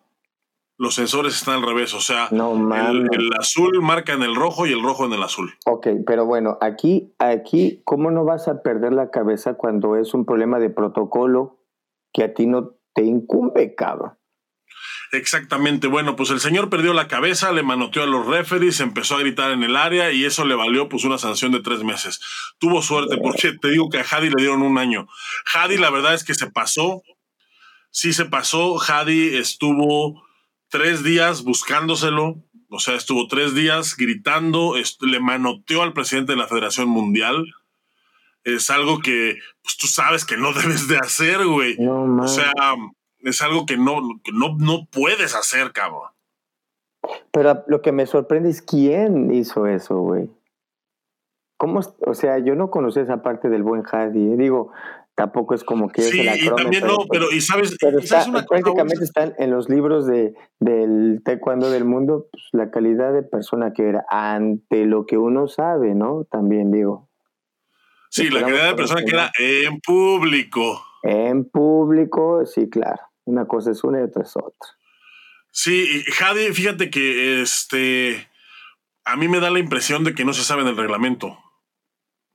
[0.76, 4.82] Los sensores están al revés, o sea, el, azul marca en el rojo y el
[4.82, 5.54] rojo en el azul.
[5.66, 10.24] Ok, pero bueno, aquí, aquí, ¿cómo no vas a perder la cabeza cuando es un
[10.24, 11.60] problema de protocolo
[12.12, 14.14] que a ti no te incumbe, cabrón?
[15.12, 15.86] Exactamente.
[15.86, 19.52] Bueno, pues el señor perdió la cabeza, le manoteó a los referees, empezó a gritar
[19.52, 22.20] en el área y eso le valió pues una sanción de tres meses.
[22.58, 25.06] Tuvo suerte porque te digo que a Hadi le dieron un año.
[25.54, 27.02] Hadi la verdad es que se pasó.
[27.90, 28.76] Sí se pasó.
[28.80, 30.23] Hadi estuvo
[30.74, 32.34] tres días buscándoselo.
[32.68, 37.44] O sea, estuvo tres días gritando, le manoteó al presidente de la Federación Mundial.
[38.42, 41.76] Es algo que pues, tú sabes que no debes de hacer, güey.
[41.78, 42.52] o sea,
[43.20, 46.10] es algo que no, que no, no puedes hacer, cabrón.
[47.30, 50.28] Pero lo que me sorprende es quién hizo eso, güey.
[51.56, 51.82] ¿Cómo?
[52.04, 54.32] O sea, yo no conocí esa parte del buen Hadi.
[54.32, 54.36] ¿eh?
[54.36, 54.72] Digo,
[55.14, 59.68] tampoco es como que sí, y también no, pero y sabes, prácticamente están en los
[59.68, 65.06] libros de del taekwondo del mundo pues, la calidad de persona que era ante lo
[65.06, 66.24] que uno sabe, ¿no?
[66.30, 67.10] También digo.
[68.10, 70.84] Sí, la calidad de persona que era en público.
[71.02, 73.02] En público, sí, claro.
[73.24, 74.70] Una cosa es una y otra es otra.
[75.50, 78.28] Sí, Jade, fíjate que este
[79.04, 81.38] a mí me da la impresión de que no se sabe del reglamento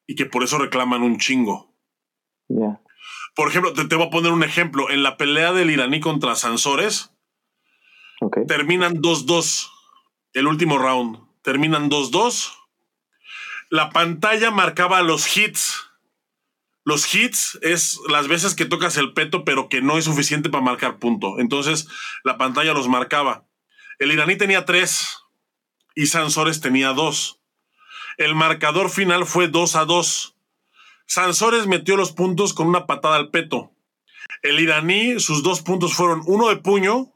[0.07, 1.68] y que por eso reclaman un chingo.
[3.35, 4.89] Por ejemplo, te, voy a poner un ejemplo.
[4.89, 7.11] En la pelea del iraní contra Sansores,
[8.47, 9.69] terminan 2-2.
[10.33, 11.19] El último round.
[11.41, 12.53] Terminan 2-2.
[13.69, 15.85] La pantalla marcaba los hits.
[16.83, 20.63] Los hits es las veces que tocas el peto, pero que no es suficiente para
[20.63, 21.39] marcar punto.
[21.39, 21.87] Entonces,
[22.23, 23.45] la pantalla los marcaba.
[23.99, 25.17] El iraní tenía 3
[25.95, 27.39] y Sansores tenía 2.
[28.17, 30.38] El marcador final fue 2 a 2.
[31.09, 33.71] Sansores metió los puntos con una patada al peto.
[34.43, 37.11] El iraní, sus dos puntos fueron uno de puño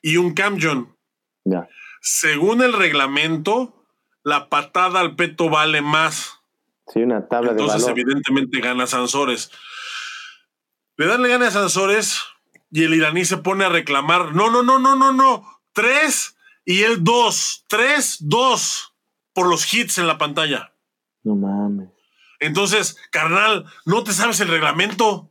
[0.00, 0.96] y un camjon.
[2.00, 3.84] Según el reglamento,
[4.22, 6.40] la patada al peto vale más.
[6.86, 9.50] Sí, una tabla Entonces, evidentemente, gana Sansores.
[10.96, 12.20] Le dan le gana a Sansores
[12.70, 14.36] y el iraní se pone a reclamar.
[14.36, 15.44] No, no, no, no, no, no.
[15.72, 17.64] Tres y el dos.
[17.66, 18.94] Tres, dos.
[19.32, 20.72] Por los hits en la pantalla.
[21.24, 21.93] No mames.
[22.44, 25.30] Entonces, carnal, ¿no te sabes el reglamento?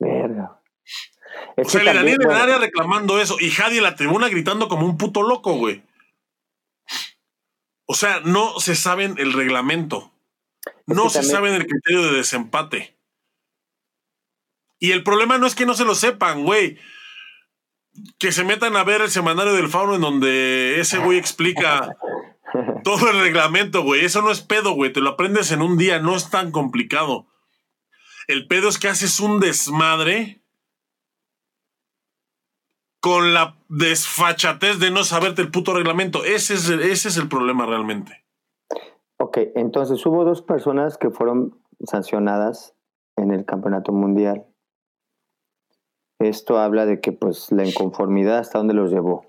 [0.00, 0.60] Verga.
[1.56, 4.86] o sea, le en el área reclamando eso y Jadi en la tribuna gritando como
[4.86, 5.84] un puto loco, güey.
[7.86, 10.12] O sea, no se saben el reglamento.
[10.86, 12.96] no se saben el criterio de desempate.
[14.80, 16.76] Y el problema no es que no se lo sepan, güey.
[18.18, 21.96] Que se metan a ver el semanario del fauno en donde ese güey explica
[22.84, 24.04] todo el reglamento, güey.
[24.04, 24.92] Eso no es pedo, güey.
[24.92, 27.26] Te lo aprendes en un día, no es tan complicado.
[28.28, 30.42] El pedo es que haces un desmadre
[33.00, 36.24] con la desfachatez de no saberte el puto reglamento.
[36.24, 38.24] Ese es, ese es el problema realmente.
[39.18, 42.74] Ok, entonces hubo dos personas que fueron sancionadas
[43.16, 44.46] en el campeonato mundial.
[46.18, 49.26] Esto habla de que pues la inconformidad hasta dónde los llevó.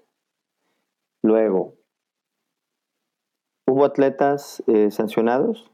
[1.21, 1.76] Luego,
[3.67, 5.69] ¿Hubo atletas eh, sancionados?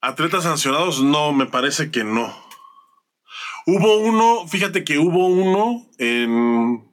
[0.00, 2.32] Atletas sancionados, no, me parece que no.
[3.66, 6.88] Hubo uno, fíjate que hubo uno en.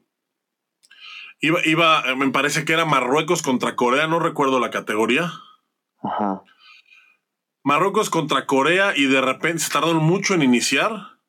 [1.42, 5.32] Iba, iba, me parece que era Marruecos contra Corea, no recuerdo la categoría.
[6.02, 6.44] Ajá.
[7.64, 11.20] Marruecos contra Corea y de repente se tardaron mucho en iniciar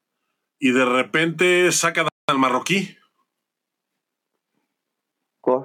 [0.59, 2.97] y de repente sacan al marroquí.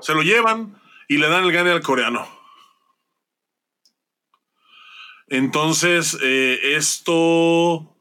[0.01, 2.27] Se lo llevan y le dan el gane al coreano.
[5.27, 7.91] Entonces, eh, esto.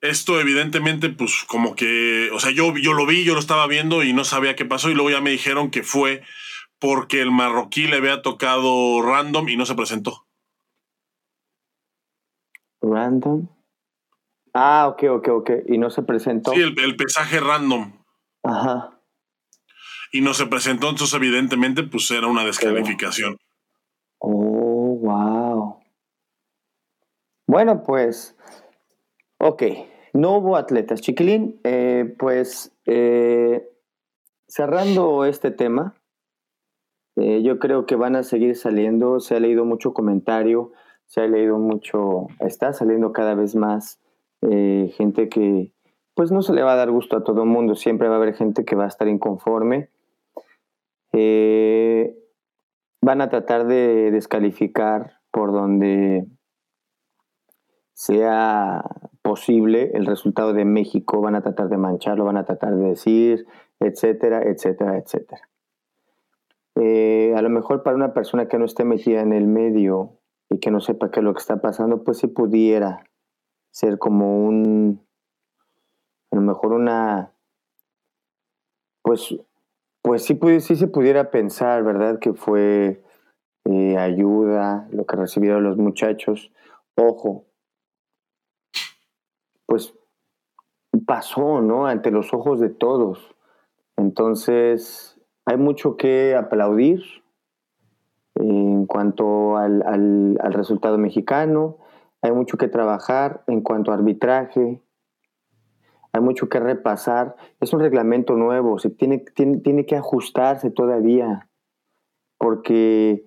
[0.00, 2.30] Esto, evidentemente, pues como que.
[2.32, 4.90] O sea, yo, yo lo vi, yo lo estaba viendo y no sabía qué pasó.
[4.90, 6.22] Y luego ya me dijeron que fue
[6.78, 10.26] porque el marroquí le había tocado random y no se presentó.
[12.80, 13.48] ¿Random?
[14.54, 15.50] Ah, ok, ok, ok.
[15.66, 16.52] Y no se presentó.
[16.52, 17.92] Sí, el, el pesaje random.
[18.44, 18.97] Ajá
[20.12, 23.36] y no se presentó, entonces evidentemente pues era una descalificación.
[24.18, 25.76] Oh, wow.
[27.46, 28.36] Bueno, pues,
[29.38, 29.62] ok,
[30.12, 31.00] no hubo atletas.
[31.00, 33.68] Chiquilín, eh, pues eh,
[34.46, 35.94] cerrando este tema,
[37.16, 40.72] eh, yo creo que van a seguir saliendo, se ha leído mucho comentario,
[41.06, 44.00] se ha leído mucho, está saliendo cada vez más
[44.40, 45.72] gente que
[46.14, 48.18] pues no se le va a dar gusto a todo el mundo, siempre va a
[48.18, 49.88] haber gente que va a estar inconforme
[51.12, 52.16] eh,
[53.00, 56.26] van a tratar de descalificar por donde
[57.94, 58.84] sea
[59.22, 63.46] posible el resultado de México, van a tratar de mancharlo, van a tratar de decir,
[63.80, 65.42] etcétera, etcétera, etcétera.
[66.76, 70.12] Eh, a lo mejor para una persona que no esté metida en el medio
[70.48, 73.04] y que no sepa qué es lo que está pasando, pues sí pudiera
[73.70, 75.04] ser como un,
[76.30, 77.32] a lo mejor una,
[79.02, 79.36] pues
[80.02, 82.18] pues sí, se pudiera pensar, ¿verdad?
[82.18, 83.02] Que fue
[83.64, 86.52] eh, ayuda lo que recibieron los muchachos.
[86.96, 87.44] Ojo,
[89.66, 89.94] pues
[91.06, 91.86] pasó, ¿no?
[91.86, 93.34] Ante los ojos de todos.
[93.96, 97.02] Entonces, hay mucho que aplaudir
[98.34, 101.78] en cuanto al, al, resultado mexicano,
[102.22, 104.80] hay mucho que trabajar en cuanto a arbitraje,
[106.12, 107.36] hay mucho que repasar.
[107.60, 111.48] Es un reglamento nuevo, se tiene, tiene, tiene que ajustarse todavía,
[112.38, 113.24] porque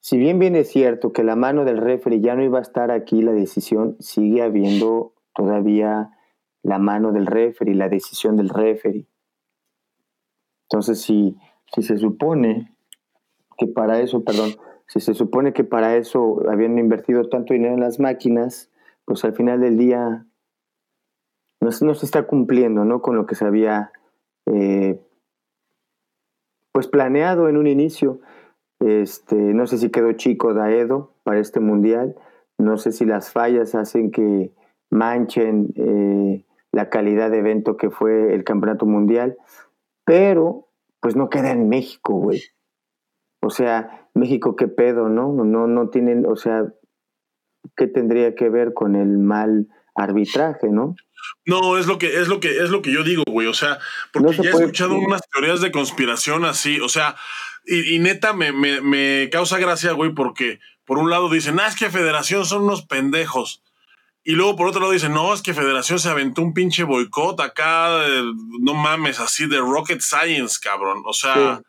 [0.00, 2.90] si bien bien es cierto que la mano del referee ya no iba a estar
[2.90, 6.10] aquí, la decisión sigue habiendo todavía
[6.62, 9.06] la mano del referee, la decisión del referee.
[10.68, 11.36] Entonces, si,
[11.74, 12.76] si se supone
[13.56, 14.50] que para eso, perdón,
[14.88, 18.70] si se supone que para eso habían invertido tanto dinero en las máquinas,
[19.04, 20.26] pues al final del día
[21.60, 23.02] no, no se está cumpliendo ¿no?
[23.02, 23.92] con lo que se había
[24.46, 25.00] eh,
[26.72, 28.20] pues planeado en un inicio.
[28.80, 32.16] Este, no sé si quedó chico Daedo para este mundial.
[32.58, 34.52] No sé si las fallas hacen que
[34.90, 39.36] manchen eh, la calidad de evento que fue el campeonato mundial.
[40.04, 40.68] Pero,
[41.00, 42.42] pues no queda en México, güey.
[43.42, 45.32] O sea, México, qué pedo, ¿no?
[45.32, 46.72] No, no tienen, o sea,
[47.76, 50.94] ¿qué tendría que ver con el mal arbitraje, no?
[51.44, 53.46] No, es lo que, es lo que, es lo que yo digo, güey.
[53.46, 53.78] O sea,
[54.12, 56.80] porque ya he escuchado unas teorías de conspiración así.
[56.80, 57.16] O sea,
[57.64, 61.90] y, neta me, me, causa gracia, güey, porque por un lado dicen, ah, es que
[61.90, 63.62] Federación son unos pendejos.
[64.24, 67.40] Y luego por otro lado dicen, no, es que Federación se aventó un pinche boicot
[67.40, 68.02] acá,
[68.60, 71.02] no mames, así de rocket science, cabrón.
[71.06, 71.60] O sea,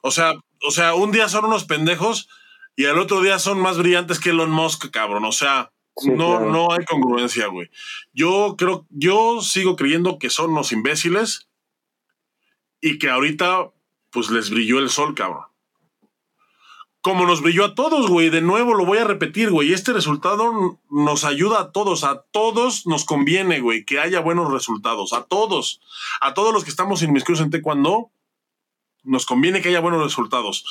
[0.00, 0.34] o sea,
[0.64, 2.28] o sea, un día son unos pendejos
[2.76, 5.24] y al otro día son más brillantes que Elon Musk, cabrón.
[5.24, 5.71] O sea,
[6.04, 7.70] no, no hay congruencia, güey.
[8.12, 11.48] Yo creo, yo sigo creyendo que son unos imbéciles
[12.80, 13.70] y que ahorita
[14.10, 15.46] pues les brilló el sol, cabrón.
[17.00, 18.30] Como nos brilló a todos, güey.
[18.30, 19.72] De nuevo lo voy a repetir, güey.
[19.72, 22.04] Este resultado nos ayuda a todos.
[22.04, 25.12] A todos nos conviene, güey, que haya buenos resultados.
[25.12, 25.80] A todos.
[26.20, 28.12] A todos los que estamos inmiscuidos en taekwondo,
[29.04, 30.64] nos conviene que haya buenos resultados.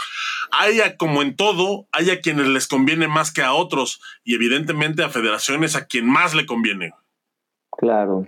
[0.52, 4.02] Haya, como en todo, haya a quienes les conviene más que a otros.
[4.24, 6.94] Y evidentemente a federaciones a quien más le conviene.
[7.72, 8.28] Claro.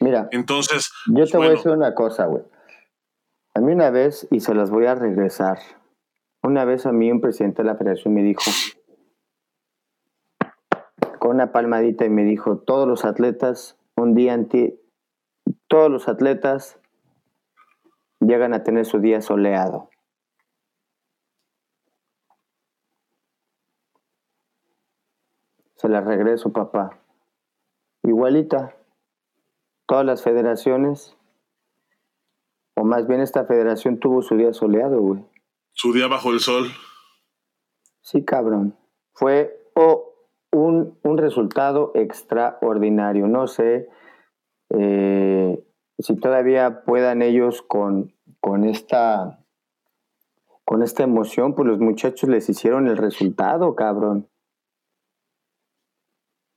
[0.00, 0.28] Mira.
[0.32, 0.92] Entonces.
[1.06, 2.42] Yo te voy a decir una cosa, güey.
[3.54, 5.58] A mí una vez, y se las voy a regresar,
[6.42, 8.42] una vez a mí un presidente de la federación me dijo,
[11.20, 14.74] con una palmadita y me dijo, todos los atletas, un día anti,
[15.68, 16.78] todos los atletas
[18.20, 19.90] llegan a tener su día soleado.
[25.76, 26.98] Se las regreso, papá.
[28.02, 28.76] Igualita,
[29.86, 31.16] todas las federaciones
[32.74, 35.24] o más bien esta federación tuvo su día soleado, güey.
[35.72, 36.66] Su día bajo el sol.
[38.00, 38.76] Sí, cabrón.
[39.12, 39.60] Fue
[40.52, 43.28] un, resultado extraordinario.
[43.28, 43.88] No sé
[44.70, 45.64] eh,
[45.98, 49.40] si todavía puedan ellos con, con esta
[50.64, 54.28] con esta emoción, pues los muchachos les hicieron el resultado, cabrón.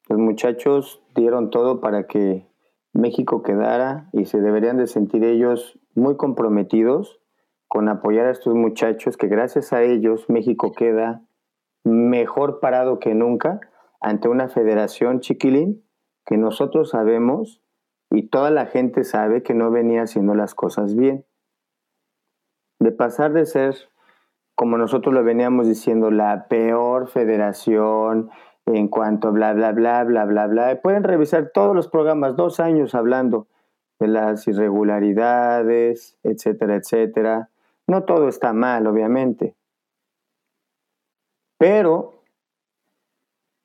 [0.08, 2.48] Los muchachos dieron todo para que
[2.94, 7.20] México quedara y se deberían de sentir ellos muy comprometidos
[7.68, 11.22] con apoyar a estos muchachos que gracias a ellos México queda
[11.84, 13.60] mejor parado que nunca
[14.00, 15.84] ante una federación chiquilín
[16.26, 17.62] que nosotros sabemos
[18.10, 21.26] y toda la gente sabe que no venía haciendo las cosas bien.
[22.80, 23.76] De pasar de ser,
[24.56, 28.30] como nosotros lo veníamos diciendo, la peor federación
[28.66, 30.82] en cuanto bla, bla, bla, bla, bla, bla.
[30.82, 33.48] Pueden revisar todos los programas, dos años hablando
[34.00, 37.50] de las irregularidades, etcétera, etcétera.
[37.88, 39.56] No todo está mal, obviamente.
[41.58, 42.22] Pero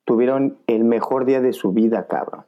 [0.05, 2.45] tuvieron el mejor día de su vida, cabrón.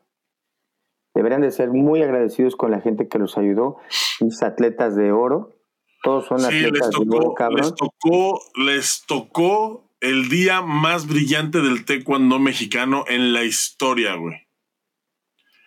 [1.15, 3.77] Deberían de ser muy agradecidos con la gente que los ayudó.
[4.19, 5.55] Mis atletas de oro.
[6.03, 7.61] Todos son atletas de oro, cabrón.
[7.61, 14.45] Les tocó, les tocó el día más brillante del taekwondo mexicano en la historia, güey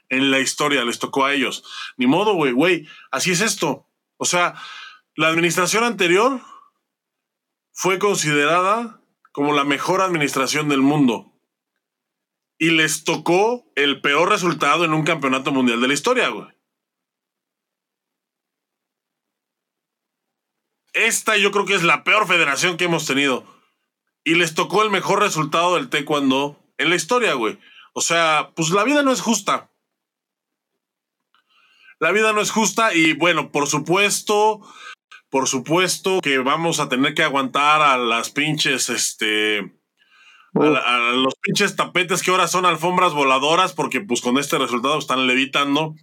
[0.08, 1.64] en la historia, les tocó a ellos.
[1.96, 3.86] Ni modo, güey, güey, así es esto.
[4.16, 4.54] O sea,
[5.14, 6.40] la administración anterior
[7.72, 9.00] fue considerada
[9.32, 11.32] como la mejor administración del mundo.
[12.58, 16.48] Y les tocó el peor resultado en un campeonato mundial de la historia, güey.
[20.92, 23.46] Esta yo creo que es la peor federación que hemos tenido.
[24.24, 27.58] Y les tocó el mejor resultado del taekwondo en la historia, güey.
[27.92, 29.70] O sea, pues la vida no es justa
[32.00, 34.60] la vida no es justa y bueno, por supuesto,
[35.30, 39.77] por supuesto que vamos a tener que aguantar a las pinches, este,
[40.54, 45.26] a, los pinches tapetes que ahora son alfombras voladoras porque pues con este resultado están
[45.26, 45.94] levitando.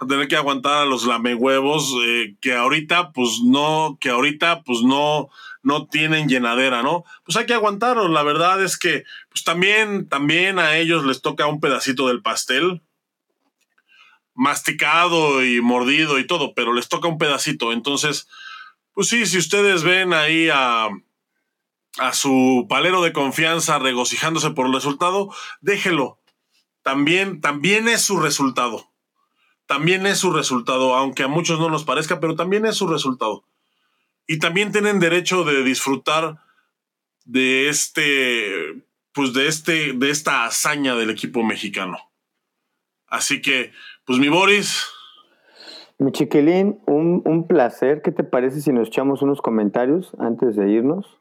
[0.00, 4.80] a tener que aguantar a los lamehuevos eh, que ahorita, pues no, que ahorita, pues
[4.82, 5.28] no,
[5.62, 7.04] no tienen llenadera, ¿no?
[7.24, 8.10] Pues hay que aguantarlos.
[8.10, 12.80] La verdad es que, pues también, también a ellos les toca un pedacito del pastel,
[14.34, 17.72] masticado y mordido y todo, pero les toca un pedacito.
[17.72, 18.26] Entonces,
[18.94, 20.88] pues sí, si ustedes ven ahí a,
[21.98, 26.18] a su palero de confianza regocijándose por el resultado, déjelo.
[26.82, 28.90] También, también es su resultado.
[29.66, 33.44] También es su resultado, aunque a muchos no nos parezca, pero también es su resultado.
[34.26, 36.38] Y también tienen derecho de disfrutar
[37.24, 41.98] de este, pues de este, de esta hazaña del equipo mexicano.
[43.06, 43.72] Así que,
[44.04, 44.86] pues mi Boris.
[45.98, 48.02] Mi chiquilín, un, un placer.
[48.02, 51.19] ¿Qué te parece si nos echamos unos comentarios antes de irnos?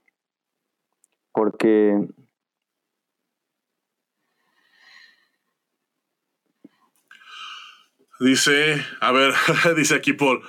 [1.31, 1.95] Porque
[8.19, 9.33] Dice, a ver,
[9.77, 10.41] dice aquí Paul,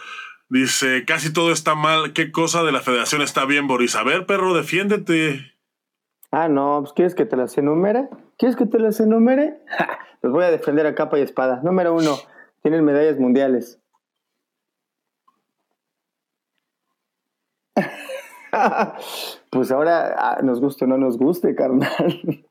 [0.48, 3.94] dice, casi todo está mal, ¿qué cosa de la federación está bien, Boris?
[3.94, 5.55] A ver, perro, defiéndete.
[6.32, 8.09] Ah, no, pues ¿quieres que te las enumere?
[8.39, 9.61] ¿Quieres que te las enumere?
[10.23, 11.61] Los voy a defender a capa y espada.
[11.62, 12.16] Número uno,
[12.62, 13.81] tienen medallas mundiales.
[19.51, 22.44] pues ahora ah, nos guste o no nos guste, carnal.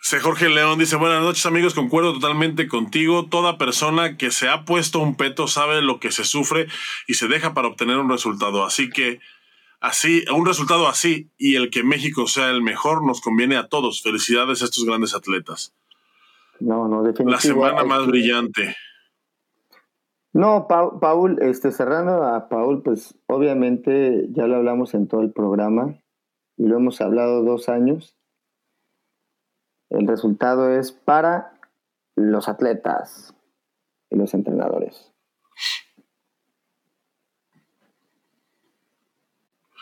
[0.00, 3.26] Se Jorge León dice, buenas noches amigos, concuerdo totalmente contigo.
[3.26, 6.68] Toda persona que se ha puesto un peto sabe lo que se sufre
[7.06, 8.64] y se deja para obtener un resultado.
[8.64, 9.20] Así que,
[9.80, 14.00] así, un resultado así y el que México sea el mejor nos conviene a todos.
[14.00, 15.74] Felicidades a estos grandes atletas.
[16.60, 17.48] No, no, definitivamente.
[17.48, 18.76] La semana más brillante.
[20.36, 25.94] No, Paul, este, cerrando a Paul, pues obviamente ya lo hablamos en todo el programa
[26.56, 28.16] y lo hemos hablado dos años
[29.90, 31.52] el resultado es para
[32.16, 33.34] los atletas
[34.10, 35.12] y los entrenadores.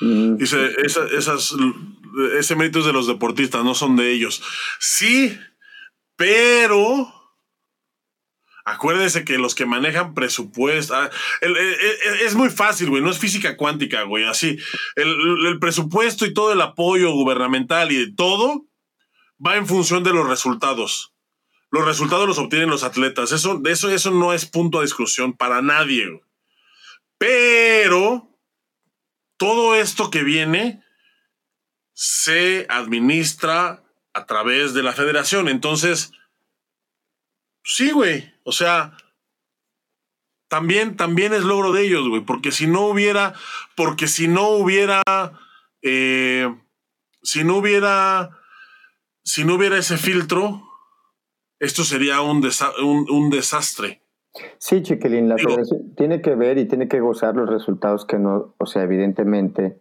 [0.01, 0.37] Mm.
[0.37, 1.55] Dice, esas,
[2.37, 4.43] ese mérito es de los deportistas, no son de ellos.
[4.79, 5.39] Sí,
[6.17, 7.14] pero
[8.65, 11.11] acuérdense que los que manejan presupuesto, ah,
[12.23, 14.59] es muy fácil, güey, no es física cuántica, güey, así.
[14.97, 18.67] El, presupuesto y todo el apoyo gubernamental y de todo
[19.45, 21.13] va en función de los resultados.
[21.71, 23.33] Los resultados los obtienen los atletas.
[23.33, 26.23] Eso, eso, eso no es punto de discusión para nadie.
[27.19, 28.31] Pero
[29.37, 30.85] todo esto que viene
[31.93, 35.49] se administra a través de la federación.
[35.49, 36.13] Entonces,
[37.65, 38.34] sí, güey.
[38.45, 38.97] O sea,
[40.49, 42.23] también, también es logro de ellos, güey.
[42.23, 43.35] Porque si no hubiera,
[43.77, 45.03] porque si no hubiera,
[45.83, 46.55] eh,
[47.23, 48.31] si no hubiera
[49.25, 50.63] si no hubiera ese filtro,
[51.59, 52.43] esto sería un,
[53.11, 54.03] un, desastre.
[54.59, 58.55] Sí, Chiquilín, la federación tiene que ver y tiene que gozar los resultados que no,
[58.59, 59.81] o sea, evidentemente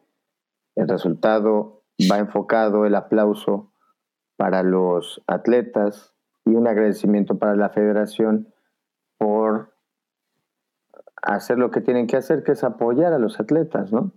[0.75, 3.73] el resultado va enfocado, el aplauso
[4.37, 6.15] para los atletas
[6.45, 8.52] y un agradecimiento para la federación
[9.23, 9.73] por
[11.21, 14.11] hacer lo que tienen que hacer, que es apoyar a los atletas, ¿no?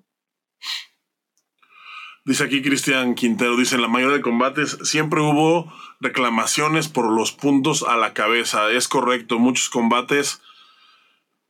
[2.24, 7.30] Dice aquí Cristian Quintero, dice, en la mayoría de combates siempre hubo reclamaciones por los
[7.30, 8.68] puntos a la cabeza.
[8.72, 10.42] Es correcto, muchos combates,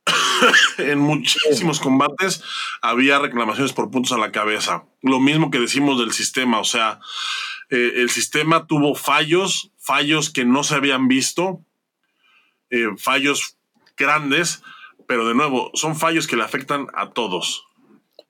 [0.77, 2.43] en muchísimos combates
[2.83, 4.85] había reclamaciones por puntos a la cabeza.
[5.01, 7.01] Lo mismo que decimos del sistema, o sea,
[7.71, 11.65] eh, el sistema tuvo fallos, fallos que no se habían visto,
[12.71, 13.57] eh, fallos
[13.97, 14.63] grandes,
[15.07, 17.67] pero de nuevo, son fallos que le afectan a todos.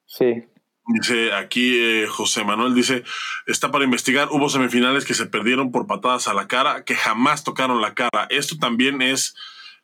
[0.07, 0.45] Sí,
[0.89, 3.03] Dice aquí eh, José Manuel, dice,
[3.47, 7.43] está para investigar, hubo semifinales que se perdieron por patadas a la cara, que jamás
[7.43, 8.29] tocaron la cara.
[8.31, 9.35] Esto también es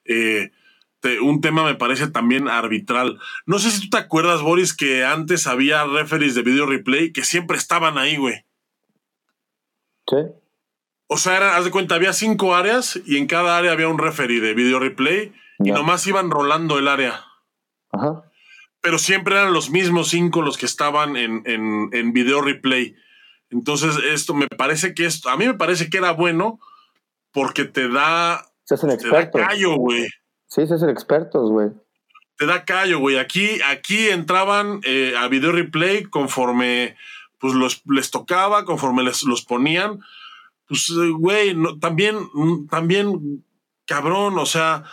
[0.05, 0.53] eh,
[1.20, 3.19] un tema, me parece también arbitral.
[3.47, 7.24] No sé si tú te acuerdas, Boris, que antes había referees de video replay que
[7.24, 8.45] siempre estaban ahí, güey.
[10.09, 10.19] Sí.
[11.13, 14.41] O sea, haz de cuenta, había cinco áreas y en cada área había un referee
[14.41, 17.25] de video replay y nomás iban rolando el área.
[17.91, 18.25] Ajá
[18.83, 22.97] pero siempre eran los mismos cinco los que estaban en, en, video replay.
[23.49, 26.59] Entonces, esto me parece que esto, a mí me parece que era bueno
[27.31, 29.33] porque te da, se hacen expertos.
[29.33, 30.09] Te da callo, güey.
[30.49, 31.69] Sí, se hacen expertos, güey.
[32.37, 33.19] Te da callo, güey.
[33.19, 36.97] Aquí, aquí entraban eh, a video replay conforme
[37.39, 40.01] pues los, les tocaba, conforme les los ponían.
[40.73, 42.16] Pues, eh, güey, también,
[42.70, 43.44] también,
[43.85, 44.85] cabrón, o sea,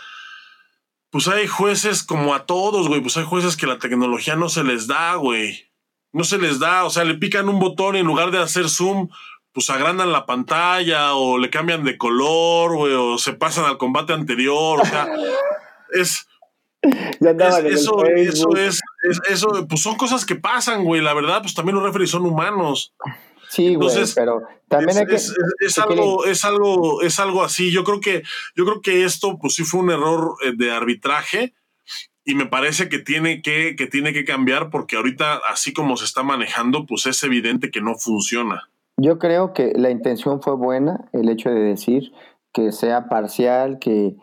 [1.08, 3.00] pues hay jueces como a todos, güey.
[3.00, 5.70] Pues hay jueces que la tecnología no se les da, güey.
[6.12, 6.84] No se les da.
[6.84, 9.08] O sea, le pican un botón y en lugar de hacer zoom,
[9.52, 14.12] pues agrandan la pantalla o le cambian de color, güey, o se pasan al combate
[14.12, 14.80] anterior.
[14.82, 15.08] O sea,
[15.94, 16.26] es,
[17.20, 21.00] ya el eso, eso es, es- eso, pues son cosas que pasan, güey.
[21.00, 22.92] La verdad, pues también los referees son humanos.
[23.50, 25.14] Sí, güey, pero también es, hay que...
[25.16, 27.72] es- algo, es algo, es algo así.
[27.72, 28.22] Yo creo que,
[28.54, 31.52] yo creo que esto, pues sí fue un error eh, de arbitraje.
[32.24, 36.04] Y me parece que tiene que, que tiene que cambiar porque ahorita, así como se
[36.04, 38.68] está manejando, pues es evidente que no funciona.
[38.96, 42.12] Yo creo que la intención fue buena, el hecho de decir
[42.52, 44.14] que sea parcial, que,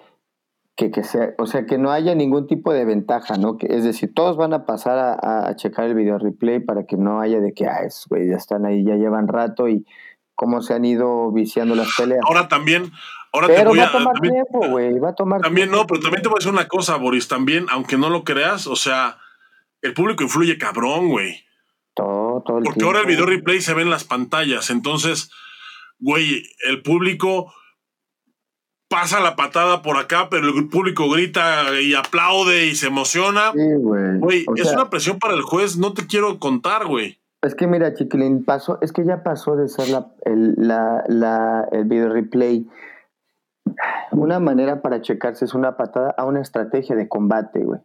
[0.78, 3.58] que, que sea, o sea, que no haya ningún tipo de ventaja, ¿no?
[3.58, 6.96] Que, es decir, todos van a pasar a, a- checar el video replay para que
[6.98, 9.86] no haya de que, ah, es, güey, ya están ahí, ya llevan rato y
[10.36, 12.22] cómo se han ido viciando las peleas.
[12.28, 12.92] Ahora también,
[13.34, 15.68] ahora te Pero voy va a, a tomar también- tiempo, güey, va a tomar También
[15.70, 15.82] tiempo.
[15.82, 17.28] no, pero también te voy a decir una cosa, Boris.
[17.28, 19.18] También, aunque no lo creas, o sea,
[19.82, 21.44] el público influye cabrón, güey.
[21.96, 22.86] Todo, todo el Porque tiempo.
[22.90, 24.70] ahora el video replay se ve en las pantallas.
[24.70, 25.32] Entonces,
[25.98, 27.52] güey, el público
[28.90, 33.52] pasa la patada por acá, pero el público grita y aplaude y se emociona.
[33.54, 34.20] Sí, güey.
[34.20, 37.20] Güey, es sea, una presión para el juez, no te quiero contar, güey.
[37.42, 41.68] Es que mira, Chiquilín, pasó, es que ya pasó de ser la, el, la, la-
[41.72, 42.68] el video replay
[44.12, 47.80] una manera para checarse es una patada a una estrategia de combate, güey.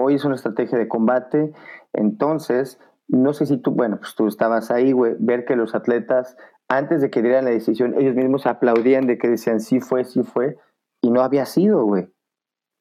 [0.00, 1.52] Hoy es una estrategia de combate,
[1.92, 2.78] entonces,
[3.08, 6.36] no sé si tú, bueno, pues tú estabas ahí, güey, ver que los atletas,
[6.76, 10.22] antes de que dieran la decisión, ellos mismos aplaudían de que decían sí fue, sí
[10.22, 10.58] fue,
[11.00, 12.08] y no había sido, güey.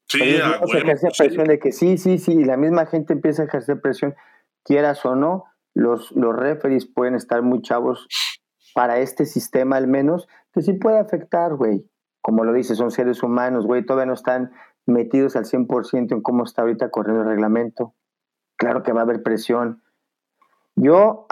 [0.07, 1.23] Sí, Ellos a mismos huevo, ejercen sí.
[1.23, 4.15] presión de que sí, sí, sí, y la misma gente empieza a ejercer presión,
[4.63, 8.07] quieras o no, los, los referees pueden estar muy chavos
[8.73, 11.85] para este sistema al menos, que sí puede afectar, güey.
[12.21, 14.51] Como lo dice, son seres humanos, güey, todavía no están
[14.85, 17.95] metidos al 100% en cómo está ahorita corriendo el reglamento.
[18.57, 19.81] Claro que va a haber presión.
[20.75, 21.25] Yo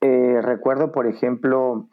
[0.00, 1.88] eh, recuerdo, por ejemplo,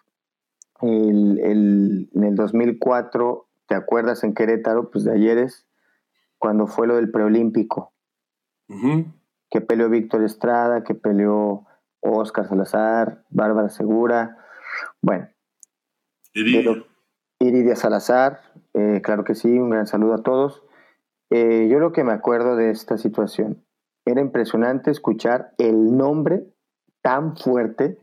[0.81, 4.89] el, el- en el 2004, ¿te acuerdas en Querétaro?
[4.91, 5.67] Pues de ayer es
[6.37, 7.93] cuando fue lo del preolímpico,
[9.49, 11.65] que peleó Víctor Estrada, que peleó
[12.01, 14.37] Oscar Salazar, Bárbara Segura,
[15.01, 15.29] bueno,
[17.39, 18.41] Iridia Salazar,
[18.73, 20.63] eh, claro que sí, un gran saludo a todos.
[21.29, 23.63] Eh, yo lo que me acuerdo de esta situación,
[24.05, 26.52] era impresionante escuchar el nombre
[27.03, 27.99] tan fuerte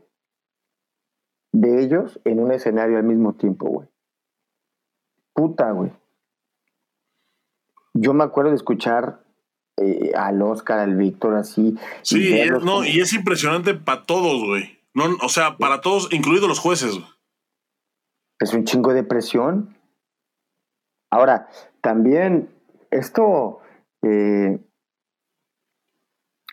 [1.51, 3.89] de ellos en un escenario al mismo tiempo, güey.
[5.33, 5.91] Puta, güey.
[7.93, 9.21] Yo me acuerdo de escuchar
[9.77, 11.75] eh, al Oscar, al Víctor, así.
[12.03, 14.79] Sí, y es, no, y es impresionante para todos, güey.
[14.93, 16.93] No, o sea, para todos, incluidos los jueces.
[16.93, 17.07] güey.
[18.39, 19.75] es un chingo de presión.
[21.09, 21.49] Ahora,
[21.81, 22.49] también
[22.91, 23.61] esto,
[24.03, 24.59] eh,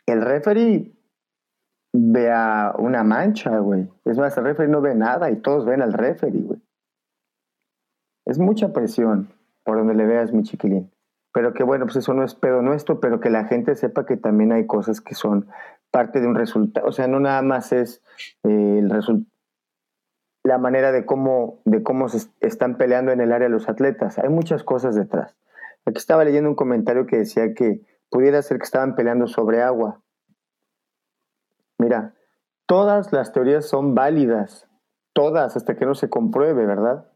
[0.06, 0.97] el referee
[1.92, 3.88] ve a una mancha, güey.
[4.04, 6.60] Es más, el referee no ve nada y todos ven al referee, güey.
[8.26, 9.28] Es mucha presión
[9.64, 10.90] por donde le veas, mi chiquilín.
[11.32, 14.16] Pero que bueno, pues eso no es pedo nuestro, pero que la gente sepa que
[14.16, 15.46] también hay cosas que son
[15.90, 16.86] parte de un resultado.
[16.86, 18.02] O sea, no nada más es
[18.44, 19.30] eh, el resultado
[20.44, 24.18] la manera de cómo, de cómo se est- están peleando en el área los atletas.
[24.18, 25.36] Hay muchas cosas detrás.
[25.84, 30.00] Aquí estaba leyendo un comentario que decía que pudiera ser que estaban peleando sobre agua.
[31.78, 32.14] Mira,
[32.66, 34.68] todas las teorías son válidas,
[35.14, 37.10] todas, hasta que no se compruebe, ¿verdad?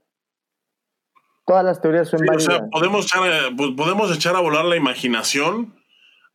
[1.46, 2.54] Todas las teorías son Sí, o válidas.
[2.54, 5.74] sea, podemos echar, eh, podemos echar a volar la imaginación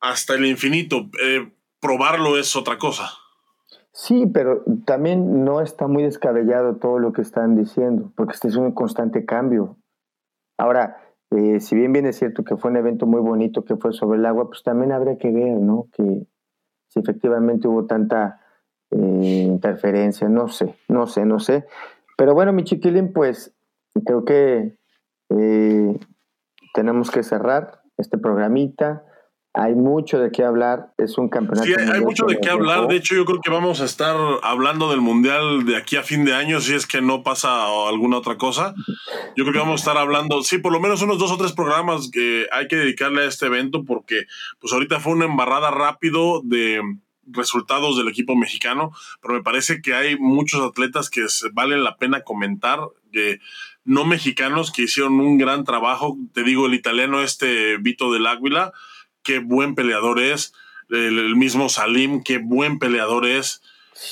[0.02, 1.10] hasta el infinito.
[1.24, 3.10] Eh, probarlo es otra cosa.
[3.94, 8.56] Sí, pero también no está muy descabellado todo lo que están diciendo, porque este es
[8.56, 9.78] un constante cambio.
[10.60, 10.98] Ahora,
[11.32, 14.20] eh, si bien bien es cierto que fue un evento muy bonito que fue sobre
[14.20, 15.88] el agua, pues también habría que ver, ¿no?
[15.94, 16.28] Que
[16.88, 18.42] si efectivamente hubo tanta
[18.92, 21.66] eh, interferencia, no sé, no sé, no sé.
[22.18, 23.54] Pero bueno, mi chiquilín, pues
[24.06, 24.78] creo que
[25.30, 26.00] eh,
[26.74, 29.04] tenemos que cerrar este programita.
[29.54, 31.66] Hay mucho de qué hablar, es un campeonato.
[31.66, 32.88] Sí, hay, mucho de qué hablar.
[32.88, 36.26] De hecho, yo creo que vamos a estar hablando del Mundial de aquí a fin
[36.26, 38.76] de año, si es que no pasa alguna otra cosa.
[39.36, 41.54] Yo creo que vamos a estar hablando, sí, por lo menos unos dos o tres
[41.54, 44.26] programas que hay que dedicarle a este evento, porque
[44.60, 46.82] pues ahorita fue una embarrada rápido de
[47.28, 48.92] resultados del equipo mexicano,
[49.22, 52.80] pero me parece que hay muchos atletas que valen la pena comentar,
[53.12, 53.40] que
[53.84, 56.18] no mexicanos que hicieron un gran trabajo.
[56.34, 58.74] Te digo, el italiano este Vito del Águila,
[59.28, 60.54] qué buen peleador es.
[60.90, 63.62] El, el mismo Salim, qué buen peleador es.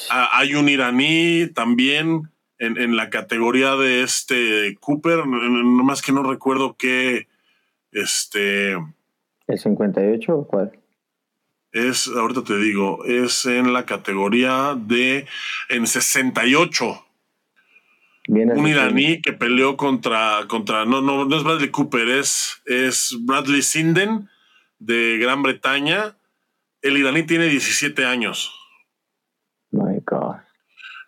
[0.09, 2.29] Ah, hay un iraní también
[2.59, 7.27] en, en la categoría de este Cooper, nomás que no recuerdo qué
[7.91, 8.73] este
[9.47, 10.73] ¿El 58 o cuál?
[11.71, 15.27] es, ahorita te digo, es en la categoría de
[15.69, 17.05] en 68.
[18.27, 23.61] un iraní que peleó contra, contra no, no, no es Bradley Cooper, es, es Bradley
[23.61, 24.29] Sinden
[24.79, 26.17] de Gran Bretaña.
[26.81, 28.53] El iraní tiene 17 años.
[29.71, 30.35] My God.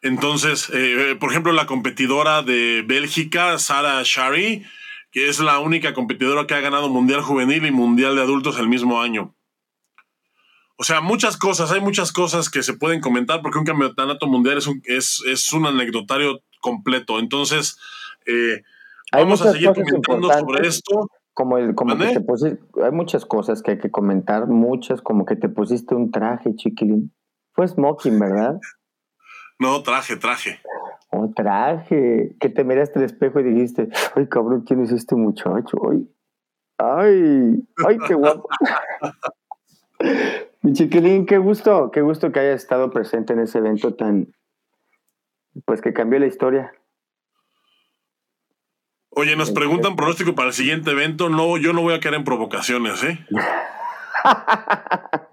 [0.01, 4.63] Entonces, eh, por ejemplo, la competidora de Bélgica, Sara Shari,
[5.11, 8.67] que es la única competidora que ha ganado Mundial Juvenil y Mundial de Adultos el
[8.67, 9.35] mismo año.
[10.77, 14.59] O sea, muchas cosas, hay muchas cosas que se pueden comentar porque un campeonato mundial
[14.59, 17.17] es un, es, es un anecdotario completo.
[17.17, 17.79] Entonces,
[18.27, 18.61] eh,
[19.11, 21.09] vamos a seguir comentando sobre esto.
[21.37, 25.23] Como, el, como que te pusiste, hay muchas cosas que hay que comentar, muchas, como
[25.23, 27.13] que te pusiste un traje, chiquilín.
[27.53, 28.59] Fue smoking, ¿verdad?
[29.59, 30.59] No, traje, traje.
[31.09, 32.35] Oh, traje.
[32.39, 35.77] Que te miraste al espejo y dijiste, ay, cabrón, ¿quién es este muchacho?
[35.91, 36.07] Ay,
[36.77, 38.47] ay, ay qué guapo.
[40.61, 44.31] Mi chiquilín, qué gusto, qué gusto que hayas estado presente en ese evento tan,
[45.65, 46.71] pues que cambió la historia.
[49.19, 51.27] Oye, nos este, preguntan pronóstico para el siguiente evento.
[51.27, 53.17] No, yo no voy a caer en provocaciones, ¿eh?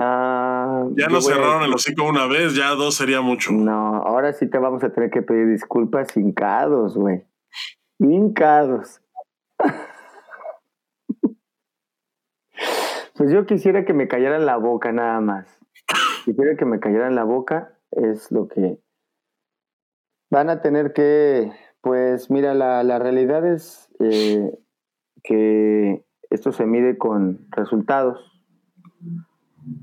[0.00, 3.50] Ah, ya nos cerraron el hocico una vez, ya dos sería mucho.
[3.50, 7.24] No, ahora sí te vamos a tener que pedir disculpas hincados, güey.
[7.98, 9.00] Hincados.
[13.16, 15.58] pues yo quisiera que me callaran la boca nada más.
[16.24, 18.78] Quisiera que me callaran la boca es lo que
[20.30, 21.50] van a tener que,
[21.80, 24.50] pues mira, la, la realidad es eh,
[25.22, 28.18] que esto se mide con resultados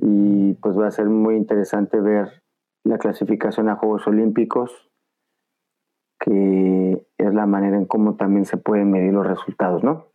[0.02, 2.44] y pues va a ser muy interesante ver
[2.84, 4.72] la clasificación a Juegos Olímpicos,
[6.20, 10.12] que es la manera en cómo también se pueden medir los resultados, ¿no?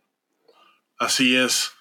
[0.97, 1.73] Así es,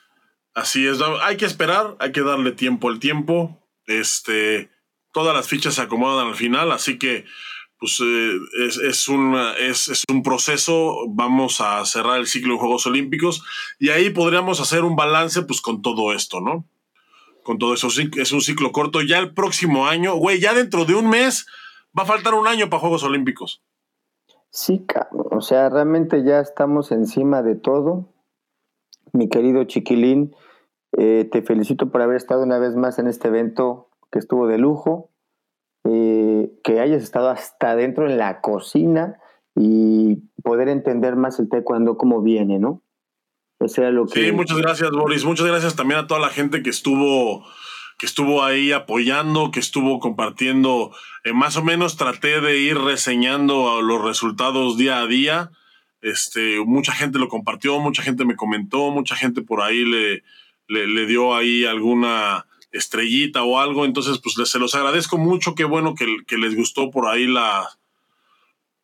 [0.54, 1.00] así es.
[1.22, 3.58] Hay que esperar, hay que darle tiempo al tiempo.
[3.86, 4.70] Este,
[5.12, 7.24] todas las fichas se acomodan al final, así que
[7.80, 12.60] pues eh, es, es, un, es, es, un proceso, vamos a cerrar el ciclo de
[12.60, 13.42] Juegos Olímpicos
[13.78, 16.66] y ahí podríamos hacer un balance pues con todo esto, ¿no?
[17.42, 19.00] Con todo eso, es un ciclo corto.
[19.00, 21.46] Ya el próximo año, güey, ya dentro de un mes
[21.98, 23.62] va a faltar un año para Juegos Olímpicos.
[24.50, 28.12] Sí, o sea, realmente ya estamos encima de todo.
[29.12, 30.34] Mi querido chiquilín,
[30.98, 34.58] eh, te felicito por haber estado una vez más en este evento que estuvo de
[34.58, 35.09] lujo,
[35.84, 39.18] eh, que hayas estado hasta adentro en la cocina
[39.56, 42.82] y poder entender más el taekwondo cómo viene, ¿no?
[43.58, 44.24] O sea, lo que...
[44.24, 45.24] Sí, muchas gracias, Boris.
[45.24, 47.44] Muchas gracias también a toda la gente que estuvo
[48.00, 50.90] que estuvo ahí apoyando, que estuvo compartiendo.
[51.22, 55.50] Eh, más o menos traté de ir reseñando los resultados día a día.
[56.00, 60.22] Este, mucha gente lo compartió, mucha gente me comentó, mucha gente por ahí le,
[60.66, 63.84] le, le dio ahí alguna, estrellita o algo.
[63.84, 65.54] Entonces, pues les, se los agradezco mucho.
[65.54, 67.68] Qué bueno que, que les gustó por ahí la,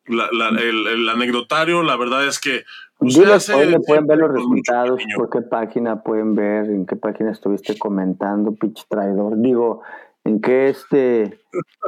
[0.07, 1.83] el, anecdotario.
[1.83, 2.63] La verdad es que.
[2.99, 3.51] Ustedes
[3.85, 8.87] pueden ver los resultados, por qué página pueden ver, en qué página estuviste comentando, pitch
[8.89, 9.39] traidor.
[9.39, 9.83] Digo,
[10.23, 11.39] ¿en qué este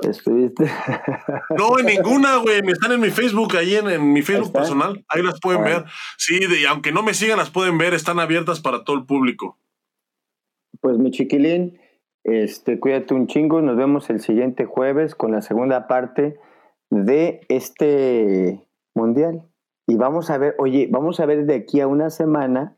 [0.03, 0.69] estuviste?
[1.57, 2.61] No, en ninguna, güey.
[2.67, 5.03] Están en mi Facebook, ahí en, mi Facebook personal.
[5.07, 5.85] Ahí las pueden ver.
[6.17, 7.95] Sí, de, aunque no me sigan, las pueden ver.
[7.95, 9.57] Están abiertas para todo el público.
[10.79, 11.78] Pues mi chiquilín,
[12.23, 13.61] este, cuídate un chingo.
[13.61, 16.39] Nos vemos el siguiente jueves con la segunda parte
[16.89, 19.43] de este mundial.
[19.87, 22.77] Y vamos a ver, oye, vamos a ver de aquí a una semana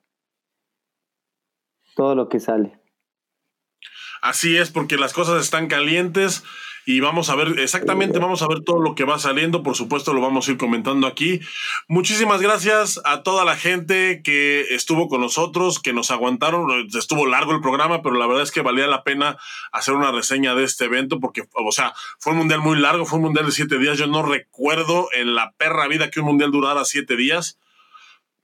[1.96, 2.80] todo lo que sale.
[4.22, 6.44] Así es, porque las cosas están calientes
[6.86, 10.14] y vamos a ver exactamente, vamos a ver todo lo que va saliendo, por supuesto
[10.14, 11.40] lo vamos a ir comentando aquí.
[11.88, 17.54] Muchísimas gracias a toda la gente que estuvo con nosotros, que nos aguantaron, estuvo largo
[17.54, 19.38] el programa, pero la verdad es que valía la pena
[19.72, 23.20] hacer una reseña de este evento porque, o sea, fue un mundial muy largo, fue
[23.20, 26.52] un mundial de siete días, yo no recuerdo en la perra vida que un mundial
[26.52, 27.58] durara siete días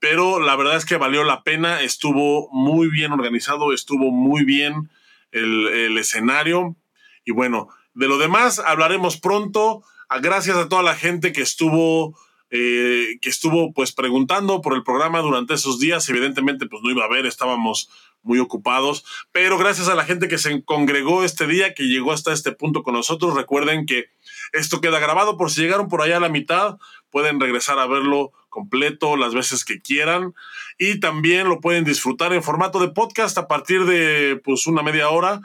[0.00, 4.90] pero la verdad es que valió la pena, estuvo muy bien organizado, estuvo muy bien
[5.32, 6.76] el, el escenario.
[7.24, 9.82] Y bueno, de lo demás hablaremos pronto.
[10.22, 12.16] Gracias a toda la gente que estuvo,
[12.48, 16.08] eh, que estuvo pues preguntando por el programa durante esos días.
[16.08, 17.90] Evidentemente, pues no iba a haber, estábamos
[18.22, 22.32] muy ocupados, pero gracias a la gente que se congregó este día, que llegó hasta
[22.32, 23.34] este punto con nosotros.
[23.34, 24.10] Recuerden que
[24.52, 26.78] esto queda grabado por si llegaron por allá a la mitad,
[27.10, 30.34] pueden regresar a verlo completo las veces que quieran
[30.78, 35.08] y también lo pueden disfrutar en formato de podcast a partir de pues una media
[35.08, 35.40] hora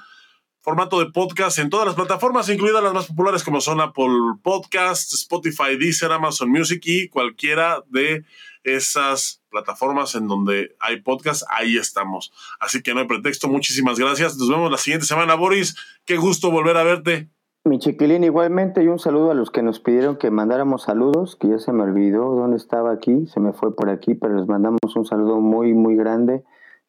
[0.63, 4.07] formato de podcast en todas las plataformas, incluidas las más populares como son Apple
[4.41, 8.23] Podcasts, Spotify, Deezer, Amazon Music y cualquiera de
[8.63, 12.31] esas plataformas en donde hay podcast, ahí estamos.
[12.61, 14.37] Así que no hay pretexto, muchísimas gracias.
[14.37, 15.75] Nos vemos la siguiente semana, Boris.
[16.05, 17.29] Qué gusto volver a verte.
[17.65, 21.49] Mi chiquilín, igualmente, y un saludo a los que nos pidieron que mandáramos saludos, que
[21.49, 24.79] ya se me olvidó dónde estaba aquí, se me fue por aquí, pero les mandamos
[24.95, 26.43] un saludo muy, muy grande.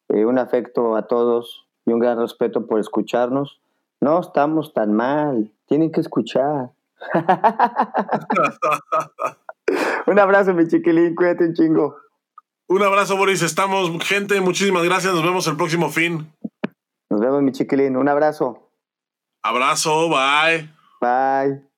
[0.09, 3.61] Eh, un afecto a todos y un gran respeto por escucharnos.
[4.01, 6.71] No estamos tan mal, tienen que escuchar.
[10.07, 11.95] un abrazo, mi chiquilín, cuídate un chingo.
[12.67, 13.43] Un abrazo, Boris.
[13.43, 14.41] Estamos, gente.
[14.41, 15.13] Muchísimas gracias.
[15.13, 16.33] Nos vemos el próximo fin.
[17.09, 17.95] Nos vemos, mi chiquilín.
[17.95, 18.71] Un abrazo.
[19.43, 20.09] Abrazo.
[20.09, 20.69] Bye.
[20.99, 21.74] Bye.